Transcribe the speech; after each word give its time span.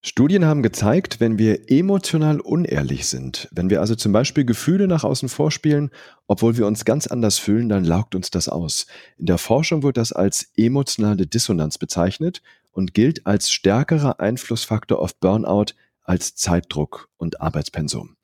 Studien 0.00 0.44
haben 0.44 0.62
gezeigt, 0.62 1.18
wenn 1.18 1.38
wir 1.38 1.70
emotional 1.70 2.40
unehrlich 2.40 3.08
sind, 3.08 3.48
wenn 3.50 3.68
wir 3.68 3.80
also 3.80 3.96
zum 3.96 4.12
Beispiel 4.12 4.44
Gefühle 4.44 4.86
nach 4.86 5.02
außen 5.02 5.28
vorspielen, 5.28 5.90
obwohl 6.28 6.56
wir 6.56 6.68
uns 6.68 6.84
ganz 6.84 7.08
anders 7.08 7.38
fühlen, 7.38 7.68
dann 7.68 7.84
laugt 7.84 8.14
uns 8.14 8.30
das 8.30 8.48
aus. 8.48 8.86
In 9.18 9.26
der 9.26 9.38
Forschung 9.38 9.82
wird 9.82 9.96
das 9.96 10.12
als 10.12 10.52
emotionale 10.56 11.26
Dissonanz 11.26 11.78
bezeichnet 11.78 12.42
und 12.70 12.94
gilt 12.94 13.26
als 13.26 13.50
stärkerer 13.50 14.20
Einflussfaktor 14.20 15.00
auf 15.00 15.16
Burnout 15.16 15.74
als 16.04 16.36
Zeitdruck 16.36 17.08
und 17.16 17.40
Arbeitspensum. 17.40 18.16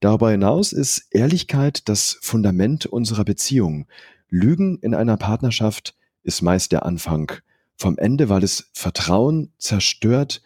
Darüber 0.00 0.30
hinaus 0.30 0.72
ist 0.72 1.08
Ehrlichkeit 1.10 1.90
das 1.90 2.18
Fundament 2.22 2.86
unserer 2.86 3.24
Beziehung. 3.24 3.86
Lügen 4.30 4.78
in 4.78 4.94
einer 4.94 5.18
Partnerschaft 5.18 5.94
ist 6.22 6.40
meist 6.40 6.72
der 6.72 6.86
Anfang 6.86 7.32
vom 7.76 7.98
Ende, 7.98 8.30
weil 8.30 8.42
es 8.42 8.70
Vertrauen 8.72 9.52
zerstört, 9.58 10.40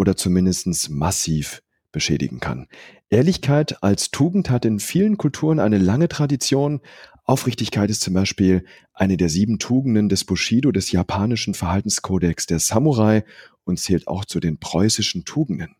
oder 0.00 0.16
zumindest 0.16 0.88
massiv 0.88 1.62
beschädigen 1.92 2.40
kann. 2.40 2.68
Ehrlichkeit 3.10 3.82
als 3.82 4.10
Tugend 4.10 4.48
hat 4.48 4.64
in 4.64 4.80
vielen 4.80 5.18
Kulturen 5.18 5.60
eine 5.60 5.76
lange 5.76 6.08
Tradition. 6.08 6.80
Aufrichtigkeit 7.26 7.90
ist 7.90 8.00
zum 8.00 8.14
Beispiel 8.14 8.64
eine 8.94 9.18
der 9.18 9.28
sieben 9.28 9.58
Tugenden 9.58 10.08
des 10.08 10.24
Bushido, 10.24 10.72
des 10.72 10.90
japanischen 10.90 11.52
Verhaltenskodex 11.52 12.46
der 12.46 12.60
Samurai 12.60 13.24
und 13.64 13.78
zählt 13.78 14.08
auch 14.08 14.24
zu 14.24 14.40
den 14.40 14.58
preußischen 14.58 15.26
Tugenden. 15.26 15.76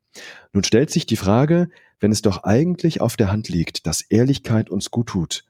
Nun 0.52 0.64
stellt 0.64 0.90
sich 0.90 1.06
die 1.06 1.16
Frage, 1.16 1.70
wenn 1.98 2.12
es 2.12 2.20
doch 2.20 2.44
eigentlich 2.44 3.00
auf 3.00 3.16
der 3.16 3.32
Hand 3.32 3.48
liegt, 3.48 3.86
dass 3.86 4.02
Ehrlichkeit 4.02 4.68
uns 4.68 4.90
gut 4.90 5.06
tut, 5.06 5.44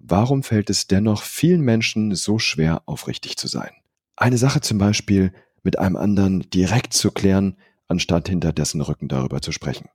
warum 0.00 0.42
fällt 0.42 0.68
es 0.68 0.88
dennoch 0.88 1.22
vielen 1.22 1.60
Menschen 1.60 2.12
so 2.16 2.40
schwer, 2.40 2.82
aufrichtig 2.86 3.36
zu 3.36 3.46
sein? 3.46 3.70
Eine 4.16 4.38
Sache 4.38 4.62
zum 4.62 4.78
Beispiel 4.78 5.32
mit 5.62 5.78
einem 5.78 5.94
anderen 5.94 6.50
direkt 6.50 6.92
zu 6.92 7.12
klären, 7.12 7.56
anstatt 7.88 8.28
hinter 8.28 8.52
dessen 8.52 8.80
Rücken 8.80 9.08
darüber 9.08 9.40
zu 9.40 9.52
sprechen. 9.52 9.88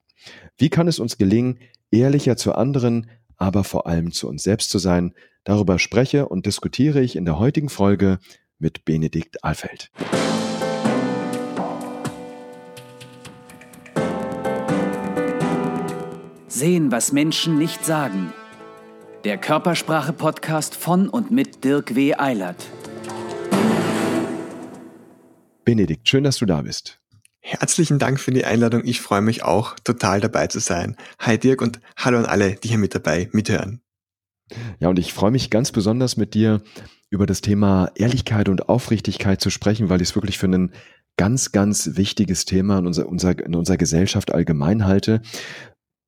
Wie 0.58 0.70
kann 0.70 0.88
es 0.88 1.00
uns 1.00 1.18
gelingen, 1.18 1.60
ehrlicher 1.90 2.38
zu 2.38 2.54
anderen, 2.54 3.10
aber 3.38 3.64
vor 3.64 3.88
allem 3.88 4.12
zu 4.12 4.28
uns 4.28 4.44
selbst 4.44 4.70
zu 4.70 4.80
sein? 4.80 5.14
Darüber 5.44 5.80
spreche 5.80 6.28
und 6.28 6.46
diskutiere 6.46 7.02
ich 7.02 7.16
in 7.16 7.26
der 7.26 7.40
heutigen 7.40 7.70
Folge 7.70 8.20
mit 8.60 8.86
Benedikt 8.86 9.44
Alfeld. 9.44 9.90
Sehen, 16.48 16.92
was 16.92 17.12
Menschen 17.12 17.58
nicht 17.58 17.84
sagen. 17.86 18.34
Der 19.24 19.38
Körpersprache-Podcast 19.38 20.76
von 20.76 21.10
und 21.10 21.32
mit 21.32 21.64
Dirk 21.64 21.96
W. 21.96 22.14
Eilert. 22.16 22.68
Benedikt, 25.64 26.08
schön, 26.08 26.24
dass 26.24 26.38
du 26.38 26.46
da 26.46 26.62
bist. 26.62 27.01
Herzlichen 27.60 28.00
Dank 28.00 28.18
für 28.22 28.32
die 28.32 28.46
Einladung. 28.46 28.84
Ich 28.86 29.02
freue 29.02 29.20
mich 29.20 29.44
auch, 29.44 29.78
total 29.84 30.22
dabei 30.22 30.48
zu 30.48 30.60
sein. 30.60 30.96
Hi 31.20 31.38
Dirk 31.38 31.62
und 31.62 31.82
hallo 31.98 32.18
an 32.18 32.26
alle, 32.26 32.56
die 32.56 32.70
hier 32.70 32.78
mit 32.78 32.96
dabei 32.96 33.28
mithören. 33.34 33.82
Ja, 34.80 34.88
und 34.88 34.98
ich 34.98 35.12
freue 35.12 35.32
mich 35.32 35.50
ganz 35.50 35.74
besonders 35.74 36.16
mit 36.16 36.34
dir 36.34 36.62
über 37.10 37.26
das 37.26 37.42
Thema 37.42 37.92
Ehrlichkeit 37.96 38.48
und 38.48 38.70
Aufrichtigkeit 38.70 39.42
zu 39.42 39.50
sprechen, 39.50 39.90
weil 39.90 40.02
ich 40.02 40.10
es 40.12 40.16
wirklich 40.16 40.38
für 40.38 40.48
ein 40.48 40.72
ganz, 41.18 41.52
ganz 41.52 41.98
wichtiges 41.98 42.46
Thema 42.46 42.80
in 42.80 42.88
unserer, 42.88 43.10
unserer, 43.10 43.38
in 43.46 43.54
unserer 43.54 43.76
Gesellschaft 43.76 44.34
allgemein 44.34 44.86
halte. 44.86 45.22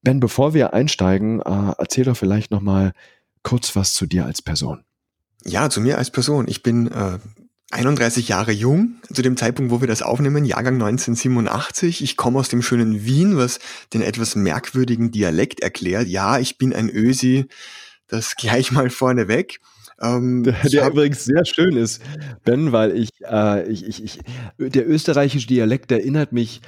Ben, 0.01 0.21
bevor 0.21 0.53
wir 0.53 0.73
einsteigen, 0.73 1.41
äh, 1.41 1.73
erzähl 1.77 2.05
doch 2.05 2.15
vielleicht 2.15 2.51
nochmal 2.51 2.93
kurz 3.43 3.75
was 3.75 3.93
zu 3.93 4.05
dir 4.05 4.25
als 4.25 4.41
Person. 4.41 4.85
Ja, 5.43 5.69
zu 5.69 5.81
mir 5.81 5.97
als 5.97 6.09
Person. 6.09 6.47
Ich 6.47 6.63
bin 6.63 6.87
äh, 6.87 7.19
31 7.73 8.27
Jahre 8.27 8.51
jung, 8.51 8.95
zu 9.11 9.21
dem 9.21 9.35
Zeitpunkt, 9.35 9.71
wo 9.71 9.81
wir 9.81 9.87
das 9.87 10.01
aufnehmen, 10.01 10.45
Jahrgang 10.45 10.75
1987. 10.75 12.03
Ich 12.03 12.17
komme 12.17 12.39
aus 12.39 12.49
dem 12.49 12.61
schönen 12.61 13.05
Wien, 13.05 13.37
was 13.37 13.59
den 13.93 14.01
etwas 14.01 14.35
merkwürdigen 14.35 15.11
Dialekt 15.11 15.61
erklärt. 15.61 16.07
Ja, 16.07 16.39
ich 16.39 16.57
bin 16.57 16.73
ein 16.73 16.89
Ösi, 16.89 17.45
das 18.07 18.35
gleich 18.37 18.71
mal 18.71 18.89
vorneweg. 18.89 19.59
Ähm, 20.01 20.43
der, 20.43 20.55
der 20.63 20.87
übrigens 20.87 21.25
sehr 21.25 21.45
schön 21.45 21.75
ist, 21.75 22.01
Ben, 22.43 22.71
weil 22.71 22.95
ich, 22.97 23.09
äh, 23.23 23.67
ich, 23.69 23.85
ich, 23.85 24.03
ich, 24.03 24.19
der 24.57 24.87
österreichische 24.87 25.47
Dialekt 25.47 25.91
erinnert 25.91 26.31
mich 26.31 26.61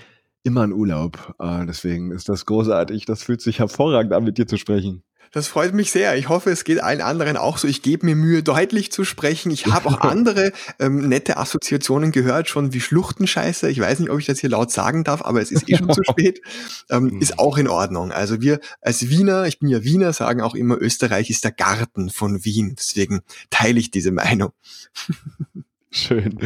immer 0.44 0.62
an 0.62 0.74
Urlaub. 0.74 1.36
Äh, 1.40 1.66
deswegen 1.66 2.12
ist 2.12 2.30
das 2.30 2.46
großartig. 2.46 3.06
Das 3.06 3.24
fühlt 3.24 3.42
sich 3.42 3.60
hervorragend 3.60 4.14
an, 4.14 4.24
mit 4.24 4.38
dir 4.38 4.48
zu 4.48 4.58
sprechen. 4.58 5.04
Das 5.32 5.48
freut 5.48 5.74
mich 5.74 5.92
sehr. 5.92 6.16
Ich 6.18 6.30
hoffe, 6.30 6.50
es 6.50 6.64
geht 6.64 6.82
allen 6.82 7.02
anderen 7.02 7.38
auch 7.38 7.58
so. 7.58 7.68
Ich 7.68 7.82
gebe 7.82 8.06
mir 8.06 8.16
Mühe, 8.16 8.44
deutlich 8.44 8.92
zu 8.92 9.04
sprechen. 9.04 9.52
Ich 9.52 9.68
habe 9.68 9.90
auch 9.90 10.00
andere 10.02 10.52
ähm, 10.80 11.08
nette 11.08 11.38
Assoziationen 11.38 12.12
gehört, 12.12 12.50
schon 12.50 12.74
wie 12.74 12.82
Schluchtenscheiße. 12.82 13.70
Ich 13.70 13.80
weiß 13.80 14.00
nicht, 14.00 14.10
ob 14.10 14.20
ich 14.20 14.26
das 14.26 14.40
hier 14.40 14.50
laut 14.50 14.72
sagen 14.72 15.04
darf, 15.04 15.24
aber 15.24 15.42
es 15.42 15.52
ist 15.52 15.70
eh 15.70 15.78
schon 15.78 15.92
zu 15.92 16.02
spät. 16.10 16.42
Ähm, 16.90 17.22
ist 17.22 17.40
auch 17.40 17.58
in 17.58 17.68
Ordnung. 17.68 18.12
Also 18.12 18.42
wir 18.42 18.60
als 18.82 19.10
Wiener, 19.10 19.46
ich 19.46 19.60
bin 19.60 19.70
ja 19.70 19.84
Wiener, 19.84 20.14
sagen 20.14 20.42
auch 20.42 20.56
immer, 20.56 20.78
Österreich 20.80 21.30
ist 21.30 21.44
der 21.44 21.52
Garten 21.52 22.10
von 22.10 22.46
Wien. 22.46 22.76
Deswegen 22.78 23.22
teile 23.50 23.80
ich 23.80 23.92
diese 23.92 24.12
Meinung. 24.12 24.52
Schön. 25.92 26.40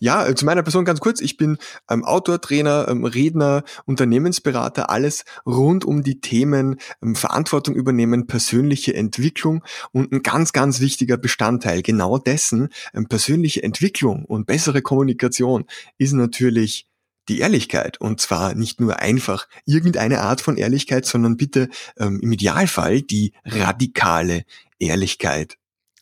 Ja, 0.00 0.26
äh, 0.26 0.34
zu 0.34 0.44
meiner 0.44 0.62
Person 0.62 0.84
ganz 0.84 1.00
kurz. 1.00 1.20
Ich 1.20 1.36
bin 1.36 1.58
ähm, 1.90 2.04
Autor, 2.04 2.40
Trainer, 2.40 2.86
ähm, 2.88 3.04
Redner, 3.04 3.64
Unternehmensberater, 3.86 4.90
alles 4.90 5.24
rund 5.46 5.84
um 5.84 6.02
die 6.02 6.20
Themen 6.20 6.76
ähm, 7.02 7.14
Verantwortung 7.14 7.74
übernehmen, 7.74 8.26
persönliche 8.26 8.94
Entwicklung 8.94 9.64
und 9.92 10.12
ein 10.12 10.22
ganz, 10.22 10.52
ganz 10.52 10.80
wichtiger 10.80 11.16
Bestandteil 11.16 11.82
genau 11.82 12.18
dessen, 12.18 12.68
ähm, 12.94 13.08
persönliche 13.08 13.62
Entwicklung 13.62 14.24
und 14.24 14.46
bessere 14.46 14.82
Kommunikation 14.82 15.64
ist 15.98 16.12
natürlich 16.12 16.88
die 17.28 17.40
Ehrlichkeit. 17.40 18.00
Und 18.00 18.20
zwar 18.20 18.54
nicht 18.54 18.80
nur 18.80 18.98
einfach 18.98 19.48
irgendeine 19.64 20.20
Art 20.20 20.40
von 20.40 20.56
Ehrlichkeit, 20.56 21.06
sondern 21.06 21.36
bitte 21.36 21.68
ähm, 21.98 22.20
im 22.22 22.32
Idealfall 22.32 23.02
die 23.02 23.32
radikale 23.44 24.44
Ehrlichkeit. 24.78 25.56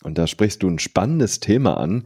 Und 0.07 0.19
da 0.19 0.29
sprichst 0.29 0.63
du 0.63 0.71
ein 0.71 0.79
spannendes 0.79 1.41
Thema 1.41 1.79
an. 1.79 2.05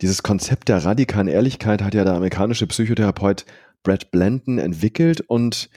Dieses 0.00 0.22
Konzept 0.22 0.70
der 0.70 0.86
radikalen 0.86 1.28
Ehrlichkeit 1.28 1.82
hat 1.82 1.92
ja 1.92 2.02
der 2.02 2.14
amerikanische 2.14 2.66
Psychotherapeut 2.66 3.44
Brad 3.82 4.10
Blanton 4.10 4.56
entwickelt. 4.56 5.20
Und 5.20 5.68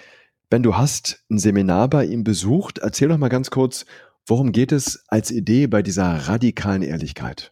Ben, 0.50 0.64
du 0.64 0.78
hast 0.78 1.26
ein 1.30 1.38
Seminar 1.38 1.90
bei 1.90 2.06
ihm 2.06 2.24
besucht. 2.24 2.78
Erzähl 2.78 3.10
doch 3.10 3.18
mal 3.18 3.28
ganz 3.28 3.52
kurz, 3.52 3.86
worum 4.26 4.54
geht 4.54 4.72
es 4.72 5.04
als 5.10 5.32
Idee 5.32 5.68
bei 5.68 5.82
dieser 5.82 6.30
radikalen 6.30 6.82
Ehrlichkeit? 6.82 7.52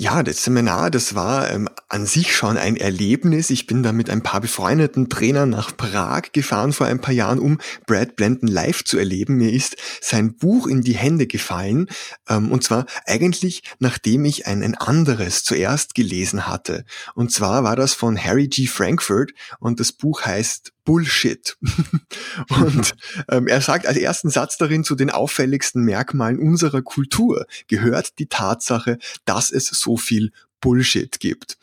Ja, 0.00 0.22
das 0.22 0.44
Seminar, 0.44 0.92
das 0.92 1.16
war 1.16 1.50
ähm, 1.50 1.68
an 1.88 2.06
sich 2.06 2.32
schon 2.32 2.56
ein 2.56 2.76
Erlebnis. 2.76 3.50
Ich 3.50 3.66
bin 3.66 3.82
da 3.82 3.90
mit 3.90 4.08
ein 4.10 4.22
paar 4.22 4.40
befreundeten 4.40 5.08
Trainern 5.08 5.50
nach 5.50 5.76
Prag 5.76 6.30
gefahren 6.32 6.72
vor 6.72 6.86
ein 6.86 7.00
paar 7.00 7.12
Jahren, 7.12 7.40
um 7.40 7.58
Brad 7.84 8.14
Blanton 8.14 8.46
live 8.46 8.84
zu 8.84 8.96
erleben. 8.96 9.38
Mir 9.38 9.52
ist 9.52 9.76
sein 10.00 10.36
Buch 10.36 10.68
in 10.68 10.82
die 10.82 10.94
Hände 10.94 11.26
gefallen. 11.26 11.88
Ähm, 12.28 12.52
und 12.52 12.62
zwar 12.62 12.86
eigentlich, 13.06 13.64
nachdem 13.80 14.24
ich 14.24 14.46
ein, 14.46 14.62
ein 14.62 14.76
anderes 14.76 15.42
zuerst 15.42 15.96
gelesen 15.96 16.46
hatte. 16.46 16.84
Und 17.16 17.32
zwar 17.32 17.64
war 17.64 17.74
das 17.74 17.94
von 17.94 18.16
Harry 18.22 18.46
G. 18.46 18.68
Frankfurt 18.68 19.32
und 19.58 19.80
das 19.80 19.90
Buch 19.90 20.22
heißt 20.22 20.74
Bullshit. 20.88 21.58
und 22.48 22.94
ähm, 23.28 23.46
er 23.46 23.60
sagt 23.60 23.86
als 23.86 23.98
ersten 23.98 24.30
Satz 24.30 24.56
darin, 24.56 24.84
zu 24.84 24.94
den 24.94 25.10
auffälligsten 25.10 25.82
Merkmalen 25.82 26.38
unserer 26.38 26.80
Kultur 26.80 27.44
gehört 27.66 28.18
die 28.18 28.24
Tatsache, 28.24 28.96
dass 29.26 29.50
es 29.50 29.66
so 29.66 29.98
viel 29.98 30.32
Bullshit 30.62 31.20
gibt. 31.20 31.58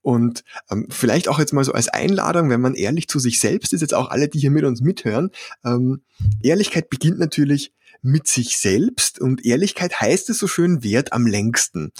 Und 0.00 0.44
ähm, 0.70 0.86
vielleicht 0.88 1.28
auch 1.28 1.38
jetzt 1.38 1.52
mal 1.52 1.62
so 1.62 1.72
als 1.72 1.88
Einladung, 1.88 2.48
wenn 2.48 2.62
man 2.62 2.74
ehrlich 2.74 3.06
zu 3.06 3.18
sich 3.18 3.38
selbst 3.38 3.74
ist, 3.74 3.82
jetzt 3.82 3.92
auch 3.92 4.08
alle, 4.08 4.28
die 4.28 4.38
hier 4.38 4.50
mit 4.50 4.64
uns 4.64 4.80
mithören, 4.80 5.30
ähm, 5.62 6.00
Ehrlichkeit 6.42 6.88
beginnt 6.88 7.18
natürlich 7.18 7.74
mit 8.00 8.28
sich 8.28 8.56
selbst 8.56 9.20
und 9.20 9.44
Ehrlichkeit 9.44 10.00
heißt 10.00 10.30
es 10.30 10.38
so 10.38 10.46
schön, 10.46 10.82
wert 10.82 11.12
am 11.12 11.26
längsten. 11.26 11.92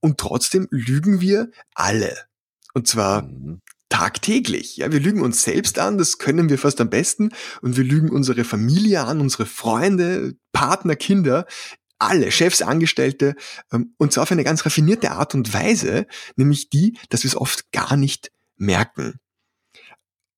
Und 0.00 0.16
trotzdem 0.16 0.68
lügen 0.70 1.20
wir 1.20 1.50
alle. 1.74 2.16
Und 2.72 2.88
zwar 2.88 3.24
mhm 3.24 3.60
tagtäglich. 3.94 4.78
Ja, 4.78 4.90
wir 4.90 4.98
lügen 4.98 5.22
uns 5.22 5.42
selbst 5.44 5.78
an, 5.78 5.98
das 5.98 6.18
können 6.18 6.48
wir 6.48 6.58
fast 6.58 6.80
am 6.80 6.90
besten. 6.90 7.30
Und 7.62 7.76
wir 7.76 7.84
lügen 7.84 8.10
unsere 8.10 8.42
Familie 8.42 9.04
an, 9.04 9.20
unsere 9.20 9.46
Freunde, 9.46 10.34
Partner, 10.52 10.96
Kinder, 10.96 11.46
alle, 12.00 12.32
Chefs, 12.32 12.60
Angestellte, 12.60 13.36
ähm, 13.72 13.94
und 13.96 14.12
zwar 14.12 14.24
auf 14.24 14.32
eine 14.32 14.42
ganz 14.42 14.66
raffinierte 14.66 15.12
Art 15.12 15.36
und 15.36 15.54
Weise, 15.54 16.06
nämlich 16.34 16.70
die, 16.70 16.98
dass 17.08 17.22
wir 17.22 17.28
es 17.28 17.36
oft 17.36 17.70
gar 17.70 17.96
nicht 17.96 18.32
merken. 18.56 19.20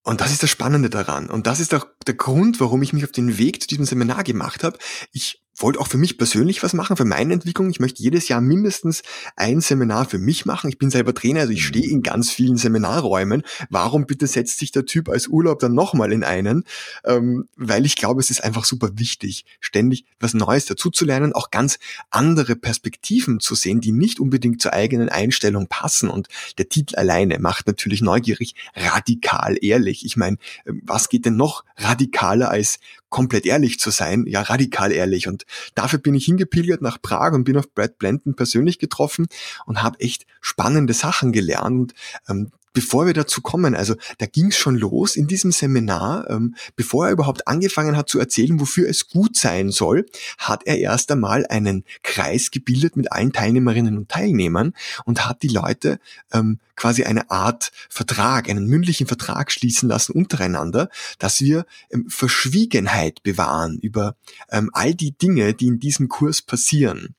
Und 0.02 0.20
das 0.20 0.32
ist 0.32 0.42
das 0.42 0.50
Spannende 0.50 0.90
daran. 0.90 1.30
Und 1.30 1.46
das 1.46 1.58
ist 1.58 1.72
auch 1.72 1.86
der 2.06 2.14
Grund, 2.14 2.60
warum 2.60 2.82
ich 2.82 2.92
mich 2.92 3.04
auf 3.04 3.12
den 3.12 3.38
Weg 3.38 3.62
zu 3.62 3.68
diesem 3.68 3.86
Seminar 3.86 4.22
gemacht 4.22 4.64
habe. 4.64 4.76
Ich 5.12 5.42
wollte 5.56 5.80
auch 5.80 5.88
für 5.88 5.98
mich 5.98 6.18
persönlich 6.18 6.62
was 6.62 6.74
machen, 6.74 6.96
für 6.96 7.04
meine 7.04 7.32
Entwicklung. 7.32 7.70
Ich 7.70 7.80
möchte 7.80 8.02
jedes 8.02 8.28
Jahr 8.28 8.40
mindestens 8.40 9.02
ein 9.36 9.60
Seminar 9.60 10.04
für 10.04 10.18
mich 10.18 10.44
machen. 10.46 10.68
Ich 10.68 10.78
bin 10.78 10.90
selber 10.90 11.14
Trainer, 11.14 11.40
also 11.40 11.52
ich 11.52 11.62
mhm. 11.62 11.68
stehe 11.68 11.90
in 11.90 12.02
ganz 12.02 12.30
vielen 12.30 12.56
Seminarräumen. 12.56 13.42
Warum 13.70 14.06
bitte 14.06 14.26
setzt 14.26 14.58
sich 14.58 14.70
der 14.70 14.84
Typ 14.84 15.08
als 15.08 15.28
Urlaub 15.28 15.58
dann 15.58 15.74
nochmal 15.74 16.12
in 16.12 16.24
einen? 16.24 16.64
Ähm, 17.04 17.48
weil 17.56 17.86
ich 17.86 17.96
glaube, 17.96 18.20
es 18.20 18.30
ist 18.30 18.44
einfach 18.44 18.64
super 18.64 18.90
wichtig, 18.94 19.44
ständig 19.60 20.04
was 20.20 20.34
Neues 20.34 20.66
dazuzulernen, 20.66 21.32
auch 21.32 21.50
ganz 21.50 21.78
andere 22.10 22.56
Perspektiven 22.56 23.40
zu 23.40 23.54
sehen, 23.54 23.80
die 23.80 23.92
nicht 23.92 24.20
unbedingt 24.20 24.60
zur 24.60 24.72
eigenen 24.72 25.08
Einstellung 25.08 25.68
passen. 25.68 26.08
Und 26.08 26.28
der 26.58 26.68
Titel 26.68 26.96
alleine 26.96 27.38
macht 27.38 27.66
natürlich 27.66 28.02
neugierig, 28.02 28.54
radikal 28.74 29.56
ehrlich. 29.60 30.04
Ich 30.04 30.16
meine, 30.16 30.36
ähm, 30.66 30.82
was 30.84 31.08
geht 31.08 31.24
denn 31.24 31.36
noch 31.36 31.64
radikaler 31.76 32.50
als 32.50 32.78
komplett 33.08 33.46
ehrlich 33.46 33.78
zu 33.78 33.90
sein, 33.90 34.24
ja 34.26 34.42
radikal 34.42 34.92
ehrlich. 34.92 35.28
Und 35.28 35.46
dafür 35.74 35.98
bin 35.98 36.14
ich 36.14 36.24
hingepilgert 36.24 36.82
nach 36.82 37.00
Prag 37.00 37.32
und 37.32 37.44
bin 37.44 37.56
auf 37.56 37.72
Brad 37.72 37.98
Blanton 37.98 38.34
persönlich 38.34 38.78
getroffen 38.78 39.26
und 39.66 39.82
habe 39.82 40.00
echt 40.00 40.26
spannende 40.40 40.92
Sachen 40.92 41.32
gelernt. 41.32 41.94
Und 42.26 42.46
ähm, 42.46 42.52
bevor 42.76 43.06
wir 43.06 43.14
dazu 43.14 43.40
kommen, 43.40 43.74
also 43.74 43.94
da 44.18 44.26
ging 44.26 44.48
es 44.48 44.56
schon 44.58 44.76
los 44.76 45.16
in 45.16 45.26
diesem 45.26 45.50
Seminar, 45.50 46.28
ähm, 46.28 46.54
bevor 46.76 47.06
er 47.06 47.12
überhaupt 47.12 47.48
angefangen 47.48 47.96
hat 47.96 48.10
zu 48.10 48.18
erzählen, 48.18 48.60
wofür 48.60 48.86
es 48.86 49.08
gut 49.08 49.34
sein 49.34 49.70
soll, 49.70 50.04
hat 50.36 50.66
er 50.66 50.78
erst 50.78 51.10
einmal 51.10 51.46
einen 51.46 51.84
Kreis 52.02 52.50
gebildet 52.50 52.94
mit 52.94 53.10
allen 53.12 53.32
Teilnehmerinnen 53.32 53.96
und 53.96 54.10
Teilnehmern 54.10 54.74
und 55.06 55.26
hat 55.26 55.42
die 55.42 55.48
Leute 55.48 55.98
ähm, 56.34 56.60
quasi 56.76 57.04
eine 57.04 57.30
Art 57.30 57.72
Vertrag, 57.88 58.50
einen 58.50 58.66
mündlichen 58.66 59.06
Vertrag 59.06 59.50
schließen 59.50 59.88
lassen 59.88 60.12
untereinander, 60.12 60.90
dass 61.18 61.40
wir 61.40 61.64
ähm, 61.90 62.10
Verschwiegenheit 62.10 63.22
bewahren 63.22 63.78
über 63.80 64.16
ähm, 64.50 64.68
all 64.74 64.94
die 64.94 65.16
Dinge, 65.16 65.54
die 65.54 65.68
in 65.68 65.80
diesem 65.80 66.08
Kurs 66.10 66.42
passieren. 66.42 67.14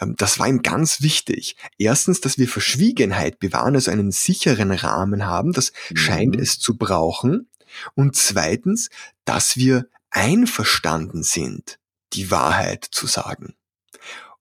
Ähm, 0.00 0.14
das 0.16 0.38
war 0.38 0.48
ihm 0.48 0.62
ganz 0.62 1.02
wichtig. 1.02 1.56
Erstens, 1.78 2.20
dass 2.20 2.38
wir 2.38 2.48
Verschwiegenheit 2.48 3.38
bewahren, 3.38 3.74
also 3.74 3.90
einen 3.90 4.12
sicheren 4.12 4.72
Rahmen 4.72 5.26
haben, 5.26 5.52
das 5.52 5.72
mhm. 5.90 5.96
scheint 5.96 6.36
es 6.36 6.58
zu 6.58 6.76
brauchen. 6.76 7.48
Und 7.94 8.16
zweitens, 8.16 8.90
dass 9.24 9.56
wir 9.56 9.86
einverstanden 10.10 11.22
sind, 11.22 11.78
die 12.12 12.30
Wahrheit 12.30 12.86
zu 12.90 13.06
sagen. 13.06 13.54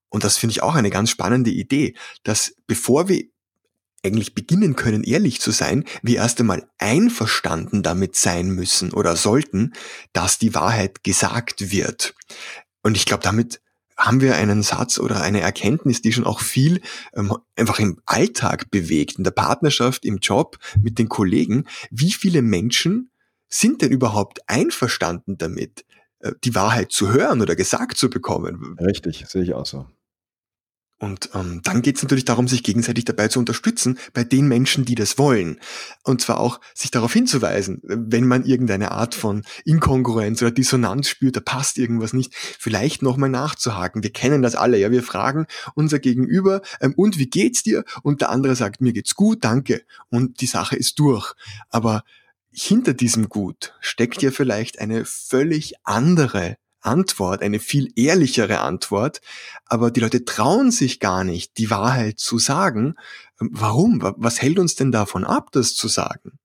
Und 0.10 0.26
das 0.26 0.38
finde 0.38 0.52
ich 0.52 0.64
auch 0.64 0.76
eine 0.76 0.90
ganz 0.90 1.10
spannende 1.10 1.52
Idee, 1.52 1.96
dass 2.24 2.54
bevor 2.68 3.08
wir 3.08 3.24
eigentlich 4.04 4.34
beginnen 4.34 4.76
können, 4.76 5.04
ehrlich 5.04 5.40
zu 5.40 5.52
sein, 5.52 5.86
wir 6.02 6.18
erst 6.18 6.40
einmal 6.40 6.68
einverstanden 6.80 7.84
damit 7.84 8.16
sein 8.16 8.50
müssen 8.50 8.92
oder 8.94 9.16
sollten, 9.16 9.74
dass 10.12 10.40
die 10.40 10.56
Wahrheit 10.56 11.04
gesagt 11.04 11.72
wird. 11.72 12.16
Und 12.84 12.98
ich 12.98 13.06
glaube, 13.06 13.24
damit 13.24 13.62
haben 13.98 14.22
wir 14.22 14.36
einen 14.36 14.64
Satz 14.64 15.00
oder 15.00 15.22
eine 15.22 15.42
Erkenntnis, 15.42 16.02
die 16.02 16.14
schon 16.14 16.26
auch 16.26 16.40
viel 16.40 16.82
ähm, 17.14 17.36
einfach 17.56 17.80
im 17.80 18.00
Alltag 18.06 18.72
bewegt, 18.72 19.18
in 19.18 19.24
der 19.24 19.32
Partnerschaft, 19.32 20.06
im 20.06 20.18
Job, 20.18 20.58
mit 20.82 21.00
den 21.00 21.10
Kollegen. 21.10 21.66
Wie 21.90 22.12
viele 22.12 22.42
Menschen 22.42 23.12
sind 23.48 23.82
denn 23.82 23.92
überhaupt 23.92 24.40
einverstanden 24.48 25.38
damit, 25.38 25.86
äh, 26.20 26.32
die 26.44 26.56
Wahrheit 26.56 26.92
zu 26.92 27.12
hören 27.12 27.42
oder 27.42 27.56
gesagt 27.56 27.98
zu 27.98 28.10
bekommen? 28.10 28.78
Richtig, 28.80 29.26
sehe 29.28 29.44
ich 29.44 29.54
auch 29.54 29.66
so. 29.66 29.86
Und 31.02 31.32
ähm, 31.34 31.62
dann 31.64 31.82
geht 31.82 31.96
es 31.96 32.04
natürlich 32.04 32.26
darum, 32.26 32.48
sich 32.48 32.62
gegenseitig 32.62 33.06
dabei 33.06 33.28
zu 33.28 33.40
unterstützen, 33.40 33.98
bei 34.14 34.24
den 34.24 34.48
Menschen, 34.48 34.86
die 34.86 34.94
das 34.94 35.18
wollen. 35.18 35.60
Und 36.04 36.22
zwar 36.22 36.40
auch 36.40 36.62
sich 36.76 36.92
darauf 36.92 37.12
hinzuweisen, 37.12 37.82
wenn 37.84 38.28
man 38.28 38.46
irgendeine 38.46 38.92
Art 38.92 39.16
von 39.16 39.42
Inkongruenz 39.66 40.44
oder 40.44 40.52
Dissonanz 40.52 41.10
spürt, 41.10 41.36
da 41.36 41.40
passt 41.40 41.80
irgendwas 41.80 42.14
nicht, 42.14 42.36
vielleicht 42.36 43.02
nochmal 43.02 43.30
nachzuhaken. 43.30 44.04
Wir 44.04 44.14
kennen 44.14 44.44
das 44.44 44.54
alle, 44.54 44.78
ja. 44.78 44.92
Wir 44.92 45.02
fragen 45.02 45.48
unser 45.74 45.98
Gegenüber, 45.98 46.62
ähm, 46.80 46.94
und 46.96 47.18
wie 47.18 47.28
geht's 47.28 47.64
dir? 47.64 47.84
Und 48.04 48.22
der 48.22 48.30
andere 48.30 48.56
sagt, 48.56 48.80
mir 48.80 48.94
geht's 48.94 49.16
gut, 49.16 49.44
danke. 49.44 49.82
Und 50.10 50.40
die 50.40 50.46
Sache 50.46 50.76
ist 50.76 51.00
durch. 51.00 51.34
Aber 51.72 52.04
hinter 52.52 52.94
diesem 52.94 53.28
Gut 53.28 53.74
steckt 53.80 54.22
ja 54.22 54.30
vielleicht 54.30 54.78
eine 54.78 55.06
völlig 55.06 55.74
andere 55.84 56.58
Antwort, 56.82 57.42
eine 57.42 57.60
viel 57.60 57.92
ehrlichere 57.96 58.60
Antwort, 58.60 59.22
aber 59.66 59.92
die 59.92 60.00
Leute 60.00 60.26
trauen 60.26 60.72
sich 60.72 61.00
gar 61.00 61.24
nicht, 61.24 61.58
die 61.58 61.70
Wahrheit 61.70 62.20
zu 62.20 62.40
sagen. 62.40 62.96
Ähm, 63.40 63.50
warum? 63.54 64.00
Was 64.18 64.42
hält 64.42 64.60
uns 64.60 64.76
denn 64.76 64.92
davon 64.92 65.24
ab, 65.24 65.52
das 65.52 65.76
zu 65.76 65.88
sagen? 65.88 66.40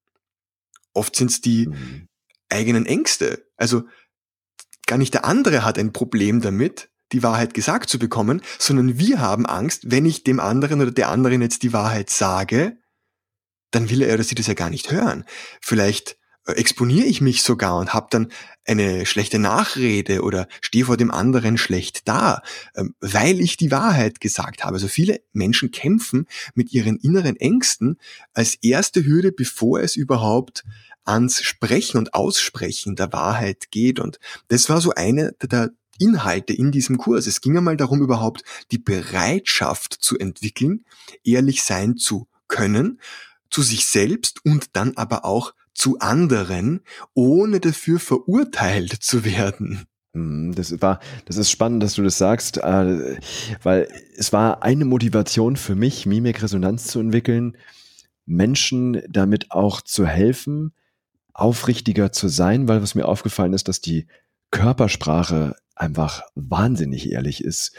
Oft 0.92 1.16
sind 1.16 1.30
es 1.30 1.40
die 1.40 1.68
mhm. 1.68 2.08
eigenen 2.48 2.86
Ängste. 2.86 3.46
Also 3.56 3.84
gar 4.86 4.98
nicht 4.98 5.14
der 5.14 5.24
andere 5.24 5.64
hat 5.64 5.78
ein 5.78 5.92
Problem 5.92 6.40
damit, 6.40 6.90
die 7.12 7.22
Wahrheit 7.22 7.54
gesagt 7.54 7.88
zu 7.88 7.98
bekommen, 7.98 8.42
sondern 8.58 8.98
wir 8.98 9.20
haben 9.20 9.46
Angst, 9.46 9.90
wenn 9.90 10.06
ich 10.06 10.24
dem 10.24 10.40
anderen 10.40 10.80
oder 10.80 10.90
der 10.90 11.08
anderen 11.08 11.42
jetzt 11.42 11.62
die 11.62 11.72
Wahrheit 11.72 12.10
sage, 12.10 12.78
dann 13.70 13.90
will 13.90 14.02
er 14.02 14.14
oder 14.14 14.24
sie 14.24 14.34
das 14.34 14.46
ja 14.46 14.54
gar 14.54 14.70
nicht 14.70 14.90
hören. 14.90 15.24
Vielleicht 15.60 16.18
exponiere 16.46 17.06
ich 17.06 17.20
mich 17.20 17.42
sogar 17.42 17.78
und 17.78 17.92
habe 17.92 18.06
dann 18.10 18.28
eine 18.64 19.06
schlechte 19.06 19.38
Nachrede 19.38 20.22
oder 20.22 20.48
stehe 20.60 20.86
vor 20.86 20.96
dem 20.96 21.10
anderen 21.10 21.58
schlecht 21.58 22.08
da, 22.08 22.42
ähm, 22.74 22.94
weil 23.00 23.40
ich 23.40 23.56
die 23.56 23.70
Wahrheit 23.70 24.20
gesagt 24.20 24.64
habe. 24.64 24.74
Also 24.74 24.88
viele 24.88 25.20
Menschen 25.32 25.70
kämpfen 25.70 26.26
mit 26.54 26.72
ihren 26.72 26.96
inneren 26.96 27.36
Ängsten 27.36 27.98
als 28.32 28.56
erste 28.56 29.04
Hürde, 29.04 29.32
bevor 29.32 29.80
es 29.80 29.96
überhaupt 29.96 30.64
ans 31.04 31.42
Sprechen 31.42 31.98
und 31.98 32.14
Aussprechen 32.14 32.96
der 32.96 33.12
Wahrheit 33.12 33.70
geht. 33.70 34.00
Und 34.00 34.18
das 34.48 34.68
war 34.68 34.80
so 34.80 34.92
eine 34.92 35.32
der 35.42 35.70
Inhalte 35.98 36.52
in 36.52 36.72
diesem 36.72 36.98
Kurs. 36.98 37.26
Es 37.26 37.40
ging 37.40 37.56
einmal 37.56 37.76
darum, 37.76 38.02
überhaupt 38.02 38.42
die 38.70 38.78
Bereitschaft 38.78 39.94
zu 39.94 40.18
entwickeln, 40.18 40.84
ehrlich 41.24 41.62
sein 41.62 41.96
zu 41.96 42.28
können, 42.48 43.00
zu 43.50 43.62
sich 43.62 43.86
selbst 43.86 44.44
und 44.44 44.76
dann 44.76 44.96
aber 44.96 45.24
auch 45.24 45.54
zu 45.76 45.98
anderen, 45.98 46.80
ohne 47.14 47.60
dafür 47.60 48.00
verurteilt 48.00 48.92
zu 48.92 49.24
werden. 49.24 49.86
Hm, 50.14 50.54
das 50.54 50.80
war, 50.80 51.00
das 51.26 51.36
ist 51.36 51.50
spannend, 51.50 51.82
dass 51.82 51.94
du 51.94 52.02
das 52.02 52.16
sagst, 52.18 52.58
äh, 52.58 53.18
weil 53.62 53.88
es 54.16 54.32
war 54.32 54.62
eine 54.62 54.86
Motivation 54.86 55.56
für 55.56 55.74
mich, 55.74 56.06
Mimikresonanz 56.06 56.86
zu 56.86 57.00
entwickeln, 57.00 57.56
Menschen 58.24 59.02
damit 59.08 59.52
auch 59.52 59.82
zu 59.82 60.06
helfen, 60.06 60.72
aufrichtiger 61.34 62.12
zu 62.12 62.28
sein, 62.28 62.66
weil 62.66 62.82
was 62.82 62.94
mir 62.94 63.06
aufgefallen 63.06 63.52
ist, 63.52 63.68
dass 63.68 63.82
die 63.82 64.06
Körpersprache 64.50 65.54
einfach 65.74 66.22
wahnsinnig 66.34 67.10
ehrlich 67.12 67.44
ist. 67.44 67.74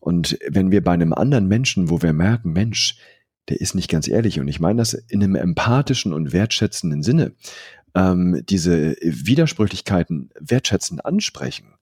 Und 0.00 0.38
wenn 0.46 0.70
wir 0.70 0.84
bei 0.84 0.92
einem 0.92 1.14
anderen 1.14 1.48
Menschen, 1.48 1.88
wo 1.88 2.02
wir 2.02 2.12
merken, 2.12 2.52
Mensch, 2.52 2.98
der 3.48 3.60
ist 3.60 3.74
nicht 3.74 3.90
ganz 3.90 4.08
ehrlich. 4.08 4.40
Und 4.40 4.48
ich 4.48 4.60
meine 4.60 4.78
das 4.78 4.94
in 4.94 5.22
einem 5.22 5.34
empathischen 5.34 6.12
und 6.12 6.32
wertschätzenden 6.32 7.02
Sinne. 7.02 7.32
Ähm, 7.94 8.42
diese 8.48 8.96
Widersprüchlichkeiten 9.00 10.30
wertschätzend 10.38 11.04
ansprechen, 11.04 11.74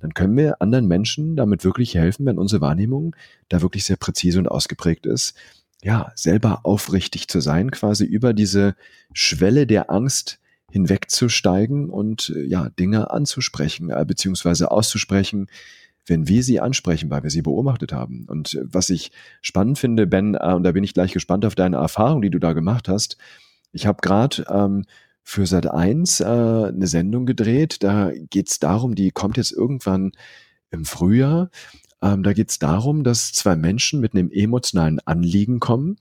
dann 0.00 0.14
können 0.14 0.36
wir 0.36 0.60
anderen 0.60 0.88
Menschen 0.88 1.36
damit 1.36 1.64
wirklich 1.64 1.94
helfen, 1.94 2.26
wenn 2.26 2.38
unsere 2.38 2.60
Wahrnehmung 2.60 3.14
da 3.48 3.62
wirklich 3.62 3.84
sehr 3.84 3.96
präzise 3.96 4.38
und 4.38 4.48
ausgeprägt 4.48 5.06
ist, 5.06 5.34
ja, 5.82 6.12
selber 6.14 6.60
aufrichtig 6.64 7.28
zu 7.28 7.40
sein, 7.40 7.70
quasi 7.70 8.04
über 8.04 8.32
diese 8.32 8.74
Schwelle 9.12 9.66
der 9.66 9.90
Angst 9.90 10.38
hinwegzusteigen 10.70 11.90
und 11.90 12.32
ja, 12.46 12.70
Dinge 12.70 13.10
anzusprechen, 13.10 13.90
äh, 13.90 14.04
beziehungsweise 14.06 14.70
auszusprechen, 14.70 15.48
wenn 16.06 16.28
wir 16.28 16.42
sie 16.42 16.60
ansprechen, 16.60 17.10
weil 17.10 17.22
wir 17.22 17.30
sie 17.30 17.42
beobachtet 17.42 17.92
haben. 17.92 18.26
Und 18.28 18.54
äh, 18.54 18.62
was 18.64 18.90
ich 18.90 19.12
spannend 19.40 19.78
finde, 19.78 20.06
Ben, 20.06 20.34
äh, 20.34 20.54
und 20.54 20.64
da 20.64 20.72
bin 20.72 20.84
ich 20.84 20.94
gleich 20.94 21.12
gespannt 21.12 21.44
auf 21.44 21.54
deine 21.54 21.76
Erfahrung, 21.76 22.22
die 22.22 22.30
du 22.30 22.38
da 22.38 22.52
gemacht 22.52 22.88
hast. 22.88 23.16
Ich 23.72 23.86
habe 23.86 24.00
gerade 24.02 24.44
ähm, 24.48 24.84
für 25.22 25.46
Sat 25.46 25.66
1 25.70 26.20
äh, 26.20 26.24
eine 26.24 26.86
Sendung 26.86 27.26
gedreht. 27.26 27.82
Da 27.82 28.12
geht 28.30 28.48
es 28.48 28.58
darum, 28.58 28.94
die 28.94 29.10
kommt 29.10 29.36
jetzt 29.36 29.52
irgendwann 29.52 30.12
im 30.70 30.84
Frühjahr. 30.84 31.50
Ähm, 32.02 32.22
da 32.22 32.32
geht 32.32 32.50
es 32.50 32.58
darum, 32.58 33.04
dass 33.04 33.32
zwei 33.32 33.56
Menschen 33.56 34.00
mit 34.00 34.14
einem 34.14 34.30
emotionalen 34.30 34.98
Anliegen 35.00 35.60
kommen 35.60 35.96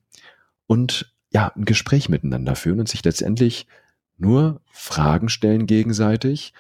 und 0.66 1.14
ja, 1.34 1.52
ein 1.56 1.66
Gespräch 1.66 2.10
miteinander 2.10 2.56
führen 2.56 2.80
und 2.80 2.90
sich 2.90 3.06
letztendlich 3.06 3.68
nur 4.18 4.62
Fragen 4.72 5.30
stellen 5.30 5.66
gegenseitig. 5.66 6.54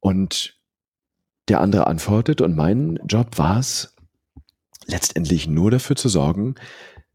Und 0.00 0.58
der 1.48 1.60
andere 1.60 1.86
antwortet 1.86 2.40
und 2.40 2.56
mein 2.56 2.98
Job 3.06 3.38
war 3.38 3.58
es, 3.58 3.94
letztendlich 4.86 5.46
nur 5.46 5.70
dafür 5.70 5.96
zu 5.96 6.08
sorgen, 6.08 6.54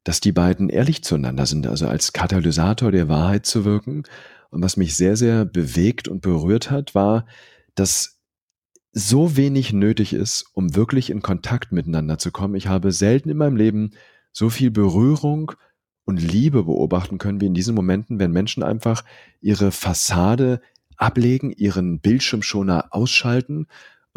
dass 0.04 0.22
die 0.22 0.32
beiden 0.32 0.70
ehrlich 0.70 1.04
zueinander 1.04 1.46
sind, 1.46 1.68
also 1.68 1.88
als 1.88 2.14
Katalysator 2.14 2.92
der 2.92 3.10
Wahrheit 3.10 3.46
zu 3.46 3.66
wirken. 3.66 4.04
Und 4.50 4.64
was 4.64 4.78
mich 4.78 4.96
sehr, 4.96 5.16
sehr 5.16 5.46
bewegt 5.46 6.08
und 6.08 6.22
berührt 6.22 6.72
hat, 6.72 6.96
war, 6.96 7.26
dass 7.76 8.20
so 8.92 9.38
wenig 9.38 9.72
nötig 9.74 10.14
ist, 10.14 10.46
um 10.54 10.76
wirklich 10.76 11.10
in 11.12 11.22
Kontakt 11.22 11.72
miteinander 11.72 12.18
zu 12.18 12.32
kommen. 12.32 12.56
Ich 12.56 12.68
habe 12.68 12.92
selten 12.92 13.30
in 13.30 13.38
meinem 13.38 13.56
Leben 13.56 13.92
so 14.32 14.50
viel 14.50 14.72
Berührung 14.72 15.52
und 16.06 16.22
Liebe 16.22 16.64
beobachten 16.64 17.20
können 17.20 17.40
wie 17.40 17.46
in 17.46 17.54
diesen 17.54 17.76
Momenten, 17.76 18.20
wenn 18.20 18.32
Menschen 18.32 18.64
einfach 18.64 19.04
ihre 19.42 19.72
Fassade 19.72 20.62
ablegen, 20.98 21.52
ihren 21.52 22.00
Bildschirmschoner 22.00 22.88
ausschalten 22.90 23.68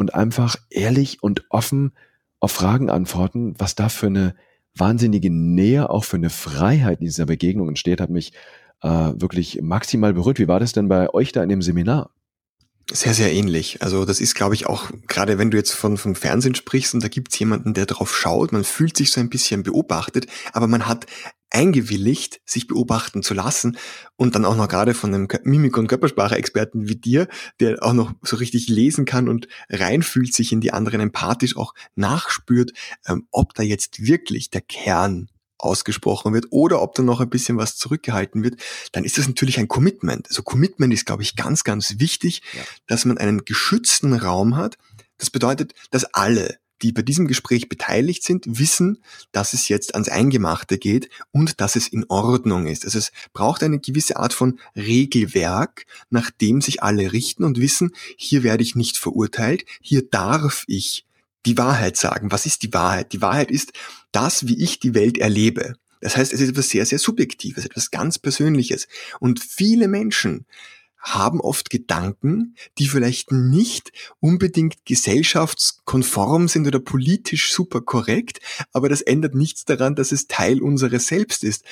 und 0.03 0.13
einfach 0.13 0.57
ehrlich 0.69 1.23
und 1.23 1.45
offen 1.49 1.93
auf 2.41 2.51
Fragen 2.51 2.89
antworten, 2.89 3.55
was 3.57 3.73
da 3.73 3.87
für 3.87 4.07
eine 4.07 4.35
wahnsinnige 4.75 5.29
Nähe, 5.31 5.89
auch 5.89 6.03
für 6.03 6.17
eine 6.17 6.29
Freiheit 6.29 6.99
in 6.99 7.05
dieser 7.05 7.25
Begegnung 7.25 7.69
entsteht, 7.69 8.01
hat 8.01 8.09
mich 8.09 8.33
äh, 8.81 8.89
wirklich 8.89 9.61
maximal 9.61 10.13
berührt. 10.13 10.39
Wie 10.39 10.49
war 10.49 10.59
das 10.59 10.73
denn 10.73 10.89
bei 10.89 11.09
euch 11.13 11.31
da 11.31 11.41
in 11.41 11.47
dem 11.47 11.61
Seminar? 11.61 12.09
Sehr, 12.91 13.13
sehr 13.13 13.31
ähnlich. 13.31 13.81
Also 13.81 14.03
das 14.03 14.19
ist, 14.19 14.35
glaube 14.35 14.55
ich, 14.55 14.65
auch, 14.65 14.91
gerade 15.07 15.37
wenn 15.37 15.51
du 15.51 15.57
jetzt 15.57 15.71
von, 15.71 15.95
vom 15.95 16.15
Fernsehen 16.15 16.53
sprichst 16.53 16.93
und 16.93 17.01
da 17.01 17.07
gibt's 17.07 17.39
jemanden, 17.39 17.73
der 17.73 17.85
drauf 17.85 18.13
schaut, 18.13 18.51
man 18.51 18.65
fühlt 18.65 18.97
sich 18.97 19.11
so 19.11 19.21
ein 19.21 19.29
bisschen 19.29 19.63
beobachtet, 19.63 20.27
aber 20.51 20.67
man 20.67 20.85
hat 20.85 21.05
eingewilligt, 21.53 22.41
sich 22.45 22.67
beobachten 22.67 23.23
zu 23.23 23.33
lassen 23.33 23.77
und 24.15 24.35
dann 24.35 24.43
auch 24.43 24.55
noch 24.55 24.67
gerade 24.67 24.93
von 24.93 25.13
einem 25.13 25.27
Mimik- 25.43 25.77
und 25.77 25.87
Körpersprache-Experten 25.87 26.89
wie 26.89 26.95
dir, 26.95 27.27
der 27.59 27.83
auch 27.83 27.93
noch 27.93 28.13
so 28.21 28.35
richtig 28.37 28.67
lesen 28.67 29.05
kann 29.05 29.29
und 29.29 29.47
reinfühlt 29.69 30.33
sich 30.33 30.51
in 30.51 30.61
die 30.61 30.73
anderen 30.73 30.99
empathisch 30.99 31.55
auch 31.55 31.73
nachspürt, 31.95 32.71
ähm, 33.07 33.27
ob 33.31 33.53
da 33.53 33.63
jetzt 33.63 34.05
wirklich 34.05 34.49
der 34.49 34.61
Kern 34.61 35.29
ausgesprochen 35.63 36.33
wird 36.33 36.47
oder 36.49 36.81
ob 36.81 36.93
da 36.95 37.03
noch 37.03 37.21
ein 37.21 37.29
bisschen 37.29 37.57
was 37.57 37.77
zurückgehalten 37.77 38.43
wird, 38.43 38.61
dann 38.91 39.05
ist 39.05 39.17
das 39.17 39.27
natürlich 39.27 39.59
ein 39.59 39.67
Commitment. 39.67 40.27
Also 40.27 40.43
Commitment 40.43 40.93
ist, 40.93 41.05
glaube 41.05 41.23
ich, 41.23 41.35
ganz, 41.35 41.63
ganz 41.63 41.99
wichtig, 41.99 42.41
ja. 42.53 42.63
dass 42.87 43.05
man 43.05 43.17
einen 43.17 43.45
geschützten 43.45 44.13
Raum 44.13 44.57
hat. 44.57 44.77
Das 45.17 45.29
bedeutet, 45.29 45.73
dass 45.91 46.03
alle, 46.05 46.57
die 46.83 46.91
bei 46.91 47.01
diesem 47.01 47.27
Gespräch 47.27 47.69
beteiligt 47.69 48.23
sind, 48.23 48.43
wissen, 48.45 48.99
dass 49.31 49.53
es 49.53 49.69
jetzt 49.69 49.95
ans 49.95 50.09
Eingemachte 50.09 50.77
geht 50.77 51.09
und 51.31 51.61
dass 51.61 51.75
es 51.75 51.87
in 51.87 52.05
Ordnung 52.09 52.67
ist. 52.67 52.85
Also 52.85 52.99
es 52.99 53.11
braucht 53.31 53.63
eine 53.63 53.79
gewisse 53.79 54.17
Art 54.17 54.33
von 54.33 54.59
Regelwerk, 54.75 55.85
nach 56.09 56.29
dem 56.29 56.61
sich 56.61 56.83
alle 56.83 57.13
richten 57.13 57.43
und 57.43 57.59
wissen, 57.59 57.91
hier 58.17 58.43
werde 58.43 58.63
ich 58.63 58.75
nicht 58.75 58.97
verurteilt, 58.97 59.65
hier 59.81 60.07
darf 60.07 60.65
ich 60.67 61.05
die 61.45 61.57
Wahrheit 61.57 61.97
sagen. 61.97 62.31
Was 62.31 62.45
ist 62.45 62.63
die 62.63 62.73
Wahrheit? 62.73 63.13
Die 63.13 63.21
Wahrheit 63.21 63.49
ist 63.49 63.73
das, 64.11 64.47
wie 64.47 64.61
ich 64.61 64.79
die 64.79 64.93
Welt 64.93 65.17
erlebe. 65.17 65.75
Das 66.01 66.17
heißt, 66.17 66.33
es 66.33 66.41
ist 66.41 66.49
etwas 66.49 66.69
sehr, 66.69 66.85
sehr 66.85 66.99
Subjektives, 66.99 67.65
etwas 67.65 67.89
ganz 67.89 68.19
Persönliches. 68.19 68.89
Und 69.19 69.39
viele 69.39 69.87
Menschen 69.87 70.45
haben 71.03 71.41
oft 71.41 71.69
Gedanken, 71.69 72.55
die 72.79 72.87
vielleicht 72.87 73.31
nicht 73.31 73.91
unbedingt 74.19 74.85
gesellschaftskonform 74.85 76.47
sind 76.47 76.65
oder 76.65 76.79
politisch 76.79 77.53
super 77.53 77.81
korrekt, 77.81 78.39
aber 78.71 78.89
das 78.89 79.01
ändert 79.01 79.35
nichts 79.35 79.65
daran, 79.65 79.95
dass 79.95 80.11
es 80.11 80.27
Teil 80.27 80.61
unseres 80.61 81.07
Selbst 81.07 81.43
ist. 81.43 81.65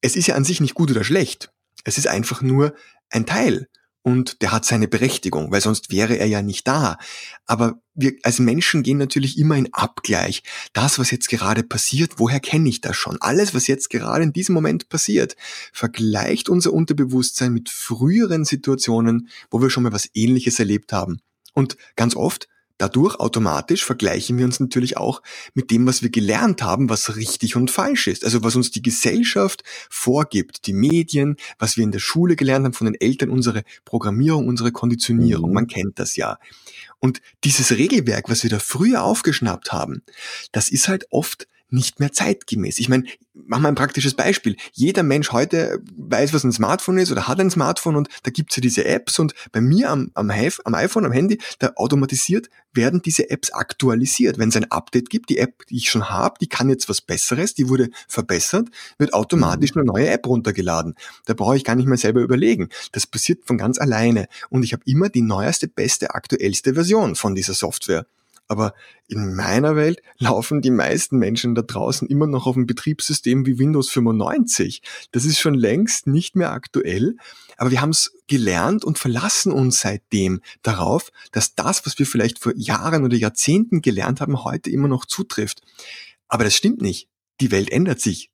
Es 0.00 0.16
ist 0.16 0.26
ja 0.26 0.34
an 0.34 0.44
sich 0.44 0.60
nicht 0.60 0.74
gut 0.74 0.90
oder 0.90 1.04
schlecht. 1.04 1.52
Es 1.84 1.98
ist 1.98 2.08
einfach 2.08 2.40
nur 2.40 2.74
ein 3.10 3.26
Teil 3.26 3.68
und 4.04 4.42
der 4.42 4.52
hat 4.52 4.66
seine 4.66 4.86
Berechtigung, 4.86 5.50
weil 5.50 5.62
sonst 5.62 5.90
wäre 5.90 6.18
er 6.18 6.26
ja 6.26 6.42
nicht 6.42 6.68
da. 6.68 6.98
Aber 7.46 7.80
wir 7.94 8.12
als 8.22 8.38
Menschen 8.38 8.82
gehen 8.82 8.98
natürlich 8.98 9.38
immer 9.38 9.56
in 9.56 9.72
Abgleich. 9.72 10.42
Das, 10.74 10.98
was 10.98 11.10
jetzt 11.10 11.30
gerade 11.30 11.62
passiert, 11.62 12.18
woher 12.18 12.38
kenne 12.38 12.68
ich 12.68 12.82
das 12.82 12.96
schon? 12.96 13.16
Alles, 13.20 13.54
was 13.54 13.66
jetzt 13.66 13.88
gerade 13.88 14.24
in 14.24 14.34
diesem 14.34 14.54
Moment 14.54 14.90
passiert, 14.90 15.36
vergleicht 15.72 16.50
unser 16.50 16.74
Unterbewusstsein 16.74 17.54
mit 17.54 17.70
früheren 17.70 18.44
Situationen, 18.44 19.30
wo 19.50 19.62
wir 19.62 19.70
schon 19.70 19.84
mal 19.84 19.92
was 19.92 20.10
Ähnliches 20.12 20.58
erlebt 20.58 20.92
haben. 20.92 21.20
Und 21.54 21.78
ganz 21.96 22.14
oft 22.14 22.46
Dadurch 22.78 23.20
automatisch 23.20 23.84
vergleichen 23.84 24.36
wir 24.36 24.44
uns 24.44 24.58
natürlich 24.58 24.96
auch 24.96 25.22
mit 25.54 25.70
dem, 25.70 25.86
was 25.86 26.02
wir 26.02 26.10
gelernt 26.10 26.62
haben, 26.62 26.90
was 26.90 27.16
richtig 27.16 27.54
und 27.54 27.70
falsch 27.70 28.08
ist. 28.08 28.24
Also 28.24 28.42
was 28.42 28.56
uns 28.56 28.72
die 28.72 28.82
Gesellschaft 28.82 29.62
vorgibt, 29.88 30.66
die 30.66 30.72
Medien, 30.72 31.36
was 31.58 31.76
wir 31.76 31.84
in 31.84 31.92
der 31.92 32.00
Schule 32.00 32.34
gelernt 32.34 32.64
haben 32.64 32.72
von 32.72 32.86
den 32.86 33.00
Eltern, 33.00 33.30
unsere 33.30 33.62
Programmierung, 33.84 34.48
unsere 34.48 34.72
Konditionierung. 34.72 35.50
Mhm. 35.50 35.54
Man 35.54 35.66
kennt 35.68 35.98
das 36.00 36.16
ja. 36.16 36.38
Und 36.98 37.20
dieses 37.44 37.70
Regelwerk, 37.70 38.28
was 38.28 38.42
wir 38.42 38.50
da 38.50 38.58
früher 38.58 39.04
aufgeschnappt 39.04 39.72
haben, 39.72 40.02
das 40.50 40.68
ist 40.68 40.88
halt 40.88 41.06
oft 41.10 41.46
nicht 41.74 42.00
mehr 42.00 42.12
zeitgemäß. 42.12 42.78
Ich 42.78 42.88
meine, 42.88 43.04
mach 43.34 43.58
mal 43.58 43.68
ein 43.68 43.74
praktisches 43.74 44.14
Beispiel. 44.14 44.56
Jeder 44.72 45.02
Mensch 45.02 45.32
heute 45.32 45.82
weiß, 45.96 46.32
was 46.32 46.44
ein 46.44 46.52
Smartphone 46.52 46.98
ist 46.98 47.10
oder 47.10 47.26
hat 47.28 47.40
ein 47.40 47.50
Smartphone 47.50 47.96
und 47.96 48.08
da 48.22 48.30
gibt's 48.30 48.56
ja 48.56 48.60
diese 48.60 48.84
Apps 48.84 49.18
und 49.18 49.34
bei 49.52 49.60
mir 49.60 49.90
am, 49.90 50.10
am, 50.14 50.30
am 50.30 50.74
iPhone, 50.74 51.04
am 51.04 51.12
Handy, 51.12 51.38
da 51.58 51.72
automatisiert 51.76 52.48
werden 52.72 53.02
diese 53.02 53.30
Apps 53.30 53.50
aktualisiert. 53.50 54.38
Wenn 54.38 54.48
es 54.48 54.56
ein 54.56 54.70
Update 54.70 55.10
gibt, 55.10 55.30
die 55.30 55.38
App, 55.38 55.66
die 55.66 55.76
ich 55.76 55.90
schon 55.90 56.10
habe, 56.10 56.36
die 56.40 56.48
kann 56.48 56.68
jetzt 56.68 56.88
was 56.88 57.00
Besseres, 57.00 57.54
die 57.54 57.68
wurde 57.68 57.90
verbessert, 58.08 58.68
wird 58.98 59.12
automatisch 59.14 59.74
mhm. 59.74 59.82
eine 59.82 59.86
neue 59.86 60.08
App 60.08 60.26
runtergeladen. 60.26 60.94
Da 61.26 61.34
brauche 61.34 61.56
ich 61.56 61.64
gar 61.64 61.76
nicht 61.76 61.86
mehr 61.86 61.98
selber 61.98 62.20
überlegen. 62.20 62.68
Das 62.92 63.06
passiert 63.06 63.44
von 63.44 63.58
ganz 63.58 63.78
alleine 63.78 64.28
und 64.50 64.62
ich 64.62 64.72
habe 64.72 64.82
immer 64.86 65.08
die 65.08 65.22
neueste, 65.22 65.68
beste, 65.68 66.14
aktuellste 66.14 66.74
Version 66.74 67.14
von 67.14 67.34
dieser 67.34 67.54
Software. 67.54 68.06
Aber 68.46 68.74
in 69.08 69.34
meiner 69.34 69.74
Welt 69.74 70.00
laufen 70.18 70.60
die 70.60 70.70
meisten 70.70 71.18
Menschen 71.18 71.54
da 71.54 71.62
draußen 71.62 72.08
immer 72.08 72.26
noch 72.26 72.46
auf 72.46 72.56
einem 72.56 72.66
Betriebssystem 72.66 73.46
wie 73.46 73.58
Windows 73.58 73.88
95. 73.90 74.82
Das 75.12 75.24
ist 75.24 75.40
schon 75.40 75.54
längst 75.54 76.06
nicht 76.06 76.36
mehr 76.36 76.52
aktuell. 76.52 77.16
Aber 77.56 77.70
wir 77.70 77.80
haben 77.80 77.90
es 77.90 78.12
gelernt 78.26 78.84
und 78.84 78.98
verlassen 78.98 79.52
uns 79.52 79.80
seitdem 79.80 80.40
darauf, 80.62 81.10
dass 81.32 81.54
das, 81.54 81.86
was 81.86 81.98
wir 81.98 82.06
vielleicht 82.06 82.38
vor 82.38 82.52
Jahren 82.56 83.04
oder 83.04 83.16
Jahrzehnten 83.16 83.80
gelernt 83.80 84.20
haben, 84.20 84.44
heute 84.44 84.70
immer 84.70 84.88
noch 84.88 85.06
zutrifft. 85.06 85.62
Aber 86.28 86.44
das 86.44 86.54
stimmt 86.54 86.82
nicht. 86.82 87.08
Die 87.40 87.50
Welt 87.50 87.70
ändert 87.70 88.00
sich. 88.00 88.30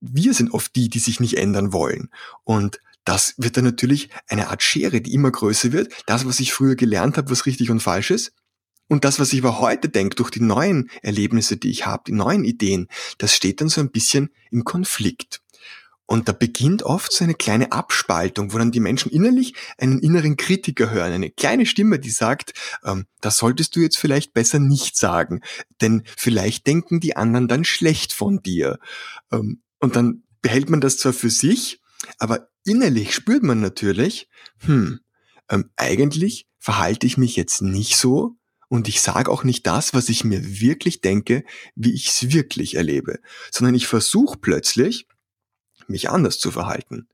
Wir 0.00 0.32
sind 0.32 0.52
oft 0.52 0.74
die, 0.76 0.88
die 0.88 0.98
sich 0.98 1.20
nicht 1.20 1.36
ändern 1.36 1.72
wollen. 1.72 2.08
Und 2.44 2.80
das 3.04 3.34
wird 3.38 3.56
dann 3.56 3.64
natürlich 3.64 4.10
eine 4.28 4.48
Art 4.48 4.62
Schere, 4.62 5.00
die 5.00 5.12
immer 5.12 5.30
größer 5.30 5.72
wird. 5.72 5.92
Das, 6.06 6.26
was 6.26 6.40
ich 6.40 6.52
früher 6.52 6.74
gelernt 6.74 7.16
habe, 7.16 7.30
was 7.30 7.46
richtig 7.46 7.70
und 7.70 7.80
falsch 7.80 8.10
ist, 8.10 8.32
und 8.90 9.04
das, 9.04 9.20
was 9.20 9.32
ich 9.32 9.38
aber 9.38 9.60
heute 9.60 9.88
denke, 9.88 10.16
durch 10.16 10.30
die 10.30 10.42
neuen 10.42 10.90
Erlebnisse, 11.02 11.56
die 11.56 11.70
ich 11.70 11.86
habe, 11.86 12.02
die 12.08 12.12
neuen 12.12 12.44
Ideen, 12.44 12.88
das 13.18 13.36
steht 13.36 13.60
dann 13.60 13.68
so 13.68 13.80
ein 13.80 13.92
bisschen 13.92 14.30
im 14.50 14.64
Konflikt. 14.64 15.40
Und 16.06 16.28
da 16.28 16.32
beginnt 16.32 16.82
oft 16.82 17.12
so 17.12 17.22
eine 17.22 17.34
kleine 17.34 17.70
Abspaltung, 17.70 18.52
wo 18.52 18.58
dann 18.58 18.72
die 18.72 18.80
Menschen 18.80 19.12
innerlich 19.12 19.54
einen 19.78 20.00
inneren 20.00 20.36
Kritiker 20.36 20.90
hören, 20.90 21.12
eine 21.12 21.30
kleine 21.30 21.66
Stimme, 21.66 22.00
die 22.00 22.10
sagt, 22.10 22.52
ähm, 22.82 23.06
das 23.20 23.36
solltest 23.36 23.76
du 23.76 23.80
jetzt 23.80 23.96
vielleicht 23.96 24.34
besser 24.34 24.58
nicht 24.58 24.96
sagen, 24.96 25.40
denn 25.80 26.02
vielleicht 26.16 26.66
denken 26.66 26.98
die 26.98 27.14
anderen 27.14 27.46
dann 27.46 27.64
schlecht 27.64 28.12
von 28.12 28.42
dir. 28.42 28.80
Ähm, 29.30 29.62
und 29.78 29.94
dann 29.94 30.24
behält 30.42 30.68
man 30.68 30.80
das 30.80 30.98
zwar 30.98 31.12
für 31.12 31.30
sich, 31.30 31.80
aber 32.18 32.48
innerlich 32.64 33.14
spürt 33.14 33.44
man 33.44 33.60
natürlich, 33.60 34.28
hm, 34.58 34.98
ähm, 35.48 35.70
eigentlich 35.76 36.48
verhalte 36.58 37.06
ich 37.06 37.18
mich 37.18 37.36
jetzt 37.36 37.62
nicht 37.62 37.96
so, 37.96 38.36
und 38.70 38.86
ich 38.86 39.00
sage 39.00 39.32
auch 39.32 39.42
nicht 39.42 39.66
das, 39.66 39.94
was 39.94 40.08
ich 40.08 40.22
mir 40.22 40.60
wirklich 40.60 41.00
denke, 41.00 41.42
wie 41.74 41.92
ich 41.92 42.08
es 42.08 42.32
wirklich 42.32 42.76
erlebe, 42.76 43.18
sondern 43.50 43.74
ich 43.74 43.88
versuche 43.88 44.38
plötzlich, 44.38 45.08
mich 45.88 46.08
anders 46.08 46.38
zu 46.38 46.52
verhalten. 46.52 47.08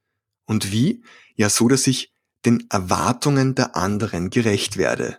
Und 0.44 0.70
wie? 0.70 1.02
Ja, 1.34 1.48
so, 1.48 1.66
dass 1.66 1.86
ich 1.86 2.12
den 2.44 2.66
Erwartungen 2.68 3.54
der 3.54 3.75
anderen 3.75 4.28
gerecht 4.28 4.76
werde. 4.76 5.16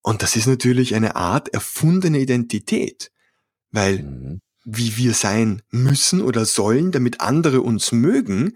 Und 0.00 0.22
das 0.22 0.34
ist 0.34 0.46
natürlich 0.46 0.94
eine 0.94 1.14
Art 1.14 1.52
erfundene 1.52 2.20
Identität, 2.20 3.12
weil 3.70 4.02
mhm. 4.02 4.40
wie 4.64 4.96
wir 4.96 5.12
sein 5.12 5.60
müssen 5.70 6.22
oder 6.22 6.46
sollen, 6.46 6.90
damit 6.90 7.20
andere 7.20 7.60
uns 7.60 7.92
mögen, 7.92 8.54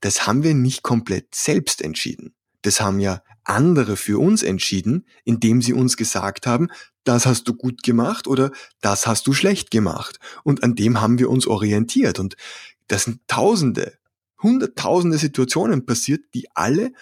das 0.00 0.26
haben 0.26 0.42
wir 0.42 0.54
nicht 0.54 0.82
komplett 0.82 1.34
selbst 1.34 1.82
entschieden. 1.82 2.34
Das 2.62 2.80
haben 2.80 2.98
ja 2.98 3.20
andere 3.48 3.96
für 3.96 4.20
uns 4.20 4.42
entschieden, 4.42 5.06
indem 5.24 5.62
sie 5.62 5.72
uns 5.72 5.96
gesagt 5.96 6.46
haben, 6.46 6.68
das 7.04 7.26
hast 7.26 7.44
du 7.48 7.54
gut 7.54 7.82
gemacht 7.82 8.26
oder 8.26 8.50
das 8.80 9.06
hast 9.06 9.26
du 9.26 9.32
schlecht 9.32 9.70
gemacht. 9.70 10.18
Und 10.42 10.64
an 10.64 10.74
dem 10.74 11.00
haben 11.00 11.18
wir 11.18 11.30
uns 11.30 11.46
orientiert. 11.46 12.18
Und 12.18 12.36
das 12.88 13.04
sind 13.04 13.20
tausende, 13.28 13.94
hunderttausende 14.42 15.18
Situationen 15.18 15.86
passiert, 15.86 16.22
die 16.34 16.46
alle 16.54 16.92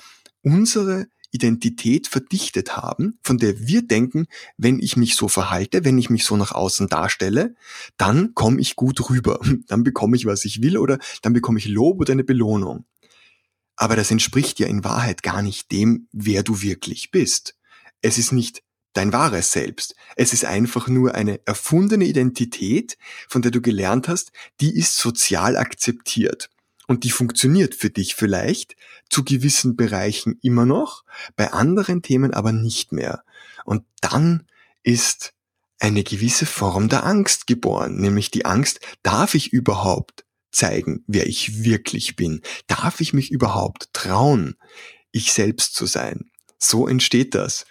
unsere 0.43 1.07
Identität 1.35 2.07
verdichtet 2.07 2.77
haben, 2.77 3.19
von 3.23 3.39
der 3.39 3.67
wir 3.67 3.83
denken, 3.83 4.27
wenn 4.57 4.79
ich 4.79 4.97
mich 4.97 5.17
so 5.17 5.27
verhalte, 5.27 5.85
wenn 5.85 5.99
ich 5.99 6.09
mich 6.09 6.25
so 6.25 6.37
nach 6.37 6.53
außen 6.53 6.87
darstelle, 6.87 7.57
dann 7.97 8.35
komme 8.35 8.61
ich 8.61 8.77
gut 8.77 9.11
rüber. 9.11 9.41
Dann 9.67 9.83
bekomme 9.83 10.17
ich, 10.17 10.27
was 10.27 10.45
ich 10.45 10.63
will 10.63 10.79
oder 10.79 10.99
dann 11.23 11.33
bekomme 11.33 11.59
ich 11.59 11.67
Lob 11.67 12.01
oder 12.01 12.13
eine 12.13 12.23
Belohnung. 12.23 12.85
Aber 13.77 13.97
das 13.97 14.11
entspricht 14.11 14.59
ja 14.61 14.67
in 14.67 14.85
Wahrheit 14.85 15.23
gar 15.23 15.43
nicht 15.43 15.73
dem, 15.73 16.09
wer 16.13 16.43
du 16.43 16.63
wirklich 16.63 17.11
bist. 17.11 17.57
Es 18.03 18.19
ist 18.19 18.33
nicht 18.33 18.63
dein 18.93 19.13
wahres 19.13 19.53
Selbst. 19.53 19.95
Es 20.17 20.33
ist 20.33 20.45
einfach 20.45 20.89
nur 20.89 21.15
eine 21.15 21.41
erfundene 21.47 22.05
Identität, 22.05 22.97
von 23.29 23.43
der 23.43 23.51
du 23.51 23.61
gelernt 23.61 24.09
hast, 24.09 24.33
die 24.61 24.77
ist 24.77 24.97
sozial 24.97 25.57
akzeptiert. 25.57 26.49
Und 26.87 27.05
die 27.05 27.11
funktioniert 27.11 27.75
für 27.75 27.91
dich 27.91 28.15
vielleicht 28.15 28.77
zu 29.09 29.25
gewissen 29.25 29.75
Bereichen 29.77 30.39
immer 30.43 30.67
noch, 30.67 31.05
bei 31.35 31.53
anderen 31.53 32.03
Themen 32.03 32.35
aber 32.35 32.53
nicht 32.53 32.93
mehr. 32.93 33.25
Und 33.65 33.85
dann 34.01 34.47
ist 34.83 35.33
eine 35.79 36.05
gewisse 36.05 36.47
Form 36.47 36.89
der 36.89 37.05
Angst 37.05 37.47
geboren, 37.47 37.97
nämlich 37.97 38.31
die 38.31 38.45
Angst, 38.45 38.81
darf 39.03 39.35
ich 39.35 39.53
überhaupt 39.53 40.25
zeigen, 40.55 41.05
wer 41.07 41.27
ich 41.27 41.65
wirklich 41.65 42.17
bin? 42.17 42.41
Darf 42.67 43.01
ich 43.01 43.13
mich 43.13 43.31
überhaupt 43.31 43.93
trauen, 43.93 44.57
ich 45.13 45.33
selbst 45.33 45.75
zu 45.75 45.87
sein? 45.87 46.31
So 46.59 46.87
entsteht 46.87 47.35
das. 47.35 47.67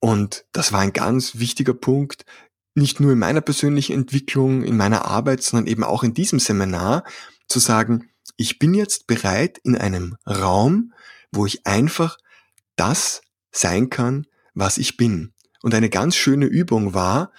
Und 0.00 0.44
das 0.52 0.72
war 0.72 0.80
ein 0.80 0.92
ganz 0.92 1.38
wichtiger 1.38 1.74
Punkt, 1.74 2.24
nicht 2.74 3.00
nur 3.00 3.12
in 3.12 3.18
meiner 3.18 3.40
persönlichen 3.40 3.94
Entwicklung, 3.94 4.62
in 4.62 4.76
meiner 4.76 5.04
Arbeit, 5.04 5.42
sondern 5.42 5.66
eben 5.66 5.84
auch 5.84 6.04
in 6.04 6.14
diesem 6.14 6.38
Seminar, 6.38 7.04
zu 7.48 7.58
sagen, 7.58 8.10
ich 8.36 8.58
bin 8.58 8.74
jetzt 8.74 9.06
bereit 9.06 9.58
in 9.64 9.76
einem 9.76 10.16
Raum, 10.26 10.92
wo 11.32 11.46
ich 11.46 11.66
einfach 11.66 12.18
das 12.76 13.22
sein 13.50 13.90
kann, 13.90 14.26
was 14.54 14.78
ich 14.78 14.96
bin. 14.96 15.32
Und 15.62 15.74
eine 15.74 15.90
ganz 15.90 16.14
schöne 16.14 16.46
Übung 16.46 16.94
war, 16.94 17.32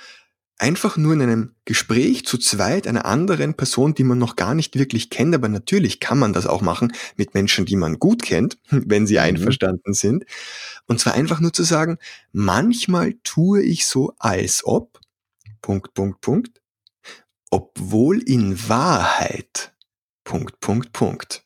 einfach 0.59 0.97
nur 0.97 1.13
in 1.13 1.21
einem 1.21 1.55
Gespräch 1.65 2.25
zu 2.25 2.37
zweit 2.37 2.85
einer 2.85 3.05
anderen 3.05 3.55
Person, 3.55 3.95
die 3.95 4.03
man 4.03 4.17
noch 4.17 4.35
gar 4.35 4.53
nicht 4.53 4.77
wirklich 4.77 5.09
kennt, 5.09 5.33
aber 5.33 5.47
natürlich 5.47 5.99
kann 5.99 6.19
man 6.19 6.33
das 6.33 6.45
auch 6.45 6.61
machen 6.61 6.93
mit 7.15 7.33
Menschen, 7.33 7.65
die 7.65 7.77
man 7.77 7.97
gut 7.97 8.21
kennt, 8.21 8.57
wenn 8.69 9.07
sie 9.07 9.15
mhm. 9.15 9.21
einverstanden 9.21 9.93
sind. 9.93 10.25
Und 10.85 10.99
zwar 10.99 11.13
einfach 11.13 11.39
nur 11.39 11.53
zu 11.53 11.63
sagen, 11.63 11.97
manchmal 12.31 13.13
tue 13.23 13.63
ich 13.63 13.85
so, 13.85 14.13
als 14.19 14.63
ob, 14.65 14.99
Punkt, 15.61 15.93
Punkt, 15.93 16.21
Punkt, 16.21 16.61
obwohl 17.49 18.21
in 18.21 18.69
Wahrheit, 18.69 19.73
Punkt, 20.23 20.59
Punkt, 20.59 20.93
Punkt. 20.93 21.43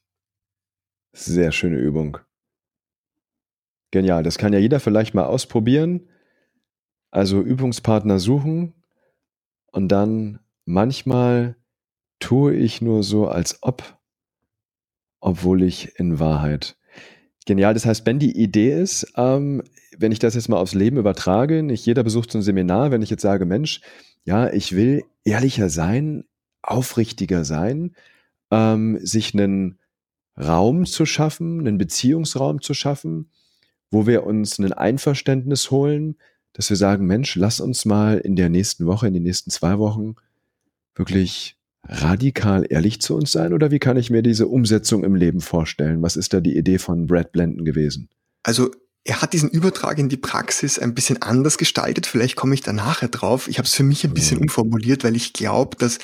Sehr 1.14 1.52
schöne 1.52 1.78
Übung. 1.78 2.18
Genial, 3.92 4.24
das 4.24 4.40
kann 4.40 4.54
ja 4.54 4.60
jeder 4.60 4.80
vielleicht 4.80 5.14
mal 5.14 5.26
ausprobieren. 5.26 6.10
Also 7.12 7.42
Übungspartner 7.42 8.18
suchen, 8.18 8.74
und 9.74 9.90
dann 9.90 10.40
manchmal 10.66 11.58
tue 12.20 12.56
ich 12.56 12.82
nur 12.82 13.04
so, 13.04 13.28
als 13.28 13.58
ob, 13.62 13.98
obwohl 15.20 15.64
ich 15.64 16.00
in 16.00 16.20
Wahrheit. 16.20 16.78
Genial, 17.46 17.74
das 17.74 17.86
heißt, 17.86 18.06
wenn 18.06 18.20
die 18.20 18.38
Idee 18.38 18.80
ist, 18.80 19.12
ähm, 19.18 19.62
wenn 19.98 20.14
ich 20.14 20.20
das 20.20 20.36
jetzt 20.36 20.48
mal 20.48 20.58
aufs 20.58 20.76
Leben 20.76 20.98
übertrage, 20.98 21.64
nicht 21.64 21.86
jeder 21.86 22.04
besucht 22.04 22.32
so 22.32 22.38
ein 22.38 22.44
Seminar, 22.44 22.92
wenn 22.92 23.02
ich 23.02 23.10
jetzt 23.10 23.24
sage, 23.24 23.46
Mensch, 23.46 23.82
ja, 24.24 24.50
ich 24.50 24.76
will 24.76 25.04
ehrlicher 25.26 25.70
sein, 25.70 26.24
aufrichtiger 26.62 27.44
sein, 27.44 27.96
ähm, 28.52 29.00
sich 29.02 29.34
einen 29.34 29.80
Raum 30.38 30.86
zu 30.86 31.06
schaffen, 31.06 31.60
einen 31.60 31.78
Beziehungsraum 31.78 32.62
zu 32.62 32.74
schaffen, 32.74 33.30
wo 33.92 34.08
wir 34.08 34.24
uns 34.24 34.60
ein 34.60 34.72
Einverständnis 34.72 35.72
holen, 35.72 36.16
dass 36.54 36.70
wir 36.70 36.78
sagen, 36.78 37.06
Mensch, 37.06 37.36
lass 37.36 37.60
uns 37.60 37.86
mal 37.86 38.18
in 38.18 38.36
der 38.36 38.50
nächsten 38.50 38.86
Woche, 38.86 39.08
in 39.08 39.14
den 39.14 39.24
nächsten 39.24 39.52
zwei 39.52 39.80
Wochen 39.80 40.16
wirklich 40.96 41.58
radikal 41.86 42.66
ehrlich 42.70 43.02
zu 43.02 43.16
uns 43.16 43.32
sein? 43.32 43.54
Oder 43.54 43.72
wie 43.72 43.80
kann 43.80 43.98
ich 43.98 44.10
mir 44.10 44.22
diese 44.22 44.48
Umsetzung 44.48 45.04
im 45.04 45.16
Leben 45.16 45.42
vorstellen? 45.42 46.02
Was 46.02 46.16
ist 46.16 46.34
da 46.34 46.40
die 46.40 46.56
Idee 46.56 46.78
von 46.78 47.08
Brad 47.08 47.32
Blenden 47.32 47.66
gewesen? 47.66 48.10
Also 48.44 48.72
er 49.04 49.22
hat 49.22 49.34
diesen 49.34 49.50
Übertrag 49.50 50.00
in 50.00 50.08
die 50.08 50.18
Praxis 50.18 50.80
ein 50.80 50.94
bisschen 50.94 51.22
anders 51.22 51.58
gestaltet. 51.58 52.06
Vielleicht 52.06 52.38
komme 52.38 52.54
ich 52.54 52.62
da 52.62 52.72
nachher 52.72 53.10
drauf. 53.10 53.50
Ich 53.50 53.58
habe 53.58 53.68
es 53.68 53.74
für 53.74 53.84
mich 53.84 54.06
ein 54.06 54.14
bisschen 54.14 54.38
mhm. 54.38 54.44
umformuliert, 54.44 55.04
weil 55.04 55.16
ich 55.16 55.34
glaube, 55.34 55.76
dass 55.78 56.00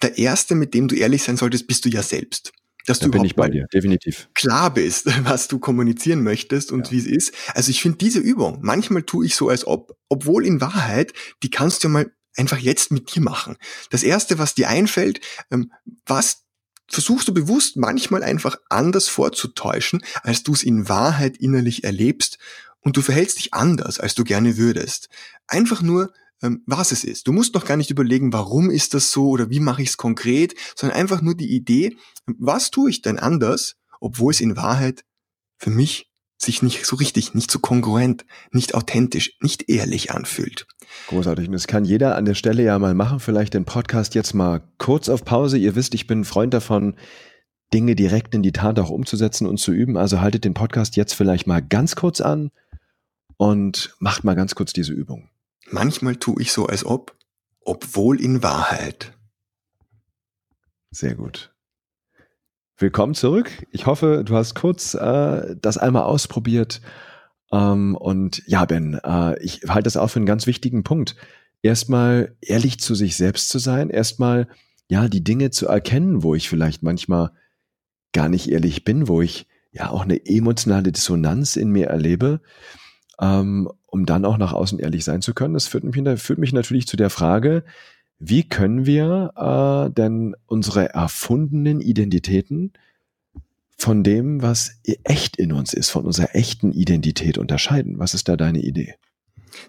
der 0.00 0.16
Erste, 0.16 0.54
mit 0.54 0.72
dem 0.72 0.88
du 0.88 0.94
ehrlich 0.94 1.24
sein 1.24 1.36
solltest, 1.36 1.66
bist 1.66 1.84
du 1.84 1.90
ja 1.90 2.02
selbst 2.02 2.52
dass 2.86 2.98
da 3.00 3.06
du 3.06 3.12
bin 3.12 3.24
ich 3.24 3.34
bei 3.34 3.48
dir, 3.48 3.66
definitiv. 3.72 4.28
klar 4.34 4.72
bist, 4.72 5.06
was 5.24 5.48
du 5.48 5.58
kommunizieren 5.58 6.22
möchtest 6.22 6.72
und 6.72 6.86
ja. 6.86 6.92
wie 6.92 6.98
es 6.98 7.06
ist. 7.06 7.34
Also 7.54 7.70
ich 7.70 7.82
finde 7.82 7.98
diese 7.98 8.18
Übung, 8.18 8.58
manchmal 8.62 9.02
tue 9.02 9.26
ich 9.26 9.34
so, 9.34 9.48
als 9.48 9.66
ob, 9.66 9.96
obwohl 10.08 10.46
in 10.46 10.60
Wahrheit, 10.60 11.12
die 11.42 11.50
kannst 11.50 11.84
du 11.84 11.88
mal 11.88 12.10
einfach 12.36 12.58
jetzt 12.58 12.92
mit 12.92 13.14
dir 13.14 13.20
machen. 13.20 13.56
Das 13.90 14.02
erste, 14.02 14.38
was 14.38 14.54
dir 14.54 14.68
einfällt, 14.68 15.20
ähm, 15.50 15.72
was 16.06 16.44
versuchst 16.88 17.28
du 17.28 17.34
bewusst 17.34 17.76
manchmal 17.76 18.22
einfach 18.22 18.56
anders 18.70 19.08
vorzutäuschen, 19.08 20.02
als 20.22 20.42
du 20.42 20.52
es 20.52 20.62
in 20.62 20.88
Wahrheit 20.88 21.36
innerlich 21.36 21.84
erlebst 21.84 22.38
und 22.80 22.96
du 22.96 23.02
verhältst 23.02 23.38
dich 23.38 23.52
anders, 23.52 24.00
als 24.00 24.14
du 24.14 24.24
gerne 24.24 24.56
würdest. 24.56 25.08
Einfach 25.46 25.82
nur 25.82 26.12
ähm, 26.42 26.62
was 26.66 26.92
es 26.92 27.04
ist. 27.04 27.26
Du 27.26 27.32
musst 27.32 27.54
noch 27.54 27.64
gar 27.64 27.76
nicht 27.76 27.90
überlegen, 27.90 28.32
warum 28.32 28.70
ist 28.70 28.94
das 28.94 29.10
so 29.10 29.28
oder 29.28 29.50
wie 29.50 29.60
mache 29.60 29.82
ich 29.82 29.90
es 29.90 29.96
konkret, 29.96 30.54
sondern 30.76 30.98
einfach 30.98 31.22
nur 31.22 31.34
die 31.34 31.54
Idee, 31.54 31.96
was 32.26 32.70
tue 32.70 32.90
ich 32.90 33.02
denn 33.02 33.18
anders, 33.18 33.76
obwohl 34.00 34.32
es 34.32 34.40
in 34.40 34.56
Wahrheit 34.56 35.04
für 35.58 35.70
mich 35.70 36.08
sich 36.40 36.62
nicht 36.62 36.86
so 36.86 36.96
richtig, 36.96 37.34
nicht 37.34 37.50
so 37.50 37.58
kongruent, 37.58 38.24
nicht 38.52 38.74
authentisch, 38.74 39.36
nicht 39.40 39.68
ehrlich 39.68 40.12
anfühlt. 40.12 40.66
Großartig. 41.08 41.48
Und 41.48 41.52
das 41.52 41.66
kann 41.66 41.84
jeder 41.84 42.16
an 42.16 42.24
der 42.24 42.34
Stelle 42.34 42.62
ja 42.62 42.78
mal 42.78 42.94
machen. 42.94 43.18
Vielleicht 43.18 43.54
den 43.54 43.64
Podcast 43.64 44.14
jetzt 44.14 44.34
mal 44.34 44.62
kurz 44.78 45.08
auf 45.08 45.24
Pause. 45.24 45.58
Ihr 45.58 45.74
wisst, 45.74 45.94
ich 45.94 46.06
bin 46.06 46.20
ein 46.20 46.24
Freund 46.24 46.54
davon, 46.54 46.94
Dinge 47.74 47.96
direkt 47.96 48.34
in 48.34 48.42
die 48.42 48.52
Tat 48.52 48.78
auch 48.78 48.90
umzusetzen 48.90 49.46
und 49.46 49.58
zu 49.58 49.72
üben. 49.72 49.96
Also 49.96 50.20
haltet 50.20 50.44
den 50.44 50.54
Podcast 50.54 50.96
jetzt 50.96 51.12
vielleicht 51.12 51.48
mal 51.48 51.60
ganz 51.60 51.96
kurz 51.96 52.20
an 52.20 52.50
und 53.36 53.94
macht 53.98 54.22
mal 54.22 54.34
ganz 54.34 54.54
kurz 54.54 54.72
diese 54.72 54.92
Übung. 54.92 55.28
Manchmal 55.70 56.16
tue 56.16 56.40
ich 56.40 56.52
so, 56.52 56.66
als 56.66 56.84
ob, 56.84 57.16
obwohl 57.64 58.20
in 58.20 58.42
Wahrheit. 58.42 59.12
Sehr 60.90 61.14
gut. 61.14 61.54
Willkommen 62.78 63.14
zurück. 63.14 63.50
Ich 63.72 63.86
hoffe, 63.86 64.22
du 64.24 64.36
hast 64.36 64.54
kurz 64.54 64.94
äh, 64.94 65.56
das 65.60 65.78
einmal 65.78 66.04
ausprobiert. 66.04 66.80
Ähm, 67.52 67.96
und 67.96 68.42
ja, 68.46 68.64
Ben, 68.64 68.94
äh, 69.04 69.42
ich 69.42 69.62
halte 69.68 69.84
das 69.84 69.96
auch 69.96 70.08
für 70.08 70.20
einen 70.20 70.26
ganz 70.26 70.46
wichtigen 70.46 70.84
Punkt. 70.84 71.16
Erstmal 71.60 72.36
ehrlich 72.40 72.78
zu 72.78 72.94
sich 72.94 73.16
selbst 73.16 73.48
zu 73.48 73.58
sein, 73.58 73.90
erstmal 73.90 74.48
ja 74.88 75.08
die 75.08 75.24
Dinge 75.24 75.50
zu 75.50 75.66
erkennen, 75.66 76.22
wo 76.22 76.34
ich 76.34 76.48
vielleicht 76.48 76.82
manchmal 76.82 77.32
gar 78.12 78.28
nicht 78.28 78.48
ehrlich 78.48 78.84
bin, 78.84 79.08
wo 79.08 79.22
ich 79.22 79.46
ja 79.72 79.90
auch 79.90 80.02
eine 80.02 80.24
emotionale 80.24 80.92
Dissonanz 80.92 81.56
in 81.56 81.70
mir 81.70 81.88
erlebe 81.88 82.40
ähm, 83.20 83.68
um 83.88 84.06
dann 84.06 84.24
auch 84.24 84.38
nach 84.38 84.52
außen 84.52 84.78
ehrlich 84.78 85.04
sein 85.04 85.22
zu 85.22 85.34
können. 85.34 85.54
Das 85.54 85.66
führt 85.66 85.84
mich, 85.84 86.20
führt 86.20 86.38
mich 86.38 86.52
natürlich 86.52 86.86
zu 86.86 86.96
der 86.96 87.10
Frage, 87.10 87.64
wie 88.18 88.48
können 88.48 88.84
wir 88.84 89.32
äh, 89.36 89.92
denn 89.92 90.34
unsere 90.46 90.90
erfundenen 90.90 91.80
Identitäten 91.80 92.72
von 93.76 94.02
dem, 94.02 94.42
was 94.42 94.80
echt 95.04 95.36
in 95.36 95.52
uns 95.52 95.72
ist, 95.72 95.90
von 95.90 96.04
unserer 96.04 96.34
echten 96.34 96.72
Identität 96.72 97.38
unterscheiden? 97.38 97.98
Was 97.98 98.14
ist 98.14 98.28
da 98.28 98.36
deine 98.36 98.60
Idee? 98.60 98.94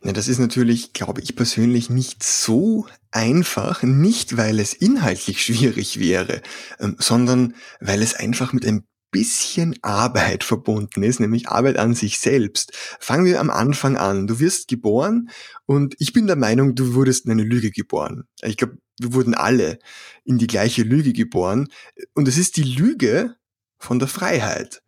Ja, 0.03 0.11
das 0.11 0.27
ist 0.27 0.39
natürlich, 0.39 0.93
glaube 0.93 1.21
ich 1.21 1.35
persönlich, 1.35 1.89
nicht 1.89 2.23
so 2.23 2.87
einfach, 3.11 3.83
nicht 3.83 4.35
weil 4.35 4.59
es 4.59 4.73
inhaltlich 4.73 5.41
schwierig 5.45 5.99
wäre, 5.99 6.41
ähm, 6.79 6.95
sondern 6.99 7.55
weil 7.79 8.01
es 8.01 8.15
einfach 8.15 8.51
mit 8.51 8.65
ein 8.65 8.83
bisschen 9.11 9.77
Arbeit 9.81 10.43
verbunden 10.43 11.03
ist, 11.03 11.19
nämlich 11.19 11.49
Arbeit 11.49 11.77
an 11.77 11.95
sich 11.95 12.19
selbst. 12.19 12.71
Fangen 12.99 13.25
wir 13.25 13.39
am 13.39 13.49
Anfang 13.49 13.97
an. 13.97 14.27
Du 14.27 14.39
wirst 14.39 14.67
geboren 14.67 15.29
und 15.65 15.95
ich 15.99 16.13
bin 16.13 16.27
der 16.27 16.35
Meinung, 16.35 16.75
du 16.75 16.93
wurdest 16.93 17.25
in 17.25 17.31
eine 17.31 17.43
Lüge 17.43 17.71
geboren. 17.71 18.25
Ich 18.41 18.57
glaube, 18.57 18.77
wir 18.99 19.13
wurden 19.13 19.33
alle 19.33 19.79
in 20.25 20.37
die 20.37 20.47
gleiche 20.47 20.83
Lüge 20.83 21.13
geboren. 21.13 21.69
Und 22.13 22.27
es 22.27 22.37
ist 22.37 22.57
die 22.57 22.63
Lüge 22.63 23.35
von 23.77 23.97
der 23.97 24.07
Freiheit. 24.07 24.83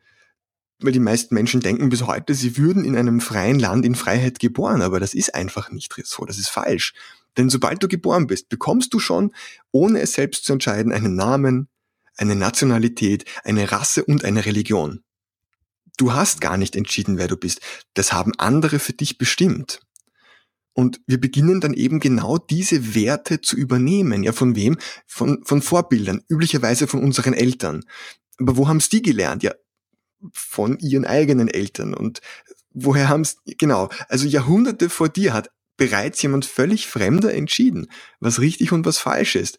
Weil 0.80 0.92
die 0.92 1.00
meisten 1.00 1.36
Menschen 1.36 1.62
denken 1.62 1.90
bis 1.90 2.06
heute, 2.08 2.34
sie 2.34 2.58
würden 2.58 2.84
in 2.84 2.98
einem 2.98 3.22
freien 3.22 3.60
Land 3.60 3.86
in 3.86 3.96
Freiheit 3.96 4.40
geboren, 4.40 4.82
aber 4.82 5.00
das 5.00 5.14
ist 5.14 5.36
einfach 5.36 5.72
nicht 5.72 5.94
so, 6.06 6.26
das 6.26 6.40
ist 6.40 6.50
falsch. 6.50 6.94
Denn 7.38 7.50
sobald 7.50 7.82
du 7.82 7.88
geboren 7.88 8.28
bist, 8.28 8.50
bekommst 8.50 8.94
du 8.94 9.00
schon, 9.00 9.34
ohne 9.72 10.02
es 10.02 10.14
selbst 10.14 10.44
zu 10.44 10.54
entscheiden, 10.54 10.92
einen 10.92 11.16
Namen, 11.16 11.70
eine 12.18 12.36
Nationalität, 12.36 13.26
eine 13.44 13.72
Rasse 13.72 14.04
und 14.04 14.24
eine 14.24 14.46
Religion. 14.46 15.04
Du 15.98 16.14
hast 16.14 16.42
gar 16.42 16.58
nicht 16.58 16.76
entschieden, 16.76 17.18
wer 17.18 17.28
du 17.28 17.38
bist. 17.38 17.62
Das 17.94 18.14
haben 18.14 18.34
andere 18.38 18.80
für 18.80 18.94
dich 18.94 19.18
bestimmt. 19.18 19.82
Und 20.74 21.02
wir 21.06 21.20
beginnen 21.20 21.60
dann 21.60 21.74
eben 21.74 22.00
genau 22.00 22.38
diese 22.38 22.96
Werte 22.96 23.42
zu 23.42 23.58
übernehmen. 23.58 24.24
Ja, 24.24 24.32
von 24.32 24.56
wem? 24.56 24.78
Von, 25.06 25.44
von 25.44 25.62
Vorbildern, 25.62 26.24
üblicherweise 26.30 26.88
von 26.88 27.04
unseren 27.04 27.34
Eltern. 27.34 27.84
Aber 28.40 28.58
wo 28.58 28.68
haben 28.68 28.78
es 28.78 28.90
die 28.90 29.02
gelernt? 29.02 29.44
Ja, 29.44 29.54
von 30.34 30.78
ihren 30.80 31.06
eigenen 31.06 31.50
Eltern. 31.50 31.94
Und 31.94 32.22
woher 32.72 33.10
haben 33.10 33.22
es, 33.22 33.38
genau, 33.46 33.90
also 34.08 34.26
Jahrhunderte 34.28 34.90
vor 34.90 35.10
dir 35.10 35.34
hat 35.34 35.52
bereits 35.78 36.22
jemand 36.22 36.46
völlig 36.46 36.88
Fremder 36.88 37.34
entschieden, 37.34 37.88
was 38.20 38.40
richtig 38.40 38.72
und 38.72 38.86
was 38.86 38.98
falsch 38.98 39.36
ist. 39.36 39.58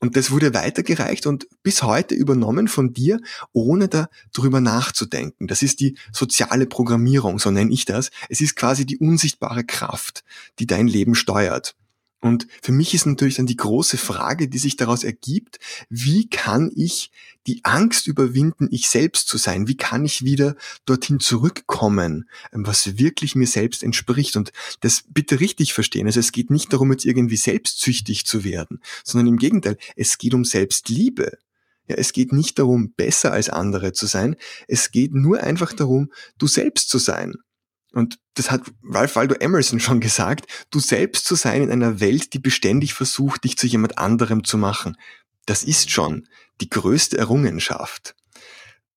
Und 0.00 0.16
das 0.16 0.30
wurde 0.30 0.54
weitergereicht 0.54 1.26
und 1.26 1.46
bis 1.62 1.82
heute 1.82 2.14
übernommen 2.14 2.68
von 2.68 2.94
dir, 2.94 3.20
ohne 3.52 3.88
darüber 3.88 4.60
nachzudenken. 4.60 5.46
Das 5.46 5.62
ist 5.62 5.80
die 5.80 5.96
soziale 6.10 6.66
Programmierung, 6.66 7.38
so 7.38 7.50
nenne 7.50 7.72
ich 7.72 7.84
das. 7.84 8.10
Es 8.30 8.40
ist 8.40 8.56
quasi 8.56 8.86
die 8.86 8.98
unsichtbare 8.98 9.62
Kraft, 9.62 10.24
die 10.58 10.66
dein 10.66 10.88
Leben 10.88 11.14
steuert. 11.14 11.76
Und 12.20 12.46
für 12.62 12.72
mich 12.72 12.92
ist 12.92 13.06
natürlich 13.06 13.36
dann 13.36 13.46
die 13.46 13.56
große 13.56 13.96
Frage, 13.96 14.48
die 14.48 14.58
sich 14.58 14.76
daraus 14.76 15.04
ergibt, 15.04 15.58
wie 15.88 16.28
kann 16.28 16.70
ich 16.74 17.10
die 17.46 17.64
Angst 17.64 18.06
überwinden, 18.06 18.68
ich 18.70 18.90
selbst 18.90 19.26
zu 19.26 19.38
sein? 19.38 19.68
Wie 19.68 19.76
kann 19.76 20.04
ich 20.04 20.22
wieder 20.22 20.54
dorthin 20.84 21.18
zurückkommen, 21.18 22.28
was 22.52 22.98
wirklich 22.98 23.34
mir 23.34 23.46
selbst 23.46 23.82
entspricht? 23.82 24.36
Und 24.36 24.52
das 24.80 25.04
bitte 25.08 25.40
richtig 25.40 25.72
verstehen. 25.72 26.06
Also 26.06 26.20
es 26.20 26.32
geht 26.32 26.50
nicht 26.50 26.72
darum, 26.72 26.92
jetzt 26.92 27.06
irgendwie 27.06 27.38
selbstsüchtig 27.38 28.26
zu 28.26 28.44
werden, 28.44 28.80
sondern 29.02 29.28
im 29.28 29.38
Gegenteil, 29.38 29.78
es 29.96 30.18
geht 30.18 30.34
um 30.34 30.44
Selbstliebe. 30.44 31.38
Ja, 31.88 31.96
es 31.96 32.12
geht 32.12 32.32
nicht 32.32 32.58
darum, 32.58 32.92
besser 32.92 33.32
als 33.32 33.48
andere 33.48 33.92
zu 33.92 34.06
sein. 34.06 34.36
Es 34.68 34.92
geht 34.92 35.12
nur 35.12 35.42
einfach 35.42 35.72
darum, 35.72 36.12
du 36.38 36.46
selbst 36.46 36.88
zu 36.88 36.98
sein. 36.98 37.34
Und 37.92 38.18
das 38.34 38.50
hat 38.50 38.62
Ralph 38.84 39.16
Waldo 39.16 39.34
Emerson 39.34 39.80
schon 39.80 40.00
gesagt, 40.00 40.46
du 40.70 40.78
selbst 40.78 41.24
zu 41.24 41.34
sein 41.34 41.62
in 41.62 41.72
einer 41.72 42.00
Welt, 42.00 42.34
die 42.34 42.38
beständig 42.38 42.94
versucht, 42.94 43.44
dich 43.44 43.56
zu 43.56 43.66
jemand 43.66 43.98
anderem 43.98 44.44
zu 44.44 44.58
machen. 44.58 44.96
Das 45.46 45.64
ist 45.64 45.90
schon 45.90 46.28
die 46.60 46.70
größte 46.70 47.18
Errungenschaft. 47.18 48.14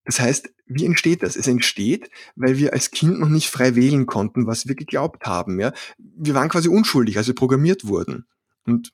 Das 0.05 0.19
heißt, 0.19 0.49
wie 0.65 0.85
entsteht 0.85 1.23
das? 1.23 1.35
Es 1.35 1.47
entsteht, 1.47 2.09
weil 2.35 2.57
wir 2.57 2.73
als 2.73 2.91
Kind 2.91 3.19
noch 3.19 3.29
nicht 3.29 3.49
frei 3.49 3.75
wählen 3.75 4.05
konnten, 4.05 4.47
was 4.47 4.67
wir 4.67 4.75
geglaubt 4.75 5.25
haben. 5.25 5.59
Ja? 5.59 5.73
Wir 5.97 6.33
waren 6.33 6.49
quasi 6.49 6.67
unschuldig, 6.67 7.17
als 7.17 7.27
wir 7.27 7.35
programmiert 7.35 7.87
wurden. 7.87 8.25
Und 8.65 8.93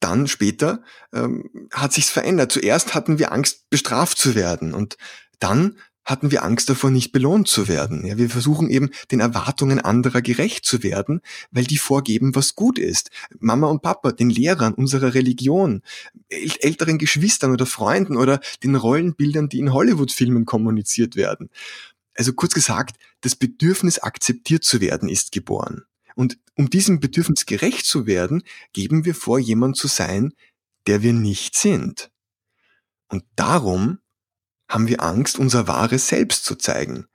dann 0.00 0.26
später 0.26 0.82
ähm, 1.12 1.68
hat 1.72 1.92
sich's 1.92 2.10
verändert. 2.10 2.50
Zuerst 2.50 2.94
hatten 2.94 3.18
wir 3.18 3.32
Angst, 3.32 3.70
bestraft 3.70 4.18
zu 4.18 4.34
werden. 4.34 4.74
Und 4.74 4.96
dann 5.38 5.78
hatten 6.04 6.30
wir 6.30 6.42
Angst 6.42 6.68
davor, 6.68 6.90
nicht 6.90 7.12
belohnt 7.12 7.48
zu 7.48 7.68
werden. 7.68 8.04
Ja, 8.04 8.18
wir 8.18 8.28
versuchen 8.28 8.70
eben 8.70 8.90
den 9.10 9.20
Erwartungen 9.20 9.80
anderer 9.80 10.20
gerecht 10.20 10.64
zu 10.64 10.82
werden, 10.82 11.20
weil 11.50 11.64
die 11.64 11.78
vorgeben, 11.78 12.34
was 12.34 12.54
gut 12.54 12.78
ist. 12.78 13.10
Mama 13.38 13.68
und 13.68 13.82
Papa, 13.82 14.12
den 14.12 14.30
Lehrern 14.30 14.74
unserer 14.74 15.14
Religion, 15.14 15.82
älteren 16.28 16.98
Geschwistern 16.98 17.52
oder 17.52 17.66
Freunden 17.66 18.16
oder 18.16 18.40
den 18.62 18.74
Rollenbildern, 18.74 19.48
die 19.48 19.60
in 19.60 19.72
Hollywood-Filmen 19.72 20.44
kommuniziert 20.44 21.16
werden. 21.16 21.50
Also 22.14 22.32
kurz 22.32 22.52
gesagt, 22.52 22.96
das 23.20 23.36
Bedürfnis 23.36 23.98
akzeptiert 23.98 24.64
zu 24.64 24.80
werden 24.80 25.08
ist 25.08 25.32
geboren. 25.32 25.84
Und 26.14 26.38
um 26.56 26.68
diesem 26.68 27.00
Bedürfnis 27.00 27.46
gerecht 27.46 27.86
zu 27.86 28.06
werden, 28.06 28.42
geben 28.72 29.04
wir 29.04 29.14
vor, 29.14 29.38
jemand 29.38 29.76
zu 29.76 29.88
sein, 29.88 30.34
der 30.86 31.02
wir 31.02 31.12
nicht 31.12 31.56
sind. 31.56 32.10
Und 33.08 33.24
darum 33.36 33.98
haben 34.72 34.88
wir 34.88 35.02
Angst, 35.02 35.38
unser 35.38 35.68
wahres 35.68 36.08
Selbst 36.08 36.44
zu 36.44 36.56
zeigen. 36.56 37.06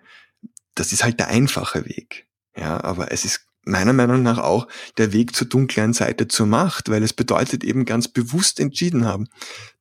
Das 0.76 0.91
ist 0.91 1.04
halt 1.04 1.20
der 1.20 1.28
einfache 1.30 1.86
Weg. 1.86 2.28
Ja, 2.56 2.84
aber 2.84 3.12
es 3.12 3.26
ist 3.26 3.48
meiner 3.63 3.93
Meinung 3.93 4.24
nach 4.24 4.38
auch 4.38 4.67
der 4.98 5.12
Weg 5.12 5.36
zur 5.36 5.48
dunklen 5.48 5.93
Seite 5.93 6.28
zur 6.28 6.46
Macht, 6.46 6.89
weil 6.89 7.04
es 7.04 7.13
bedeutet 7.13 7.63
eben 7.63 7.86
ganz 7.86 8.08
bewusst 8.08 8.60
entschieden 8.60 9.06
haben, 9.06 9.28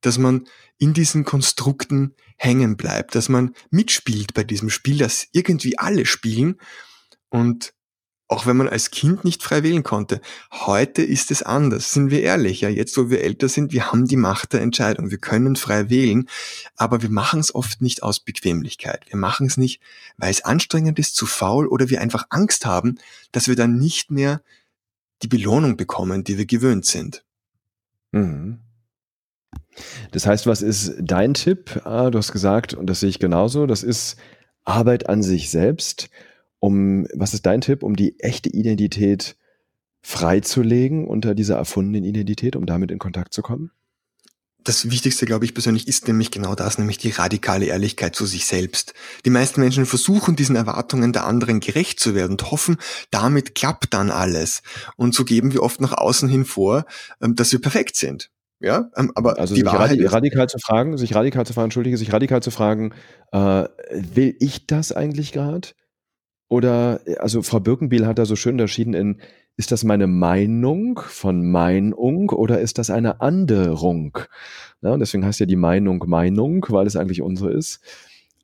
dass 0.01 0.17
man 0.17 0.47
in 0.77 0.93
diesen 0.93 1.23
Konstrukten 1.23 2.15
hängen 2.35 2.77
bleibt, 2.77 3.15
dass 3.15 3.29
man 3.29 3.53
mitspielt 3.69 4.33
bei 4.33 4.43
diesem 4.43 4.69
Spiel, 4.69 4.97
das 4.97 5.27
irgendwie 5.31 5.77
alle 5.77 6.05
spielen 6.05 6.59
und 7.29 7.73
auch 8.29 8.45
wenn 8.45 8.57
man 8.57 8.67
als 8.67 8.91
Kind 8.91 9.23
nicht 9.23 9.41
frei 9.41 9.63
wählen 9.63 9.83
konnte. 9.83 10.19
Heute 10.51 11.01
ist 11.01 11.31
es 11.31 11.43
anders, 11.43 11.93
sind 11.93 12.11
wir 12.11 12.21
ehrlich. 12.21 12.61
Ja, 12.61 12.69
jetzt, 12.69 12.97
wo 12.97 13.09
wir 13.09 13.21
älter 13.21 13.47
sind, 13.47 13.71
wir 13.71 13.91
haben 13.91 14.05
die 14.05 14.17
Macht 14.17 14.51
der 14.53 14.61
Entscheidung. 14.61 15.11
Wir 15.11 15.17
können 15.17 15.55
frei 15.55 15.89
wählen, 15.89 16.27
aber 16.75 17.01
wir 17.01 17.09
machen 17.09 17.39
es 17.39 17.55
oft 17.55 17.81
nicht 17.81 18.03
aus 18.03 18.19
Bequemlichkeit. 18.19 19.05
Wir 19.09 19.17
machen 19.17 19.47
es 19.47 19.55
nicht, 19.55 19.81
weil 20.17 20.31
es 20.31 20.43
anstrengend 20.43 20.99
ist, 20.99 21.15
zu 21.15 21.25
faul 21.25 21.67
oder 21.67 21.89
wir 21.89 22.01
einfach 22.01 22.25
Angst 22.29 22.65
haben, 22.65 22.97
dass 23.31 23.47
wir 23.47 23.55
dann 23.55 23.77
nicht 23.77 24.11
mehr 24.11 24.41
die 25.21 25.27
Belohnung 25.27 25.77
bekommen, 25.77 26.25
die 26.25 26.37
wir 26.37 26.45
gewöhnt 26.45 26.85
sind. 26.85 27.23
Mhm. 28.11 28.59
Das 30.11 30.25
heißt, 30.25 30.47
was 30.47 30.61
ist 30.61 30.95
dein 30.99 31.33
Tipp? 31.33 31.81
Ah, 31.85 32.09
du 32.09 32.17
hast 32.17 32.31
gesagt, 32.33 32.73
und 32.73 32.87
das 32.87 32.99
sehe 32.99 33.09
ich 33.09 33.19
genauso, 33.19 33.67
das 33.67 33.83
ist 33.83 34.17
Arbeit 34.65 35.07
an 35.07 35.23
sich 35.23 35.49
selbst 35.49 36.09
um, 36.59 37.07
was 37.13 37.33
ist 37.33 37.45
dein 37.45 37.61
Tipp, 37.61 37.83
um 37.83 37.95
die 37.95 38.19
echte 38.19 38.49
Identität 38.49 39.37
freizulegen 40.01 41.07
unter 41.07 41.35
dieser 41.35 41.57
erfundenen 41.57 42.03
Identität, 42.03 42.55
um 42.55 42.65
damit 42.65 42.91
in 42.91 42.99
Kontakt 42.99 43.33
zu 43.33 43.41
kommen? 43.41 43.71
Das 44.63 44.89
Wichtigste, 44.89 45.25
glaube 45.25 45.45
ich 45.45 45.53
persönlich, 45.53 45.87
ist 45.87 46.07
nämlich 46.07 46.29
genau 46.29 46.53
das, 46.53 46.77
nämlich 46.77 46.97
die 46.97 47.11
radikale 47.11 47.67
Ehrlichkeit 47.67 48.15
zu 48.15 48.25
sich 48.25 48.45
selbst. 48.45 48.93
Die 49.23 49.29
meisten 49.29 49.61
Menschen 49.61 49.85
versuchen, 49.85 50.35
diesen 50.35 50.57
Erwartungen 50.57 51.13
der 51.13 51.25
anderen 51.25 51.61
gerecht 51.61 52.01
zu 52.01 52.15
werden 52.15 52.33
und 52.33 52.51
hoffen, 52.51 52.75
damit 53.09 53.55
klappt 53.55 53.93
dann 53.93 54.11
alles. 54.11 54.63
Und 54.97 55.15
so 55.15 55.23
geben 55.23 55.53
wir 55.53 55.63
oft 55.63 55.79
nach 55.79 55.93
außen 55.93 56.27
hin 56.27 56.43
vor, 56.43 56.85
ähm, 57.21 57.35
dass 57.35 57.53
wir 57.53 57.61
perfekt 57.61 57.95
sind. 57.95 58.29
Ja, 58.59 58.89
ähm, 58.97 59.11
aber 59.15 59.39
also 59.39 59.53
die 59.53 59.61
sich 59.61 59.65
Wahrheit 59.65 59.91
radikal, 59.91 60.13
radikal 60.13 60.49
zu 60.49 60.57
fragen, 60.57 60.97
sich 60.97 61.15
radikal 61.15 61.45
zu 61.45 61.53
fragen, 61.53 61.65
entschuldige, 61.65 61.97
sich 61.97 62.11
radikal 62.11 62.41
zu 62.41 62.51
fragen, 62.51 62.93
äh, 63.31 63.65
will 63.91 64.35
ich 64.39 64.67
das 64.67 64.91
eigentlich 64.91 65.31
gerade? 65.31 65.69
Oder, 66.49 67.01
also 67.19 67.41
Frau 67.41 67.59
Birkenbiel 67.59 68.07
hat 68.07 68.19
da 68.19 68.25
so 68.25 68.35
schön 68.35 68.53
unterschieden 68.53 68.93
in, 68.93 69.21
ist 69.57 69.71
das 69.71 69.83
meine 69.83 70.07
Meinung 70.07 70.99
von 71.05 71.49
Meinung 71.49 72.29
oder 72.29 72.61
ist 72.61 72.77
das 72.77 72.89
eine 72.89 73.21
Anderung? 73.21 74.17
Ja, 74.81 74.91
und 74.91 74.99
deswegen 74.99 75.25
heißt 75.25 75.39
ja 75.39 75.45
die 75.45 75.55
Meinung 75.55 76.03
Meinung, 76.07 76.65
weil 76.69 76.87
es 76.87 76.95
eigentlich 76.95 77.21
unsere 77.21 77.51
ist. 77.51 77.81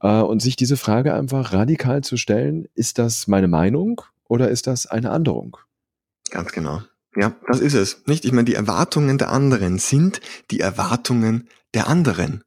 Äh, 0.02 0.20
und 0.20 0.42
sich 0.42 0.56
diese 0.56 0.76
Frage 0.76 1.14
einfach 1.14 1.54
radikal 1.54 2.04
zu 2.04 2.18
stellen, 2.18 2.68
ist 2.76 3.00
das 3.00 3.28
meine 3.28 3.48
Meinung 3.48 4.02
oder 4.28 4.50
ist 4.50 4.68
das 4.68 4.86
eine 4.86 5.12
Anderung? 5.12 5.58
Ganz 6.30 6.52
genau. 6.52 6.82
Ja, 7.16 7.36
das 7.48 7.60
ist 7.60 7.76
es. 7.76 8.04
Nicht? 8.08 8.26
Ich 8.26 8.32
meine, 8.32 8.46
die 8.46 8.56
Erwartungen 8.56 9.18
der 9.18 9.30
anderen 9.30 9.78
sind 9.78 10.20
die 10.52 10.60
Erwartungen 10.60 11.48
der 11.74 11.88
anderen. 11.88 12.44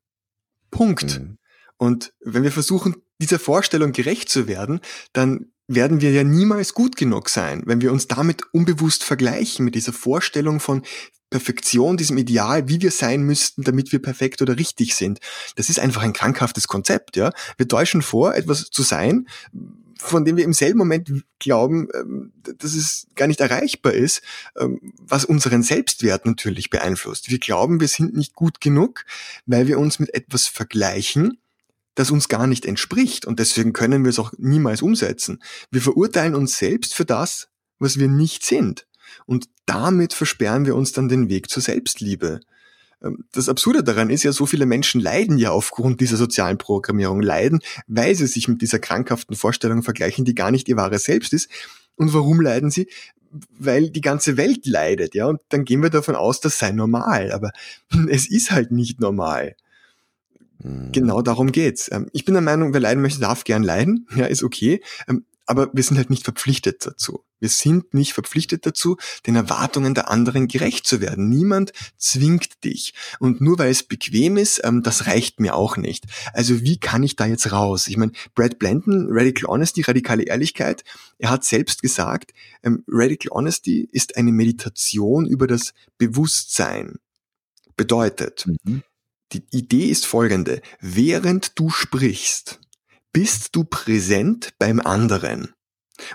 Punkt. 0.70 1.20
Mhm. 1.20 1.38
Und 1.78 2.12
wenn 2.20 2.42
wir 2.42 2.52
versuchen, 2.52 2.96
dieser 3.20 3.38
Vorstellung 3.38 3.92
gerecht 3.92 4.28
zu 4.28 4.48
werden, 4.48 4.80
dann 5.12 5.46
werden 5.68 6.00
wir 6.00 6.12
ja 6.12 6.22
niemals 6.22 6.74
gut 6.74 6.96
genug 6.96 7.28
sein, 7.28 7.62
wenn 7.66 7.80
wir 7.80 7.92
uns 7.92 8.06
damit 8.06 8.42
unbewusst 8.52 9.02
vergleichen 9.02 9.64
mit 9.64 9.74
dieser 9.74 9.92
Vorstellung 9.92 10.60
von 10.60 10.82
Perfektion, 11.28 11.96
diesem 11.96 12.18
Ideal, 12.18 12.68
wie 12.68 12.80
wir 12.80 12.92
sein 12.92 13.22
müssten, 13.22 13.62
damit 13.62 13.90
wir 13.90 14.00
perfekt 14.00 14.42
oder 14.42 14.56
richtig 14.56 14.94
sind. 14.94 15.18
Das 15.56 15.68
ist 15.68 15.80
einfach 15.80 16.02
ein 16.02 16.12
krankhaftes 16.12 16.68
Konzept, 16.68 17.16
ja. 17.16 17.32
Wir 17.56 17.66
täuschen 17.66 18.00
vor, 18.00 18.36
etwas 18.36 18.70
zu 18.70 18.82
sein, 18.82 19.26
von 19.98 20.24
dem 20.24 20.36
wir 20.36 20.44
im 20.44 20.52
selben 20.52 20.78
Moment 20.78 21.10
glauben, 21.40 21.88
ähm, 21.94 22.32
dass 22.58 22.74
es 22.74 23.08
gar 23.16 23.26
nicht 23.26 23.40
erreichbar 23.40 23.92
ist, 23.92 24.22
ähm, 24.56 24.92
was 24.98 25.24
unseren 25.24 25.62
Selbstwert 25.62 26.26
natürlich 26.26 26.70
beeinflusst. 26.70 27.30
Wir 27.30 27.38
glauben, 27.38 27.80
wir 27.80 27.88
sind 27.88 28.14
nicht 28.14 28.34
gut 28.34 28.60
genug, 28.60 29.04
weil 29.46 29.66
wir 29.66 29.80
uns 29.80 29.98
mit 29.98 30.14
etwas 30.14 30.46
vergleichen, 30.46 31.38
das 31.96 32.12
uns 32.12 32.28
gar 32.28 32.46
nicht 32.46 32.64
entspricht 32.64 33.24
und 33.24 33.40
deswegen 33.40 33.72
können 33.72 34.04
wir 34.04 34.10
es 34.10 34.20
auch 34.20 34.32
niemals 34.38 34.82
umsetzen. 34.82 35.42
Wir 35.70 35.82
verurteilen 35.82 36.36
uns 36.36 36.56
selbst 36.56 36.94
für 36.94 37.04
das, 37.04 37.48
was 37.80 37.98
wir 37.98 38.06
nicht 38.06 38.44
sind. 38.44 38.86
Und 39.24 39.48
damit 39.64 40.12
versperren 40.12 40.66
wir 40.66 40.76
uns 40.76 40.92
dann 40.92 41.08
den 41.08 41.28
Weg 41.28 41.48
zur 41.50 41.62
Selbstliebe. 41.62 42.40
Ähm, 43.02 43.24
das 43.32 43.48
Absurde 43.48 43.82
daran 43.82 44.10
ist 44.10 44.22
ja, 44.22 44.32
so 44.32 44.46
viele 44.46 44.66
Menschen 44.66 45.00
leiden 45.00 45.38
ja 45.38 45.50
aufgrund 45.50 46.00
dieser 46.00 46.16
sozialen 46.16 46.58
Programmierung, 46.58 47.22
leiden, 47.22 47.60
weil 47.86 48.14
sie 48.14 48.26
sich 48.26 48.46
mit 48.46 48.62
dieser 48.62 48.78
krankhaften 48.78 49.34
Vorstellung 49.34 49.82
vergleichen, 49.82 50.24
die 50.24 50.34
gar 50.34 50.50
nicht 50.50 50.68
ihr 50.68 50.76
wahres 50.76 51.04
Selbst 51.04 51.32
ist. 51.32 51.48
Und 51.96 52.12
warum 52.12 52.40
leiden 52.42 52.70
sie? 52.70 52.88
Weil 53.58 53.90
die 53.90 54.02
ganze 54.02 54.36
Welt 54.36 54.66
leidet, 54.66 55.14
ja. 55.14 55.26
Und 55.26 55.40
dann 55.48 55.64
gehen 55.64 55.82
wir 55.82 55.90
davon 55.90 56.14
aus, 56.14 56.40
das 56.40 56.58
sei 56.58 56.72
normal. 56.72 57.32
Aber 57.32 57.52
es 58.10 58.28
ist 58.30 58.50
halt 58.50 58.70
nicht 58.70 59.00
normal. 59.00 59.56
Genau 60.92 61.22
darum 61.22 61.52
geht's. 61.52 61.90
Ähm, 61.92 62.08
ich 62.12 62.24
bin 62.24 62.34
der 62.34 62.42
Meinung, 62.42 62.72
wer 62.72 62.80
leiden 62.80 63.02
möchte, 63.02 63.20
darf 63.20 63.44
gern 63.44 63.62
leiden. 63.62 64.06
Ja, 64.16 64.26
ist 64.26 64.42
okay. 64.42 64.82
Ähm, 65.08 65.24
aber 65.48 65.70
wir 65.72 65.82
sind 65.84 65.96
halt 65.96 66.10
nicht 66.10 66.24
verpflichtet 66.24 66.84
dazu. 66.84 67.24
Wir 67.38 67.48
sind 67.48 67.94
nicht 67.94 68.14
verpflichtet 68.14 68.66
dazu, 68.66 68.96
den 69.26 69.36
Erwartungen 69.36 69.94
der 69.94 70.10
anderen 70.10 70.48
gerecht 70.48 70.86
zu 70.86 71.00
werden. 71.00 71.28
Niemand 71.28 71.72
zwingt 71.96 72.64
dich. 72.64 72.94
Und 73.20 73.40
nur 73.40 73.58
weil 73.58 73.70
es 73.70 73.84
bequem 73.84 74.38
ist, 74.38 74.60
ähm, 74.64 74.82
das 74.82 75.06
reicht 75.06 75.38
mir 75.38 75.54
auch 75.54 75.76
nicht. 75.76 76.06
Also 76.32 76.62
wie 76.62 76.78
kann 76.78 77.04
ich 77.04 77.14
da 77.14 77.26
jetzt 77.26 77.52
raus? 77.52 77.86
Ich 77.86 77.96
meine, 77.96 78.12
Brad 78.34 78.58
Blanton, 78.58 79.06
Radical 79.10 79.48
Honesty, 79.48 79.82
radikale 79.82 80.24
Ehrlichkeit, 80.24 80.82
er 81.18 81.30
hat 81.30 81.44
selbst 81.44 81.80
gesagt, 81.80 82.32
Radical 82.88 83.30
Honesty 83.30 83.88
ist 83.92 84.16
eine 84.16 84.32
Meditation 84.32 85.26
über 85.26 85.46
das 85.46 85.72
Bewusstsein. 85.98 86.96
Bedeutet, 87.76 88.46
mhm. 88.64 88.82
Die 89.32 89.44
Idee 89.50 89.86
ist 89.86 90.06
folgende. 90.06 90.62
Während 90.80 91.58
du 91.58 91.70
sprichst, 91.70 92.60
bist 93.12 93.56
du 93.56 93.64
präsent 93.64 94.54
beim 94.58 94.80
anderen. 94.80 95.54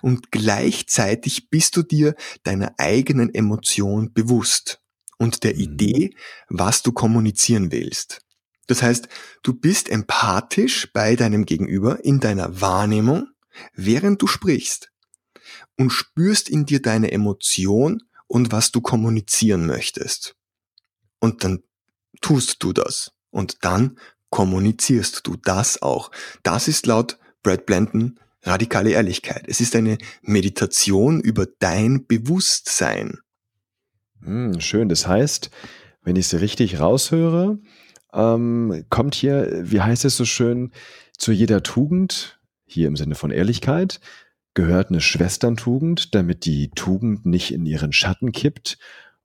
Und 0.02 0.32
gleichzeitig 0.32 1.50
bist 1.50 1.76
du 1.76 1.84
dir 1.84 2.15
deiner 2.43 2.76
eigenen 2.78 3.34
Emotion 3.34 4.13
bewusst 4.13 4.80
und 5.17 5.43
der 5.43 5.56
mhm. 5.56 5.62
Idee, 5.62 6.15
was 6.50 6.84
du 6.84 6.91
kommunizieren 6.91 7.71
willst. 7.71 8.21
Das 8.67 8.82
heißt, 8.82 9.08
du 9.43 9.54
bist 9.54 9.89
empathisch 9.89 10.91
bei 10.93 11.15
deinem 11.15 11.45
Gegenüber 11.45 12.04
in 12.06 12.19
deiner 12.19 12.62
Wahrnehmung, 12.62 13.28
während 13.74 14.21
du 14.21 14.28
sprichst 14.28 14.91
und 15.78 15.89
spürst 15.89 16.50
in 16.50 16.65
dir 16.65 16.82
deine 16.82 17.12
Emotion 17.12 18.04
und 18.28 18.52
was 18.52 18.71
du 18.71 18.80
kommunizieren 18.80 19.65
möchtest. 19.65 20.36
Und 21.19 21.43
dann 21.43 21.63
tust 22.19 22.63
du 22.63 22.74
das. 22.74 23.12
Und 23.30 23.63
dann 23.63 23.97
kommunizierst 24.30 25.26
du 25.26 25.38
das 25.38 25.82
auch. 25.82 26.12
Das 26.43 26.67
ist 26.67 26.86
laut 26.86 27.17
Brad 27.43 27.65
Blanton 27.65 28.19
radikale 28.43 28.91
Ehrlichkeit. 28.91 29.43
Es 29.47 29.62
ist 29.62 29.76
eine 29.76 29.97
Meditation 30.21 31.21
über 31.21 31.45
dein 31.60 32.06
Bewusstsein. 32.08 33.19
Hm, 34.24 34.60
schön. 34.60 34.89
Das 34.89 35.08
heißt, 35.08 35.52
wenn 36.04 36.15
ich 36.15 36.32
es 36.32 36.41
richtig 36.41 36.80
raushöre, 36.80 37.60
ähm, 38.13 38.86
kommt 38.89 39.15
hier, 39.15 39.62
wie 39.63 39.82
heißt 39.82 40.06
es 40.06 40.17
so 40.17 40.26
schön, 40.26 40.71
zu 41.17 41.32
jeder 41.32 41.63
Tugend, 41.63 42.39
hier 42.65 42.88
im 42.88 42.95
Sinne 42.95 43.15
von 43.15 43.32
Ehrlichkeit, 43.32 44.00
gehört 44.54 44.89
eine 44.89 45.02
Schwesterntugend, 45.02 46.15
damit 46.15 46.45
die 46.45 46.71
Tugend 46.71 47.26
nicht 47.26 47.54
in 47.54 47.65
ihren 47.65 47.93
Schatten 47.93 48.32
kippt. 48.32 48.78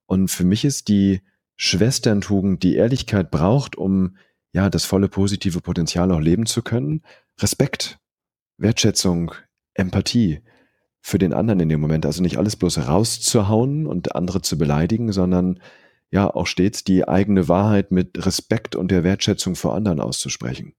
Und 0.05 0.29
für 0.29 0.45
mich 0.45 0.63
ist 0.63 0.87
die 0.87 1.21
Schwesterntugend, 1.57 2.63
die 2.63 2.75
Ehrlichkeit 2.75 3.31
braucht, 3.31 3.75
um 3.75 4.17
ja 4.53 4.69
das 4.69 4.85
volle 4.85 5.09
positive 5.09 5.59
Potenzial 5.61 6.11
auch 6.11 6.19
leben 6.19 6.45
zu 6.45 6.61
können. 6.61 7.01
Respekt, 7.39 7.99
Wertschätzung, 8.57 9.33
Empathie 9.73 10.41
für 11.01 11.17
den 11.17 11.33
anderen 11.33 11.59
in 11.59 11.69
dem 11.69 11.81
Moment. 11.81 12.05
Also 12.05 12.21
nicht 12.21 12.37
alles 12.37 12.55
bloß 12.55 12.87
rauszuhauen 12.87 13.87
und 13.87 14.15
andere 14.15 14.41
zu 14.41 14.57
beleidigen, 14.57 15.11
sondern 15.11 15.59
ja 16.11 16.29
auch 16.29 16.47
stets 16.47 16.83
die 16.83 17.07
eigene 17.07 17.47
Wahrheit 17.47 17.91
mit 17.91 18.25
Respekt 18.25 18.75
und 18.75 18.91
der 18.91 19.03
Wertschätzung 19.03 19.55
vor 19.55 19.75
anderen 19.75 19.99
auszusprechen. 19.99 20.73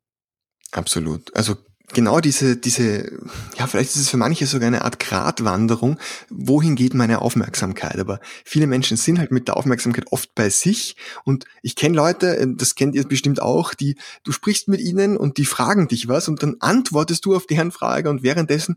Absolut. 0.73 1.35
Also 1.37 1.57
genau 1.95 2.21
diese, 2.21 2.57
diese, 2.57 3.11
ja, 3.59 3.67
vielleicht 3.67 3.91
ist 3.91 4.03
es 4.03 4.11
für 4.11 4.17
manche 4.17 4.47
sogar 4.47 4.67
eine 4.67 4.83
Art 4.83 4.99
Gratwanderung. 4.99 5.99
Wohin 6.29 6.77
geht 6.77 6.95
meine 6.95 7.23
Aufmerksamkeit? 7.23 7.99
Aber 7.99 8.21
viele 8.45 8.67
Menschen 8.67 8.97
sind 8.97 9.19
halt 9.19 9.31
mit 9.31 9.49
der 9.49 9.57
Aufmerksamkeit 9.57 10.07
oft 10.11 10.35
bei 10.35 10.51
sich. 10.51 10.97
Und 11.25 11.45
ich 11.63 11.77
kenne 11.77 11.97
Leute, 11.97 12.37
äh, 12.37 12.47
das 12.49 12.75
kennt 12.75 12.95
ihr 12.95 13.07
bestimmt 13.07 13.41
auch, 13.41 13.75
die, 13.75 13.97
du 14.25 14.33
sprichst 14.33 14.69
mit 14.69 14.81
ihnen 14.81 15.17
und 15.17 15.39
die 15.39 15.47
fragen 15.47 15.89
dich 15.89 16.09
was 16.09 16.29
und 16.29 16.43
dann 16.43 16.57
antwortest 16.61 17.25
du 17.25 17.35
auf 17.35 17.47
deren 17.47 17.73
Frage 17.73 18.11
und 18.11 18.23
währenddessen 18.23 18.77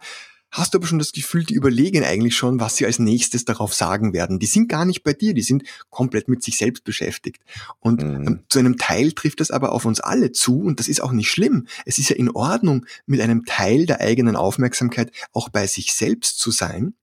hast 0.51 0.73
du 0.73 0.77
aber 0.77 0.87
schon 0.87 0.99
das 0.99 1.13
Gefühl, 1.13 1.43
die 1.43 1.53
überlegen 1.53 2.03
eigentlich 2.03 2.35
schon, 2.35 2.59
was 2.59 2.75
sie 2.75 2.85
als 2.85 2.99
nächstes 2.99 3.45
darauf 3.45 3.73
sagen 3.73 4.13
werden. 4.13 4.39
Die 4.39 4.45
sind 4.45 4.67
gar 4.67 4.85
nicht 4.85 5.03
bei 5.03 5.13
dir, 5.13 5.33
die 5.33 5.41
sind 5.41 5.63
komplett 5.89 6.27
mit 6.27 6.43
sich 6.43 6.57
selbst 6.57 6.83
beschäftigt. 6.83 7.41
Und 7.79 8.03
mhm. 8.03 8.27
ähm, 8.27 8.39
zu 8.49 8.59
einem 8.59 8.77
Teil 8.77 9.13
trifft 9.13 9.39
das 9.39 9.51
aber 9.51 9.71
auf 9.71 9.85
uns 9.85 9.99
alle 9.99 10.31
zu 10.31 10.61
und 10.61 10.79
das 10.79 10.87
ist 10.87 11.01
auch 11.01 11.13
nicht 11.13 11.29
schlimm. 11.29 11.67
Es 11.85 11.97
ist 11.97 12.09
ja 12.09 12.15
in 12.15 12.29
Ordnung, 12.29 12.85
mit 13.05 13.21
einem 13.21 13.45
Teil 13.45 13.85
der 13.85 14.01
eigenen 14.01 14.35
Aufmerksamkeit 14.35 15.11
auch 15.31 15.49
bei 15.49 15.67
sich 15.67 15.93
selbst 15.93 16.37
zu 16.39 16.51
sein. 16.51 16.93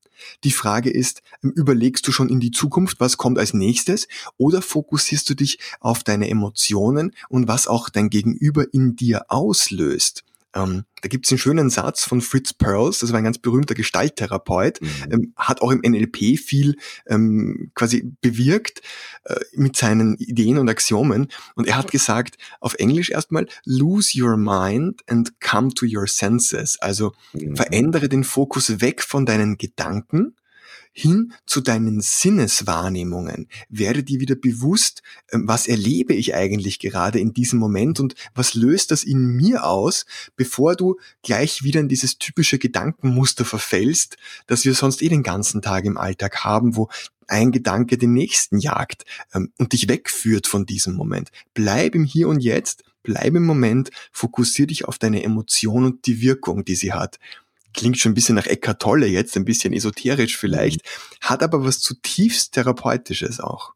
Die 0.44 0.50
Frage 0.50 0.90
ist, 0.90 1.22
ähm, 1.42 1.52
überlegst 1.54 2.06
du 2.06 2.12
schon 2.12 2.28
in 2.28 2.40
die 2.40 2.50
Zukunft, 2.50 3.00
was 3.00 3.16
kommt 3.16 3.38
als 3.38 3.54
nächstes, 3.54 4.08
oder 4.36 4.62
fokussierst 4.62 5.28
du 5.30 5.34
dich 5.34 5.58
auf 5.80 6.04
deine 6.04 6.28
Emotionen 6.28 7.14
und 7.28 7.48
was 7.48 7.66
auch 7.66 7.88
dein 7.88 8.10
Gegenüber 8.10 8.66
in 8.72 8.96
dir 8.96 9.30
auslöst? 9.30 10.24
Ähm, 10.54 10.84
da 11.02 11.08
gibt 11.08 11.26
es 11.26 11.32
einen 11.32 11.38
schönen 11.38 11.70
Satz 11.70 12.04
von 12.04 12.20
Fritz 12.20 12.52
Perls, 12.52 13.00
das 13.00 13.12
war 13.12 13.18
ein 13.18 13.24
ganz 13.24 13.38
berühmter 13.38 13.74
Gestalttherapeut, 13.74 14.80
mhm. 14.80 14.88
ähm, 15.10 15.32
hat 15.36 15.60
auch 15.62 15.70
im 15.70 15.80
NLP 15.80 16.38
viel 16.38 16.76
ähm, 17.06 17.70
quasi 17.74 18.10
bewirkt 18.20 18.80
äh, 19.24 19.36
mit 19.54 19.76
seinen 19.76 20.16
Ideen 20.16 20.58
und 20.58 20.68
Axiomen. 20.68 21.28
Und 21.54 21.68
er 21.68 21.76
hat 21.76 21.90
gesagt, 21.90 22.38
auf 22.60 22.74
Englisch 22.74 23.10
erstmal, 23.10 23.46
lose 23.64 24.20
your 24.20 24.36
mind 24.36 25.02
and 25.06 25.40
come 25.40 25.72
to 25.74 25.86
your 25.86 26.06
senses. 26.06 26.78
Also 26.80 27.12
mhm. 27.32 27.56
verändere 27.56 28.08
den 28.08 28.24
Fokus 28.24 28.80
weg 28.80 29.02
von 29.02 29.26
deinen 29.26 29.58
Gedanken 29.58 30.34
hin 30.92 31.32
zu 31.46 31.60
deinen 31.60 32.00
Sinneswahrnehmungen. 32.00 33.48
Werde 33.68 34.02
dir 34.02 34.20
wieder 34.20 34.34
bewusst, 34.34 35.02
ähm, 35.30 35.44
was 35.46 35.68
erlebe 35.68 36.14
ich 36.14 36.34
eigentlich 36.34 36.78
gerade 36.78 37.18
in 37.18 37.32
diesem 37.32 37.58
Moment 37.58 38.00
und 38.00 38.14
was 38.34 38.54
löst 38.54 38.90
das 38.90 39.04
in 39.04 39.26
mir 39.26 39.64
aus, 39.64 40.06
bevor 40.36 40.76
du 40.76 40.96
gleich 41.22 41.62
wieder 41.62 41.80
in 41.80 41.88
dieses 41.88 42.18
typische 42.18 42.58
Gedankenmuster 42.58 43.44
verfällst, 43.44 44.16
das 44.46 44.64
wir 44.64 44.74
sonst 44.74 45.02
eh 45.02 45.08
den 45.08 45.22
ganzen 45.22 45.62
Tag 45.62 45.84
im 45.84 45.98
Alltag 45.98 46.44
haben, 46.44 46.76
wo 46.76 46.88
ein 47.28 47.52
Gedanke 47.52 47.98
den 47.98 48.12
nächsten 48.12 48.58
jagt 48.58 49.04
ähm, 49.34 49.52
und 49.58 49.72
dich 49.72 49.88
wegführt 49.88 50.46
von 50.46 50.66
diesem 50.66 50.94
Moment. 50.94 51.30
Bleib 51.54 51.94
im 51.94 52.04
Hier 52.04 52.28
und 52.28 52.40
Jetzt, 52.40 52.84
bleib 53.02 53.34
im 53.34 53.44
Moment, 53.44 53.90
fokussier 54.10 54.66
dich 54.66 54.86
auf 54.86 54.98
deine 54.98 55.22
Emotion 55.22 55.84
und 55.84 56.06
die 56.06 56.20
Wirkung, 56.20 56.64
die 56.64 56.74
sie 56.74 56.92
hat 56.92 57.18
klingt 57.78 57.96
schon 57.96 58.10
ein 58.10 58.14
bisschen 58.16 58.34
nach 58.34 58.46
Eckart 58.46 58.82
Tolle 58.82 59.06
jetzt, 59.06 59.36
ein 59.36 59.44
bisschen 59.44 59.72
esoterisch 59.72 60.36
vielleicht, 60.36 60.80
hat 61.20 61.44
aber 61.44 61.64
was 61.64 61.78
zutiefst 61.78 62.52
Therapeutisches 62.52 63.38
auch. 63.38 63.72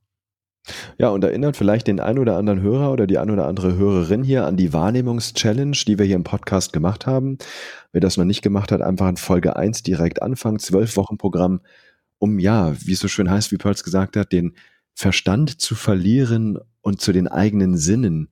Ja, 0.99 1.09
und 1.11 1.23
erinnert 1.23 1.57
vielleicht 1.57 1.87
den 1.87 2.01
ein 2.01 2.19
oder 2.19 2.37
anderen 2.37 2.62
Hörer 2.62 2.93
oder 2.93 3.07
die 3.07 3.19
ein 3.19 3.31
oder 3.31 3.47
andere 3.47 3.77
Hörerin 3.77 4.25
hier 4.25 4.45
an 4.45 4.57
die 4.57 4.73
Wahrnehmungs-Challenge, 4.73 5.77
die 5.87 5.99
wir 5.99 6.07
hier 6.07 6.17
im 6.17 6.25
Podcast 6.25 6.73
gemacht 6.73 7.07
haben. 7.07 7.38
Wer 7.93 8.01
das 8.01 8.17
noch 8.17 8.25
nicht 8.25 8.43
gemacht 8.43 8.73
hat, 8.73 8.83
einfach 8.83 9.09
in 9.09 9.17
Folge 9.17 9.55
1 9.55 9.85
direkt 9.85 10.21
anfangen, 10.21 10.59
zwölf 10.59 10.97
Wochen 10.97 11.17
Programm, 11.17 11.61
um 12.19 12.41
ja, 12.41 12.75
wie 12.81 12.93
es 12.93 13.01
so 13.01 13.09
schön 13.09 13.31
heißt, 13.31 13.53
wie 13.53 13.57
Perls 13.57 13.85
gesagt 13.85 14.17
hat, 14.17 14.33
den 14.33 14.57
Verstand 14.95 15.61
zu 15.61 15.77
verlieren 15.77 16.59
und 16.81 17.01
zu 17.01 17.12
den 17.12 17.29
eigenen 17.29 17.77
Sinnen 17.77 18.31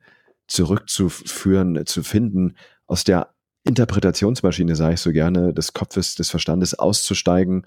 zurückzuführen, 0.49 1.87
zu 1.87 2.03
finden, 2.03 2.57
aus 2.87 3.05
der 3.05 3.35
Interpretationsmaschine, 3.65 4.75
sage 4.77 4.95
ich 4.95 5.01
so 5.01 5.13
gerne, 5.13 5.53
des 5.53 5.73
Kopfes, 5.73 6.15
des 6.15 6.31
Verstandes 6.31 6.75
auszusteigen 6.75 7.67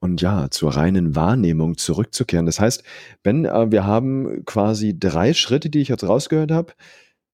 und 0.00 0.20
ja, 0.20 0.50
zur 0.50 0.76
reinen 0.76 1.16
Wahrnehmung 1.16 1.78
zurückzukehren. 1.78 2.46
Das 2.46 2.60
heißt, 2.60 2.84
Ben, 3.22 3.46
äh, 3.46 3.70
wir 3.70 3.84
haben 3.84 4.44
quasi 4.44 4.98
drei 4.98 5.32
Schritte, 5.32 5.70
die 5.70 5.80
ich 5.80 5.88
jetzt 5.88 6.04
rausgehört 6.04 6.50
habe, 6.50 6.74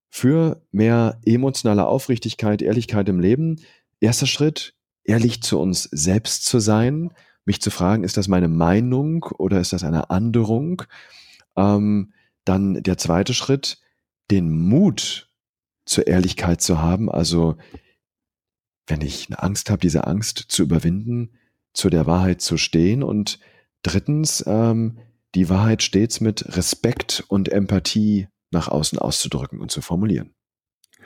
für 0.09 0.63
mehr 0.71 1.21
emotionale 1.25 1.87
Aufrichtigkeit, 1.87 2.63
Ehrlichkeit 2.63 3.09
im 3.09 3.21
Leben. 3.21 3.61
Erster 4.01 4.27
Schritt, 4.27 4.75
ehrlich 5.05 5.43
zu 5.43 5.59
uns 5.59 5.85
selbst 5.85 6.45
zu 6.45 6.59
sein, 6.59 7.13
mich 7.45 7.61
zu 7.61 7.71
fragen, 7.71 8.05
ist 8.05 8.17
das 8.17 8.29
meine 8.29 8.49
Meinung 8.49 9.25
oder 9.39 9.61
ist 9.61 9.73
das 9.73 9.85
eine 9.85 10.11
Anderung? 10.11 10.83
Ähm, 11.57 12.13
dann 12.45 12.83
der 12.83 12.99
zweite 12.99 13.35
Schritt, 13.35 13.79
den 14.31 14.51
Mut 14.51 15.30
zur 15.91 16.07
Ehrlichkeit 16.07 16.61
zu 16.61 16.81
haben. 16.81 17.11
Also 17.11 17.57
wenn 18.87 19.01
ich 19.01 19.29
eine 19.29 19.43
Angst 19.43 19.71
habe, 19.71 19.81
diese 19.81 20.07
Angst 20.07 20.39
zu 20.49 20.63
überwinden, 20.63 21.33
zu 21.73 21.91
der 21.91 22.07
Wahrheit 22.07 22.41
zu 22.41 22.57
stehen. 22.57 23.03
Und 23.03 23.41
drittens, 23.83 24.45
ähm, 24.47 24.99
die 25.35 25.49
Wahrheit 25.49 25.83
stets 25.83 26.21
mit 26.21 26.57
Respekt 26.57 27.25
und 27.29 27.51
Empathie 27.51 28.29
nach 28.51 28.69
außen 28.69 28.99
auszudrücken 28.99 29.61
und 29.61 29.71
zu 29.71 29.81
formulieren. 29.81 30.35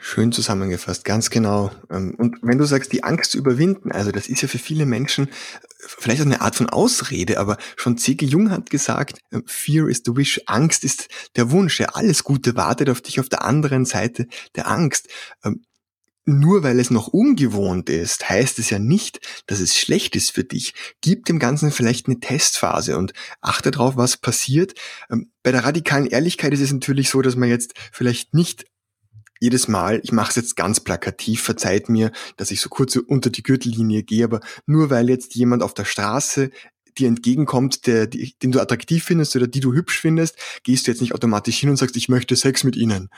Schön 0.07 0.31
zusammengefasst, 0.31 1.03
ganz 1.03 1.31
genau. 1.31 1.71
Ähm, 1.89 2.13
und 2.19 2.37
wenn 2.43 2.59
du 2.59 2.65
sagst, 2.65 2.93
die 2.93 3.03
Angst 3.03 3.31
zu 3.31 3.39
überwinden, 3.39 3.91
also 3.91 4.11
das 4.11 4.27
ist 4.27 4.39
ja 4.43 4.47
für 4.47 4.59
viele 4.59 4.85
Menschen 4.85 5.29
äh, 5.29 5.31
vielleicht 5.79 6.21
auch 6.21 6.27
eine 6.27 6.41
Art 6.41 6.55
von 6.55 6.69
Ausrede, 6.69 7.39
aber 7.39 7.57
schon 7.75 7.97
C.G. 7.97 8.23
Jung 8.23 8.51
hat 8.51 8.69
gesagt, 8.69 9.17
äh, 9.31 9.39
Fear 9.47 9.89
is 9.89 10.03
the 10.05 10.15
wish, 10.15 10.39
Angst 10.45 10.83
ist 10.83 11.07
der 11.35 11.49
Wunsch. 11.49 11.79
Ja, 11.79 11.87
alles 11.93 12.23
Gute 12.23 12.55
wartet 12.55 12.91
auf 12.91 13.01
dich 13.01 13.19
auf 13.19 13.29
der 13.29 13.43
anderen 13.43 13.83
Seite 13.83 14.27
der 14.55 14.67
Angst. 14.67 15.07
Ähm, 15.43 15.65
nur 16.23 16.61
weil 16.61 16.79
es 16.79 16.91
noch 16.91 17.07
ungewohnt 17.07 17.89
ist, 17.89 18.29
heißt 18.29 18.59
es 18.59 18.69
ja 18.69 18.77
nicht, 18.77 19.21
dass 19.47 19.59
es 19.59 19.75
schlecht 19.75 20.15
ist 20.15 20.31
für 20.31 20.43
dich. 20.43 20.75
Gib 21.01 21.25
dem 21.25 21.39
Ganzen 21.39 21.71
vielleicht 21.71 22.05
eine 22.05 22.19
Testphase 22.19 22.99
und 22.99 23.13
achte 23.41 23.71
darauf, 23.71 23.97
was 23.97 24.17
passiert. 24.17 24.75
Ähm, 25.09 25.31
bei 25.41 25.51
der 25.51 25.63
radikalen 25.63 26.05
Ehrlichkeit 26.05 26.53
ist 26.53 26.61
es 26.61 26.71
natürlich 26.71 27.09
so, 27.09 27.23
dass 27.23 27.35
man 27.35 27.49
jetzt 27.49 27.73
vielleicht 27.91 28.35
nicht 28.35 28.65
jedes 29.39 29.67
Mal, 29.67 29.99
ich 30.03 30.11
mache 30.11 30.29
es 30.29 30.35
jetzt 30.35 30.55
ganz 30.55 30.79
plakativ, 30.79 31.41
verzeiht 31.41 31.89
mir, 31.89 32.11
dass 32.37 32.51
ich 32.51 32.61
so 32.61 32.69
kurz 32.69 32.95
unter 32.95 33.29
die 33.29 33.43
Gürtellinie 33.43 34.03
gehe, 34.03 34.23
aber 34.23 34.39
nur 34.65 34.89
weil 34.89 35.09
jetzt 35.09 35.35
jemand 35.35 35.63
auf 35.63 35.73
der 35.73 35.85
Straße 35.85 36.51
dir 36.97 37.07
entgegenkommt, 37.07 37.87
der, 37.87 38.07
die, 38.07 38.35
den 38.41 38.51
du 38.51 38.59
attraktiv 38.59 39.03
findest 39.03 39.35
oder 39.35 39.47
die 39.47 39.59
du 39.59 39.73
hübsch 39.73 39.99
findest, 39.99 40.37
gehst 40.63 40.87
du 40.87 40.91
jetzt 40.91 41.01
nicht 41.01 41.13
automatisch 41.13 41.59
hin 41.59 41.69
und 41.69 41.77
sagst, 41.77 41.95
ich 41.95 42.09
möchte 42.09 42.35
Sex 42.35 42.63
mit 42.63 42.75
ihnen. 42.75 43.09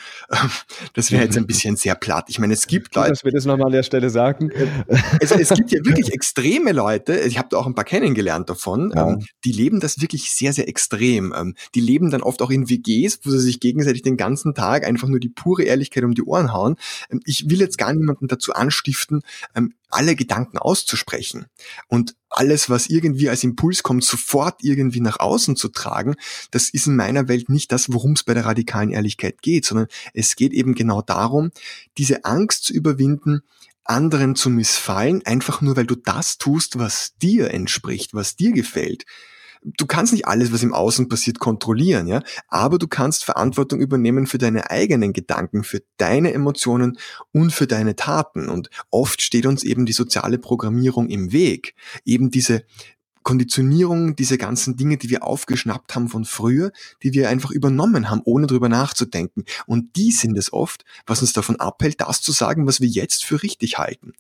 Das 0.93 1.11
wäre 1.11 1.23
jetzt 1.23 1.37
ein 1.37 1.47
bisschen 1.47 1.75
sehr 1.75 1.95
platt. 1.95 2.25
Ich 2.29 2.39
meine, 2.39 2.53
es 2.53 2.67
gibt 2.67 2.95
Leute. 2.95 3.09
Dass 3.09 3.23
wir 3.23 3.31
das 3.31 3.45
nochmal 3.45 3.67
an 3.67 3.73
der 3.73 3.83
Stelle 3.83 4.09
sagen. 4.09 4.51
Es, 5.19 5.31
es 5.31 5.49
gibt 5.49 5.71
ja 5.71 5.79
wirklich 5.83 6.13
extreme 6.13 6.71
Leute, 6.71 7.19
ich 7.19 7.37
habe 7.37 7.49
da 7.51 7.57
auch 7.57 7.67
ein 7.67 7.75
paar 7.75 7.85
kennengelernt 7.85 8.49
davon, 8.49 8.91
ja. 8.95 9.09
ähm, 9.09 9.25
die 9.45 9.51
leben 9.51 9.79
das 9.79 10.01
wirklich 10.01 10.31
sehr, 10.31 10.53
sehr 10.53 10.67
extrem. 10.67 11.33
Ähm, 11.35 11.55
die 11.75 11.81
leben 11.81 12.09
dann 12.11 12.21
oft 12.21 12.41
auch 12.41 12.49
in 12.49 12.69
WGs, 12.69 13.19
wo 13.23 13.29
sie 13.29 13.39
sich 13.39 13.59
gegenseitig 13.59 14.01
den 14.01 14.17
ganzen 14.17 14.53
Tag 14.53 14.85
einfach 14.85 15.07
nur 15.07 15.19
die 15.19 15.29
pure 15.29 15.63
Ehrlichkeit 15.63 16.03
um 16.03 16.13
die 16.13 16.23
Ohren 16.23 16.53
hauen. 16.53 16.75
Ähm, 17.11 17.21
ich 17.25 17.49
will 17.49 17.59
jetzt 17.59 17.77
gar 17.77 17.93
niemanden 17.93 18.27
dazu 18.27 18.53
anstiften, 18.53 19.21
ähm, 19.55 19.73
alle 19.89 20.15
Gedanken 20.15 20.57
auszusprechen 20.57 21.47
und 21.87 22.15
alles, 22.29 22.69
was 22.69 22.87
irgendwie 22.87 23.29
als 23.29 23.43
Impuls 23.43 23.83
kommt, 23.83 24.03
sofort 24.03 24.63
irgendwie 24.63 24.99
nach 24.99 25.19
außen 25.19 25.55
zu 25.55 25.69
tragen, 25.69 26.15
das 26.51 26.69
ist 26.69 26.87
in 26.87 26.95
meiner 26.95 27.27
Welt 27.27 27.49
nicht 27.49 27.71
das, 27.71 27.91
worum 27.91 28.13
es 28.13 28.23
bei 28.23 28.33
der 28.33 28.45
radikalen 28.45 28.91
Ehrlichkeit 28.91 29.41
geht, 29.41 29.65
sondern 29.65 29.87
es 30.13 30.35
geht 30.35 30.53
eben 30.53 30.75
genau 30.75 31.01
darum, 31.01 31.51
diese 31.97 32.25
Angst 32.25 32.65
zu 32.65 32.73
überwinden, 32.73 33.41
anderen 33.83 34.35
zu 34.35 34.49
missfallen, 34.49 35.25
einfach 35.25 35.61
nur 35.61 35.77
weil 35.77 35.85
du 35.85 35.95
das 35.95 36.37
tust, 36.37 36.77
was 36.77 37.15
dir 37.21 37.51
entspricht, 37.51 38.13
was 38.13 38.35
dir 38.35 38.51
gefällt 38.51 39.05
du 39.63 39.85
kannst 39.85 40.13
nicht 40.13 40.27
alles, 40.27 40.51
was 40.51 40.63
im 40.63 40.73
Außen 40.73 41.09
passiert, 41.09 41.39
kontrollieren, 41.39 42.07
ja, 42.07 42.21
aber 42.47 42.77
du 42.77 42.87
kannst 42.87 43.25
Verantwortung 43.25 43.79
übernehmen 43.79 44.27
für 44.27 44.37
deine 44.37 44.69
eigenen 44.69 45.13
Gedanken, 45.13 45.63
für 45.63 45.81
deine 45.97 46.33
Emotionen 46.33 46.97
und 47.31 47.51
für 47.51 47.67
deine 47.67 47.95
Taten. 47.95 48.49
Und 48.49 48.69
oft 48.89 49.21
steht 49.21 49.45
uns 49.45 49.63
eben 49.63 49.85
die 49.85 49.93
soziale 49.93 50.37
Programmierung 50.37 51.09
im 51.09 51.31
Weg. 51.31 51.75
Eben 52.05 52.31
diese 52.31 52.63
Konditionierung, 53.27 54.15
diese 54.15 54.37
ganzen 54.37 54.77
Dinge, 54.77 54.95
die 54.95 55.09
wir 55.09 55.23
aufgeschnappt 55.25 55.95
haben 55.95 56.07
von 56.07 56.23
früher, 56.23 56.71
die 57.03 57.11
wir 57.11 57.27
einfach 57.27 57.51
übernommen 57.51 58.09
haben, 58.09 58.21
ohne 58.23 58.47
drüber 58.47 58.69
nachzudenken. 58.69 59.43
Und 59.65 59.97
die 59.97 60.13
sind 60.13 60.37
es 60.37 60.53
oft, 60.53 60.85
was 61.05 61.19
uns 61.19 61.33
davon 61.33 61.57
abhält, 61.57 61.99
das 61.99 62.21
zu 62.21 62.31
sagen, 62.31 62.67
was 62.67 62.79
wir 62.79 62.87
jetzt 62.87 63.25
für 63.25 63.43
richtig 63.43 63.77
halten. 63.77 64.13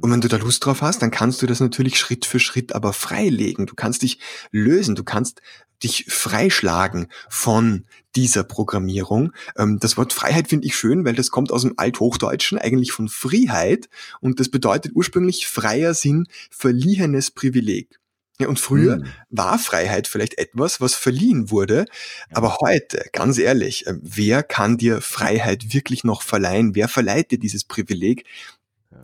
Und 0.00 0.10
wenn 0.10 0.20
du 0.20 0.28
da 0.28 0.36
Lust 0.36 0.64
drauf 0.64 0.82
hast, 0.82 1.02
dann 1.02 1.10
kannst 1.10 1.40
du 1.42 1.46
das 1.46 1.60
natürlich 1.60 1.98
Schritt 1.98 2.26
für 2.26 2.38
Schritt 2.38 2.74
aber 2.74 2.92
freilegen. 2.92 3.66
Du 3.66 3.74
kannst 3.74 4.02
dich 4.02 4.18
lösen, 4.50 4.94
du 4.94 5.04
kannst 5.04 5.40
dich 5.82 6.06
freischlagen 6.08 7.08
von 7.28 7.84
dieser 8.14 8.44
Programmierung. 8.44 9.32
Ähm, 9.56 9.78
das 9.78 9.96
Wort 9.96 10.12
Freiheit 10.12 10.48
finde 10.48 10.66
ich 10.66 10.76
schön, 10.76 11.04
weil 11.04 11.14
das 11.14 11.30
kommt 11.30 11.52
aus 11.52 11.62
dem 11.62 11.74
Althochdeutschen, 11.76 12.58
eigentlich 12.58 12.92
von 12.92 13.08
Freiheit. 13.08 13.88
Und 14.20 14.40
das 14.40 14.48
bedeutet 14.48 14.92
ursprünglich 14.94 15.46
freier 15.46 15.94
Sinn, 15.94 16.26
verliehenes 16.50 17.30
Privileg. 17.30 17.98
Ja, 18.38 18.48
und 18.48 18.60
früher 18.60 18.98
mhm. 18.98 19.06
war 19.30 19.58
Freiheit 19.58 20.08
vielleicht 20.08 20.36
etwas, 20.36 20.80
was 20.80 20.94
verliehen 20.94 21.50
wurde. 21.50 21.86
Aber 22.30 22.58
heute, 22.60 23.06
ganz 23.12 23.38
ehrlich, 23.38 23.86
äh, 23.86 23.94
wer 24.00 24.42
kann 24.42 24.76
dir 24.76 25.00
Freiheit 25.00 25.72
wirklich 25.72 26.04
noch 26.04 26.22
verleihen? 26.22 26.74
Wer 26.74 26.88
verleiht 26.88 27.30
dir 27.30 27.38
dieses 27.38 27.64
Privileg? 27.64 28.24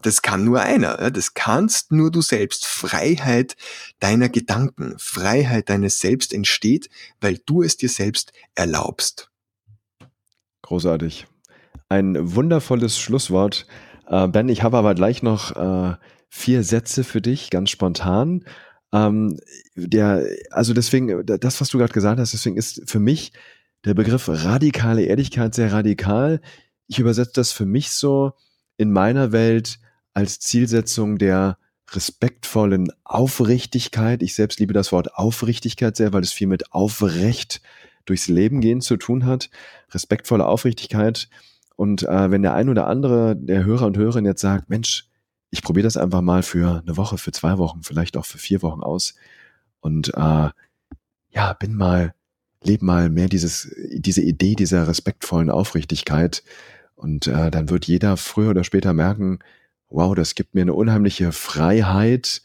Das 0.03 0.23
kann 0.23 0.45
nur 0.45 0.61
einer. 0.61 1.11
Das 1.11 1.35
kannst 1.35 1.93
nur 1.93 2.11
du 2.11 2.23
selbst. 2.23 2.67
Freiheit 2.67 3.57
deiner 4.01 4.29
Gedanken, 4.29 4.95
Freiheit 4.99 5.69
deines 5.69 6.01
Selbst 6.01 6.33
entsteht, 6.33 6.89
weil 7.21 7.39
du 7.45 7.63
es 7.63 7.77
dir 7.77 7.89
selbst 7.89 8.33
erlaubst. 8.55 9.31
Großartig. 10.63 11.27
Ein 11.89 12.35
wundervolles 12.35 12.99
Schlusswort. 12.99 13.67
Äh, 14.07 14.29
ben, 14.29 14.49
ich 14.49 14.63
habe 14.63 14.79
aber 14.79 14.95
gleich 14.95 15.23
noch 15.23 15.57
äh, 15.57 15.97
vier 16.29 16.65
Sätze 16.65 17.05
für 17.05 17.21
dich, 17.21 17.51
ganz 17.51 17.71
spontan. 17.71 18.45
Ähm, 18.93 19.39
der, 19.75 20.25
also 20.51 20.73
deswegen, 20.73 21.25
das, 21.27 21.61
was 21.61 21.69
du 21.69 21.79
gerade 21.79 21.93
gesagt 21.93 22.19
hast, 22.19 22.33
deswegen 22.33 22.57
ist 22.57 22.83
für 22.87 23.01
mich 23.01 23.33
der 23.85 23.95
Begriff 23.95 24.29
radikale 24.29 25.03
Ehrlichkeit 25.03 25.55
sehr 25.55 25.73
radikal. 25.73 26.41
Ich 26.87 26.99
übersetze 26.99 27.33
das 27.35 27.53
für 27.53 27.67
mich 27.67 27.91
so 27.91 28.33
in 28.77 28.93
meiner 28.93 29.33
Welt 29.33 29.79
als 30.15 30.41
Zielsetzung 30.41 31.19
der 31.19 31.59
respektvollen 31.91 32.93
Aufrichtigkeit. 33.05 34.23
Ich 34.23 34.35
selbst 34.35 34.61
liebe 34.61 34.73
das 34.73 34.93
Wort 34.93 35.15
Aufrichtigkeit 35.15 35.97
sehr, 35.97 36.13
weil 36.13 36.23
es 36.23 36.33
viel 36.33 36.47
mit 36.47 36.73
aufrecht 36.73 37.61
durchs 38.05 38.29
Leben 38.29 38.61
gehen 38.61 38.81
zu 38.81 38.97
tun 38.97 39.27
hat. 39.27 39.51
Respektvolle 39.91 40.47
Aufrichtigkeit. 40.47 41.29
Und 41.77 42.03
äh, 42.03 42.31
wenn 42.31 42.43
der 42.43 42.55
ein 42.55 42.69
oder 42.69 42.87
andere, 42.87 43.37
der 43.37 43.65
Hörer 43.65 43.87
und 43.87 43.97
Hörerin 43.97 44.25
jetzt 44.25 44.41
sagt, 44.41 44.69
Mensch, 44.71 45.09
ich 45.51 45.63
probiere 45.63 45.85
das 45.85 45.97
einfach 45.97 46.23
mal 46.23 46.43
für 46.43 46.83
eine 46.85 46.97
Woche, 46.97 47.19
für 47.19 47.33
zwei 47.33 47.59
Wochen, 47.59 47.83
vielleicht 47.83 48.17
auch 48.17 48.25
für 48.25 48.39
vier 48.39 48.63
Wochen 48.63 48.83
aus 48.83 49.15
und 49.81 50.09
äh, 50.15 50.51
ja, 51.31 51.53
bin 51.59 51.75
mal, 51.75 52.15
lebe 52.63 52.85
mal 52.85 53.11
mehr 53.11 53.29
dieses, 53.29 53.75
diese 53.93 54.23
Idee 54.23 54.55
dieser 54.55 54.89
respektvollen 54.89 55.51
Aufrichtigkeit 55.51 56.43
und 57.03 57.27
äh, 57.27 57.51
dann 57.51 57.69
wird 57.69 57.87
jeder 57.87 58.17
früher 58.17 58.51
oder 58.51 58.63
später 58.63 58.93
merken, 58.93 59.41
wow, 59.89 60.15
das 60.15 60.37
gibt 60.37 60.55
mir 60.55 60.63
eine 60.63 60.75
unheimliche 60.75 61.33
Freiheit. 61.33 62.43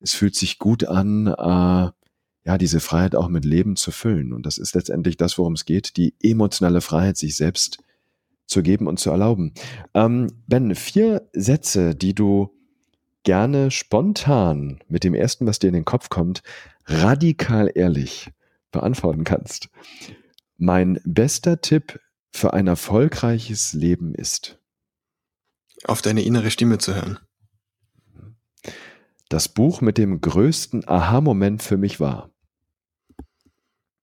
Es 0.00 0.14
fühlt 0.14 0.34
sich 0.34 0.58
gut 0.58 0.84
an, 0.84 1.26
äh, 1.26 1.90
ja, 2.48 2.58
diese 2.58 2.80
Freiheit 2.80 3.14
auch 3.14 3.28
mit 3.28 3.44
Leben 3.44 3.76
zu 3.76 3.90
füllen. 3.90 4.32
Und 4.32 4.46
das 4.46 4.56
ist 4.56 4.74
letztendlich 4.74 5.18
das, 5.18 5.36
worum 5.36 5.52
es 5.52 5.66
geht, 5.66 5.98
die 5.98 6.14
emotionale 6.22 6.80
Freiheit, 6.80 7.18
sich 7.18 7.36
selbst 7.36 7.84
zu 8.46 8.62
geben 8.62 8.86
und 8.86 8.98
zu 8.98 9.10
erlauben. 9.10 9.52
Ähm, 9.92 10.28
ben, 10.46 10.74
vier 10.74 11.28
Sätze, 11.34 11.94
die 11.94 12.14
du 12.14 12.50
gerne 13.24 13.70
spontan 13.70 14.80
mit 14.88 15.04
dem 15.04 15.12
ersten, 15.12 15.44
was 15.44 15.58
dir 15.58 15.68
in 15.68 15.74
den 15.74 15.84
Kopf 15.84 16.08
kommt, 16.08 16.42
radikal 16.86 17.70
ehrlich 17.74 18.30
beantworten 18.72 19.24
kannst. 19.24 19.68
Mein 20.56 20.98
bester 21.04 21.60
Tipp 21.60 22.00
für 22.32 22.52
ein 22.52 22.66
erfolgreiches 22.66 23.72
Leben 23.72 24.14
ist 24.14 24.58
auf 25.84 26.02
deine 26.02 26.22
innere 26.22 26.50
Stimme 26.50 26.78
zu 26.78 26.94
hören. 26.94 27.18
Das 29.28 29.48
Buch 29.48 29.80
mit 29.80 29.98
dem 29.98 30.20
größten 30.20 30.88
Aha-Moment 30.88 31.62
für 31.62 31.76
mich 31.76 32.00
war. 32.00 32.30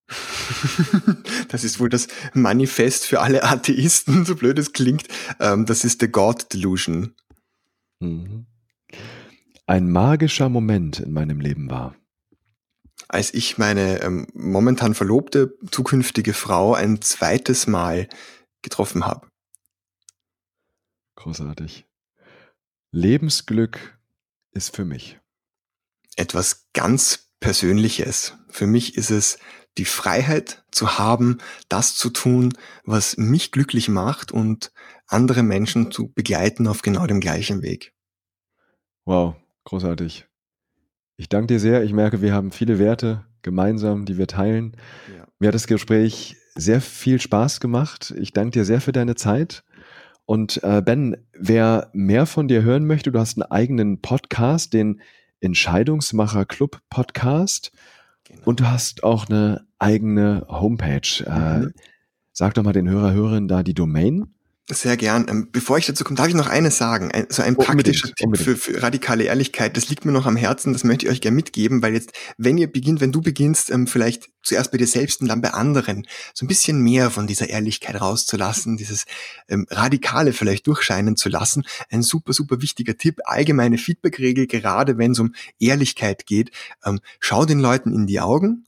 das 1.49 1.63
ist 1.63 1.79
wohl 1.79 1.89
das 1.89 2.07
Manifest 2.33 3.05
für 3.05 3.21
alle 3.21 3.43
Atheisten, 3.43 4.25
so 4.25 4.35
blöd 4.35 4.59
es 4.59 4.73
klingt. 4.73 5.07
Ähm, 5.39 5.65
das 5.65 5.83
ist 5.83 6.01
The 6.01 6.07
God 6.07 6.53
Delusion. 6.53 7.15
Mhm. 7.99 8.45
Ein 9.65 9.89
magischer 9.89 10.49
Moment 10.49 10.99
in 10.99 11.11
meinem 11.11 11.39
Leben 11.39 11.71
war. 11.71 11.95
Als 13.07 13.33
ich 13.33 13.57
meine 13.57 14.01
ähm, 14.01 14.27
momentan 14.33 14.95
verlobte 14.95 15.57
zukünftige 15.69 16.33
Frau 16.33 16.73
ein 16.73 17.01
zweites 17.01 17.67
Mal 17.67 18.07
getroffen 18.61 19.05
habe. 19.05 19.27
Großartig. 21.15 21.85
Lebensglück 22.91 23.99
ist 24.51 24.75
für 24.75 24.85
mich. 24.85 25.19
Etwas 26.15 26.67
ganz 26.73 27.29
Persönliches. 27.39 28.37
Für 28.49 28.65
mich 28.65 28.95
ist 28.95 29.11
es 29.11 29.37
die 29.77 29.85
Freiheit 29.85 30.63
zu 30.71 30.97
haben, 30.97 31.39
das 31.69 31.95
zu 31.95 32.09
tun, 32.09 32.53
was 32.83 33.17
mich 33.17 33.51
glücklich 33.51 33.89
macht 33.89 34.31
und 34.31 34.71
andere 35.07 35.43
Menschen 35.43 35.91
zu 35.91 36.11
begleiten 36.11 36.67
auf 36.67 36.81
genau 36.81 37.05
dem 37.05 37.19
gleichen 37.19 37.61
Weg. 37.61 37.93
Wow, 39.03 39.35
großartig. 39.65 40.25
Ich 41.17 41.29
danke 41.29 41.47
dir 41.47 41.59
sehr. 41.59 41.83
Ich 41.83 41.93
merke, 41.93 42.21
wir 42.21 42.33
haben 42.33 42.51
viele 42.51 42.79
Werte 42.79 43.25
gemeinsam, 43.41 44.05
die 44.05 44.17
wir 44.17 44.27
teilen. 44.27 44.75
Ja. 45.15 45.25
Mir 45.39 45.47
hat 45.47 45.55
das 45.55 45.67
Gespräch 45.67 46.35
sehr 46.55 46.81
viel 46.81 47.21
Spaß 47.21 47.59
gemacht. 47.59 48.13
Ich 48.17 48.33
danke 48.33 48.51
dir 48.51 48.65
sehr 48.65 48.81
für 48.81 48.91
deine 48.91 49.15
Zeit. 49.15 49.63
Und 50.25 50.63
äh, 50.63 50.81
Ben, 50.81 51.17
wer 51.37 51.89
mehr 51.93 52.25
von 52.25 52.47
dir 52.47 52.63
hören 52.63 52.87
möchte, 52.87 53.11
du 53.11 53.19
hast 53.19 53.37
einen 53.37 53.51
eigenen 53.51 54.01
Podcast, 54.01 54.73
den 54.73 55.01
Entscheidungsmacher 55.39 56.45
Club 56.45 56.81
Podcast. 56.89 57.71
Genau. 58.23 58.41
Und 58.45 58.59
du 58.59 58.67
hast 58.67 59.03
auch 59.03 59.29
eine 59.29 59.67
eigene 59.77 60.45
Homepage. 60.49 61.23
Äh, 61.25 61.59
mhm. 61.59 61.73
sag 62.31 62.55
doch 62.55 62.63
mal 62.63 62.73
den 62.73 62.89
Hörer, 62.89 63.13
Hörerinnen 63.13 63.47
da 63.47 63.61
die 63.61 63.75
Domain. 63.75 64.33
Sehr 64.71 64.97
gern. 64.97 65.27
Ähm, 65.29 65.49
bevor 65.51 65.77
ich 65.77 65.85
dazu 65.85 66.03
komme, 66.03 66.17
darf 66.17 66.27
ich 66.27 66.33
noch 66.33 66.47
eines 66.47 66.79
sagen. 66.79 67.11
Ein, 67.11 67.27
so 67.29 67.43
ein 67.43 67.55
praktischer 67.55 68.11
Tipp 68.15 68.35
für, 68.35 68.55
für, 68.55 68.81
radikale 68.81 69.25
Ehrlichkeit. 69.25 69.77
Das 69.77 69.89
liegt 69.89 70.05
mir 70.05 70.11
noch 70.11 70.25
am 70.25 70.35
Herzen. 70.35 70.73
Das 70.73 70.83
möchte 70.83 71.05
ich 71.05 71.11
euch 71.11 71.21
gerne 71.21 71.35
mitgeben, 71.35 71.83
weil 71.83 71.93
jetzt, 71.93 72.13
wenn 72.39 72.57
ihr 72.57 72.71
beginnt, 72.71 72.99
wenn 72.99 73.11
du 73.11 73.21
beginnst, 73.21 73.69
ähm, 73.69 73.85
vielleicht 73.85 74.31
zuerst 74.41 74.71
bei 74.71 74.79
dir 74.79 74.87
selbst 74.87 75.21
und 75.21 75.27
dann 75.27 75.41
bei 75.41 75.51
anderen, 75.51 76.07
so 76.33 76.45
ein 76.45 76.47
bisschen 76.47 76.81
mehr 76.81 77.11
von 77.11 77.27
dieser 77.27 77.47
Ehrlichkeit 77.47 78.01
rauszulassen, 78.01 78.75
dieses 78.75 79.05
ähm, 79.49 79.67
Radikale 79.69 80.33
vielleicht 80.33 80.65
durchscheinen 80.65 81.15
zu 81.15 81.29
lassen. 81.29 81.63
Ein 81.91 82.01
super, 82.01 82.33
super 82.33 82.59
wichtiger 82.63 82.97
Tipp. 82.97 83.19
Allgemeine 83.25 83.77
Feedbackregel, 83.77 84.47
gerade 84.47 84.97
wenn 84.97 85.11
es 85.11 85.19
um 85.19 85.35
Ehrlichkeit 85.59 86.25
geht. 86.25 86.49
Ähm, 86.83 87.01
schau 87.19 87.45
den 87.45 87.59
Leuten 87.59 87.93
in 87.93 88.07
die 88.07 88.19
Augen, 88.19 88.65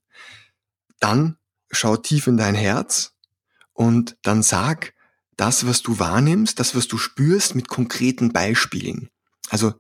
dann 1.00 1.38
schau 1.72 1.98
tief 1.98 2.28
in 2.28 2.38
dein 2.38 2.54
Herz 2.54 3.14
und 3.74 4.16
dann 4.22 4.44
sag, 4.44 4.94
das, 5.38 5.65
was 5.65 5.82
du 5.82 6.00
wahrnimmst, 6.00 6.60
das, 6.60 6.76
was 6.76 6.88
du 6.88 6.97
spürst, 6.97 7.56
mit 7.56 7.67
konkreten 7.67 8.34
Beispielen. 8.34 9.10
Also 9.50 9.73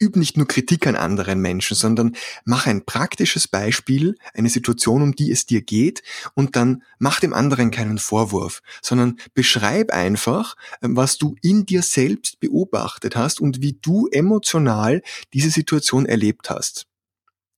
üb 0.00 0.16
nicht 0.16 0.36
nur 0.36 0.46
Kritik 0.46 0.86
an 0.86 0.96
anderen 0.96 1.40
Menschen, 1.40 1.74
sondern 1.74 2.14
mach 2.44 2.66
ein 2.66 2.84
praktisches 2.84 3.48
Beispiel, 3.48 4.16
eine 4.34 4.50
Situation, 4.50 5.02
um 5.02 5.14
die 5.14 5.30
es 5.30 5.46
dir 5.46 5.62
geht, 5.62 6.02
und 6.34 6.56
dann 6.56 6.82
mach 6.98 7.20
dem 7.20 7.32
anderen 7.32 7.70
keinen 7.70 7.98
Vorwurf, 7.98 8.62
sondern 8.82 9.18
beschreib 9.34 9.90
einfach, 9.90 10.56
ähm, 10.82 10.96
was 10.96 11.18
du 11.18 11.34
in 11.42 11.66
dir 11.66 11.82
selbst 11.82 12.40
beobachtet 12.40 13.16
hast 13.16 13.40
und 13.40 13.62
wie 13.62 13.78
du 13.80 14.06
emotional 14.08 15.02
diese 15.32 15.50
Situation 15.50 16.06
erlebt 16.06 16.50
hast. 16.50 16.86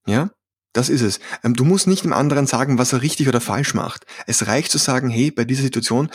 Ja? 0.06 0.30
Das 0.72 0.88
ist 0.88 1.02
es. 1.02 1.20
Ähm, 1.44 1.54
du 1.54 1.64
musst 1.64 1.86
nicht 1.86 2.04
dem 2.04 2.12
anderen 2.12 2.46
sagen, 2.46 2.78
was 2.78 2.92
er 2.92 3.02
richtig 3.02 3.28
oder 3.28 3.40
falsch 3.40 3.74
macht. 3.74 4.06
Es 4.26 4.46
reicht 4.46 4.70
zu 4.70 4.78
sagen, 4.78 5.10
hey, 5.10 5.30
bei 5.30 5.44
dieser 5.44 5.62
Situation, 5.62 6.08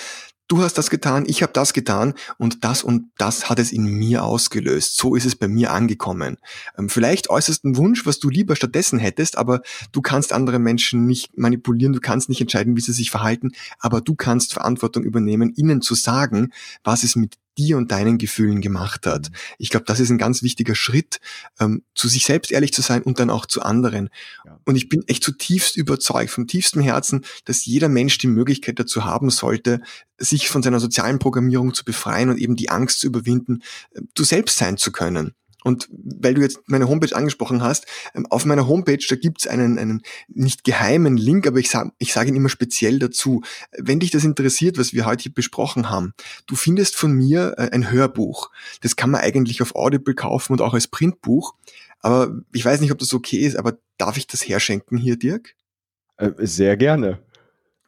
du 0.48 0.64
hast 0.64 0.78
das 0.78 0.90
getan, 0.90 1.26
ich 1.28 1.44
habe 1.44 1.54
das 1.54 1.74
getan 1.74 2.14
und 2.38 2.64
das 2.64 2.84
und 2.84 3.12
das 3.18 3.50
hat 3.50 3.60
es 3.60 3.72
in 3.72 3.86
mir 3.86 4.24
ausgelöst. 4.24 4.98
So 4.98 5.16
ist 5.16 5.26
es 5.26 5.36
bei 5.36 5.48
mir 5.48 5.72
angekommen. 5.72 6.38
Ähm, 6.78 6.90
vielleicht 6.90 7.30
äußerst 7.30 7.66
einen 7.66 7.78
Wunsch, 7.78 8.06
was 8.06 8.20
du 8.20 8.30
lieber 8.30 8.56
stattdessen 8.56 9.00
hättest, 9.00 9.38
aber 9.38 9.62
du 9.92 10.02
kannst 10.02 10.34
andere 10.34 10.60
Menschen 10.60 11.06
nicht 11.06 11.38
manipulieren, 11.38 11.94
du 11.94 12.00
kannst 12.00 12.30
nicht 12.30 12.42
entscheiden, 12.42 12.76
wie 12.76 12.82
sie 12.82 12.94
sich 12.94 13.12
verhalten, 13.12 13.52
aber 13.80 14.02
du 14.02 14.16
kannst 14.16 14.54
Verantwortung 14.54 15.04
übernehmen, 15.04 15.54
ihnen 15.56 15.82
zu 15.82 15.96
sagen, 15.96 16.52
was 16.84 17.04
es 17.04 17.16
mit 17.16 17.36
dir 17.58 17.78
und 17.78 17.92
deinen 17.92 18.18
Gefühlen 18.18 18.62
gemacht 18.62 19.06
hat. 19.06 19.30
Ich 19.58 19.70
glaube, 19.70 19.86
das 19.86 20.00
ist 20.00 20.10
ein 20.10 20.18
ganz 20.18 20.44
wichtiger 20.44 20.76
Schritt, 20.76 21.20
ähm, 21.60 21.84
zu 21.96 22.08
sich 22.08 22.26
selbst 22.26 22.52
ehrlich 22.52 22.74
zu 22.74 22.82
sein 22.82 23.04
und 23.04 23.20
dann 23.20 23.30
auch 23.30 23.46
zu 23.46 23.62
anderen. 23.62 24.10
Ja. 24.46 24.60
Und 24.66 24.76
ich 24.76 24.90
bin 24.90 25.04
echt 25.08 25.24
zutiefst 25.24 25.78
überzeugt, 25.78 26.32
vom 26.32 26.48
tiefstem 26.48 26.82
Herzen, 26.82 27.26
dass 27.46 27.66
jeder 27.66 27.90
Mensch 27.90 28.18
die 28.18 28.28
Möglichkeit 28.28 28.80
dazu 28.80 29.06
haben 29.06 29.30
sollte, 29.30 29.82
sich 30.18 30.50
von 30.50 30.64
seiner 30.64 30.80
sozialen 30.80 31.20
Programmierung 31.20 31.74
zu 31.74 31.86
befreien 31.86 32.30
und 32.30 32.38
eben 32.38 32.56
die 32.56 32.70
Angst 32.70 33.00
zu 33.00 33.08
überwinden, 33.08 33.62
äh, 33.92 34.02
du 34.14 34.24
selbst 34.24 34.58
sein 34.58 34.78
zu 34.78 34.92
können. 34.92 35.34
Und 35.64 35.90
weil 35.92 36.36
du 36.36 36.42
jetzt 36.42 36.60
meine 36.68 36.88
Homepage 36.88 37.16
angesprochen 37.16 37.64
hast, 37.64 37.88
ähm, 38.14 38.26
auf 38.28 38.46
meiner 38.46 38.68
Homepage, 38.68 39.04
da 39.10 39.16
gibt's 39.16 39.48
einen, 39.48 39.80
einen 39.80 40.02
nicht 40.28 40.64
geheimen 40.64 41.18
Link, 41.18 41.48
aber 41.48 41.60
ich 41.60 41.70
sage 41.70 41.92
ich 41.98 42.14
sag 42.14 42.28
ihn 42.28 42.36
immer 42.36 42.50
speziell 42.50 43.00
dazu. 43.00 43.42
Wenn 43.78 44.00
dich 44.00 44.12
das 44.12 44.24
interessiert, 44.24 44.78
was 44.78 44.94
wir 44.94 45.06
heute 45.06 45.24
hier 45.24 45.34
besprochen 45.34 45.90
haben, 45.90 46.14
du 46.46 46.56
findest 46.56 46.96
von 46.96 47.12
mir 47.12 47.56
äh, 47.58 47.70
ein 47.72 47.92
Hörbuch. 47.92 48.52
Das 48.82 48.96
kann 48.96 49.10
man 49.10 49.22
eigentlich 49.22 49.62
auf 49.62 49.76
Audible 49.76 50.16
kaufen 50.16 50.54
und 50.54 50.62
auch 50.62 50.74
als 50.74 50.88
Printbuch. 50.88 51.56
Aber 52.00 52.40
ich 52.54 52.64
weiß 52.64 52.80
nicht, 52.80 52.92
ob 52.92 53.00
das 53.00 53.14
okay 53.14 53.40
ist, 53.40 53.56
aber 53.56 53.78
darf 53.98 54.18
ich 54.18 54.28
das 54.28 54.48
herschenken 54.48 54.98
hier, 54.98 55.18
Dirk? 55.18 55.56
Äh, 56.18 56.32
sehr 56.40 56.78
gerne. 56.78 57.20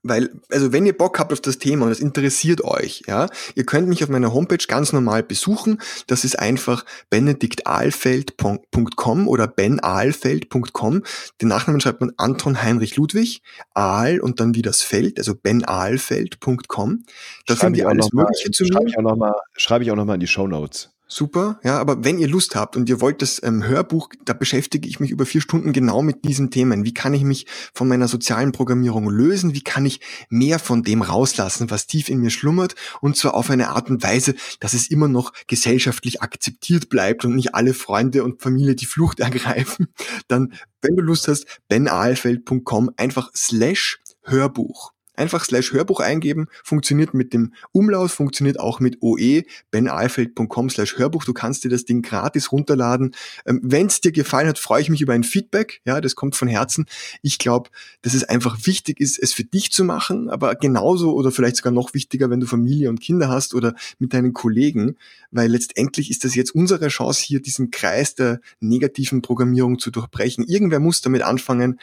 Weil, 0.01 0.29
also 0.49 0.71
wenn 0.71 0.85
ihr 0.85 0.97
Bock 0.97 1.19
habt 1.19 1.33
auf 1.33 1.41
das 1.41 1.57
Thema 1.57 1.85
und 1.85 1.91
es 1.91 1.99
interessiert 1.99 2.63
euch, 2.63 3.03
ja, 3.07 3.27
ihr 3.55 3.65
könnt 3.65 3.89
mich 3.89 4.01
auf 4.01 4.09
meiner 4.09 4.33
Homepage 4.33 4.65
ganz 4.65 4.93
normal 4.93 5.23
besuchen. 5.23 5.81
Das 6.07 6.23
ist 6.23 6.39
einfach 6.39 6.85
benediktalfeld.com 7.09 9.27
oder 9.27 9.47
benalfeld.com. 9.47 11.03
Den 11.41 11.49
Nachnamen 11.49 11.81
schreibt 11.81 11.99
man 11.99 12.13
Anton 12.15 12.61
Heinrich 12.61 12.95
Ludwig, 12.95 13.41
Aal 13.73 14.21
und 14.21 14.39
dann 14.39 14.55
wie 14.55 14.61
das 14.61 14.81
Feld, 14.81 15.17
also 15.17 15.35
benalfeld.com. 15.35 17.03
Da 17.45 17.57
findet 17.57 17.81
ihr 17.81 17.89
alles 17.89 18.13
Mögliche 18.13 18.51
zu 18.51 18.63
mir. 18.63 18.73
Schreibe 18.73 18.89
ich 18.89 18.97
auch 18.97 19.03
nochmal 19.03 19.33
schreibe 19.57 19.83
ich 19.83 19.91
auch 19.91 19.97
noch 19.97 20.05
mal 20.05 20.13
in 20.13 20.21
die 20.21 20.27
Show 20.27 20.47
Notes. 20.47 20.91
Super, 21.12 21.60
ja, 21.64 21.80
aber 21.80 22.03
wenn 22.03 22.20
ihr 22.20 22.28
Lust 22.28 22.55
habt 22.55 22.78
und 22.78 22.88
ihr 22.88 23.01
wollt 23.01 23.24
das 23.24 23.41
ähm, 23.41 23.64
Hörbuch, 23.64 24.10
da 24.26 24.34
beschäftige 24.34 24.88
ich 24.88 24.99
mich 24.99 25.10
über 25.10 25.26
vier 25.26 25.41
Stunden 25.41 25.74
genau 25.74 26.03
mit 26.03 26.24
diesen 26.24 26.51
Themen. 26.51 26.86
Wie 26.86 26.93
kann 26.93 27.16
ich 27.16 27.24
mich 27.24 27.47
von 27.74 27.88
meiner 27.88 28.07
sozialen 28.07 28.51
Programmierung 28.51 29.10
lösen? 29.10 29.55
Wie 29.55 29.64
kann 29.64 29.88
ich 29.88 30.01
mehr 30.30 30.60
von 30.60 30.84
dem 30.84 31.01
rauslassen, 31.01 31.72
was 31.72 31.88
tief 31.88 32.10
in 32.10 32.20
mir 32.20 32.30
schlummert? 32.30 32.76
Und 33.01 33.18
zwar 33.18 33.34
auf 33.34 33.49
eine 33.49 33.70
Art 33.70 33.89
und 33.89 34.03
Weise, 34.03 34.36
dass 34.60 34.76
es 34.76 34.91
immer 34.91 35.07
noch 35.07 35.34
gesellschaftlich 35.47 36.22
akzeptiert 36.22 36.89
bleibt 36.89 37.26
und 37.26 37.36
nicht 37.36 37.55
alle 37.55 37.74
Freunde 37.74 38.24
und 38.24 38.39
Familie 38.39 38.76
die 38.76 38.86
Flucht 38.86 39.20
ergreifen. 39.20 39.88
Dann, 40.28 40.53
wenn 40.84 40.95
du 40.95 41.01
Lust 41.01 41.28
hast, 41.28 41.47
benahlfeld.com 41.70 42.91
einfach 42.97 43.32
slash 43.36 43.99
Hörbuch. 44.22 44.91
Einfach 45.20 45.43
slash 45.43 45.74
Hörbuch 45.74 45.99
eingeben, 45.99 46.47
funktioniert 46.63 47.13
mit 47.13 47.34
dem 47.34 47.53
Umlaut, 47.74 48.09
funktioniert 48.09 48.57
auch 48.57 48.80
mit 48.80 49.01
OE, 49.01 49.43
benalfeld.com 49.70 50.70
slash 50.70 50.97
Hörbuch. 50.97 51.26
Du 51.26 51.34
kannst 51.34 51.65
dir 51.65 51.70
das 51.70 51.84
Ding 51.84 52.01
gratis 52.01 52.53
runterladen. 52.53 53.13
Ähm, 53.45 53.59
Wenn 53.61 53.88
es 53.88 53.99
dir 53.99 54.13
gefallen 54.13 54.47
hat, 54.47 54.57
freue 54.57 54.82
ich 54.82 54.89
mich 54.89 55.01
über 55.01 55.11
ein 55.11 55.26
Feedback. 55.26 55.82
Ja, 55.84 55.99
das 55.99 56.15
kommt 56.15 56.38
von 56.38 56.47
Herzen. 56.47 56.86
Ich 57.22 57.38
glaube, 57.38 57.70
dass 58.01 58.13
es 58.13 58.24
einfach 58.24 58.65
wichtig 58.65 59.01
ist, 59.01 59.20
es 59.20 59.34
für 59.34 59.43
dich 59.43 59.74
zu 59.74 59.84
machen, 59.84 60.30
aber 60.30 60.55
genauso 60.55 61.13
oder 61.13 61.34
vielleicht 61.34 61.57
sogar 61.57 61.74
noch 61.74 61.93
wichtiger, 61.93 62.30
wenn 62.30 62.39
du 62.39 62.47
Familie 62.47 62.88
und 62.88 63.01
Kinder 63.01 63.28
hast 63.28 63.53
oder 63.53 63.76
mit 63.97 64.13
deinen 64.13 64.32
Kollegen, 64.32 64.95
weil 65.32 65.51
letztendlich 65.51 66.09
ist 66.09 66.24
das 66.24 66.34
jetzt 66.34 66.55
unsere 66.55 66.88
Chance, 66.88 67.22
hier 67.26 67.41
diesen 67.41 67.72
Kreis 67.72 68.15
der 68.15 68.39
negativen 68.61 69.22
Programmierung 69.22 69.80
zu 69.80 69.91
durchbrechen. 69.91 70.45
Irgendwer 70.47 70.80
muss 70.80 71.01
damit 71.01 71.24
anfangen 71.24 71.80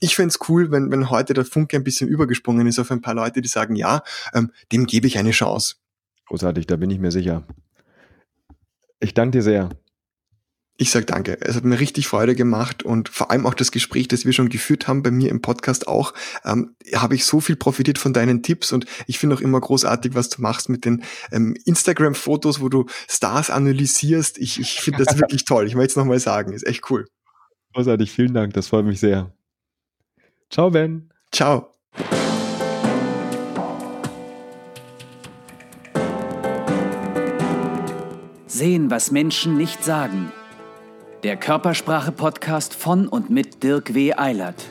ich 0.00 0.16
fände 0.16 0.34
cool, 0.48 0.70
wenn, 0.70 0.90
wenn 0.90 1.10
heute 1.10 1.34
der 1.34 1.44
Funke 1.44 1.76
ein 1.76 1.84
bisschen 1.84 2.08
übergesprungen 2.08 2.66
ist 2.66 2.78
auf 2.78 2.90
ein 2.90 3.02
paar 3.02 3.14
Leute, 3.14 3.40
die 3.42 3.48
sagen, 3.48 3.76
ja, 3.76 4.02
ähm, 4.34 4.50
dem 4.72 4.86
gebe 4.86 5.06
ich 5.06 5.18
eine 5.18 5.30
Chance. 5.30 5.76
Großartig, 6.26 6.66
da 6.66 6.76
bin 6.76 6.90
ich 6.90 6.98
mir 6.98 7.10
sicher. 7.10 7.44
Ich 9.00 9.14
danke 9.14 9.38
dir 9.38 9.42
sehr. 9.42 9.70
Ich 10.76 10.90
sag 10.90 11.06
danke. 11.08 11.38
Es 11.42 11.56
hat 11.56 11.64
mir 11.64 11.78
richtig 11.78 12.08
Freude 12.08 12.34
gemacht 12.34 12.82
und 12.82 13.10
vor 13.10 13.30
allem 13.30 13.46
auch 13.46 13.52
das 13.52 13.70
Gespräch, 13.70 14.08
das 14.08 14.24
wir 14.24 14.32
schon 14.32 14.48
geführt 14.48 14.88
haben 14.88 15.02
bei 15.02 15.10
mir 15.10 15.28
im 15.28 15.42
Podcast 15.42 15.86
auch, 15.86 16.14
ähm, 16.42 16.74
habe 16.94 17.14
ich 17.14 17.26
so 17.26 17.40
viel 17.40 17.56
profitiert 17.56 17.98
von 17.98 18.14
deinen 18.14 18.42
Tipps 18.42 18.72
und 18.72 18.86
ich 19.06 19.18
finde 19.18 19.36
auch 19.36 19.42
immer 19.42 19.60
großartig, 19.60 20.14
was 20.14 20.30
du 20.30 20.40
machst 20.40 20.70
mit 20.70 20.86
den 20.86 21.02
ähm, 21.32 21.54
Instagram-Fotos, 21.66 22.62
wo 22.62 22.70
du 22.70 22.86
Stars 23.10 23.50
analysierst. 23.50 24.38
Ich, 24.38 24.58
ich 24.58 24.80
finde 24.80 25.04
das 25.04 25.18
wirklich 25.18 25.44
toll. 25.44 25.66
Ich 25.66 25.74
möchte 25.74 25.90
es 25.90 25.96
nochmal 25.96 26.18
sagen. 26.18 26.54
Ist 26.54 26.66
echt 26.66 26.90
cool. 26.90 27.06
Großartig, 27.74 28.10
vielen 28.10 28.32
Dank. 28.32 28.54
Das 28.54 28.68
freut 28.68 28.86
mich 28.86 29.00
sehr. 29.00 29.30
Ciao, 30.50 30.68
Ben. 30.68 31.08
Ciao. 31.30 31.68
Sehen, 38.48 38.90
was 38.90 39.12
Menschen 39.12 39.56
nicht 39.56 39.84
sagen. 39.84 40.32
Der 41.22 41.36
Körpersprache-Podcast 41.36 42.74
von 42.74 43.06
und 43.06 43.30
mit 43.30 43.62
Dirk 43.62 43.94
W. 43.94 44.14
Eilert. 44.14 44.66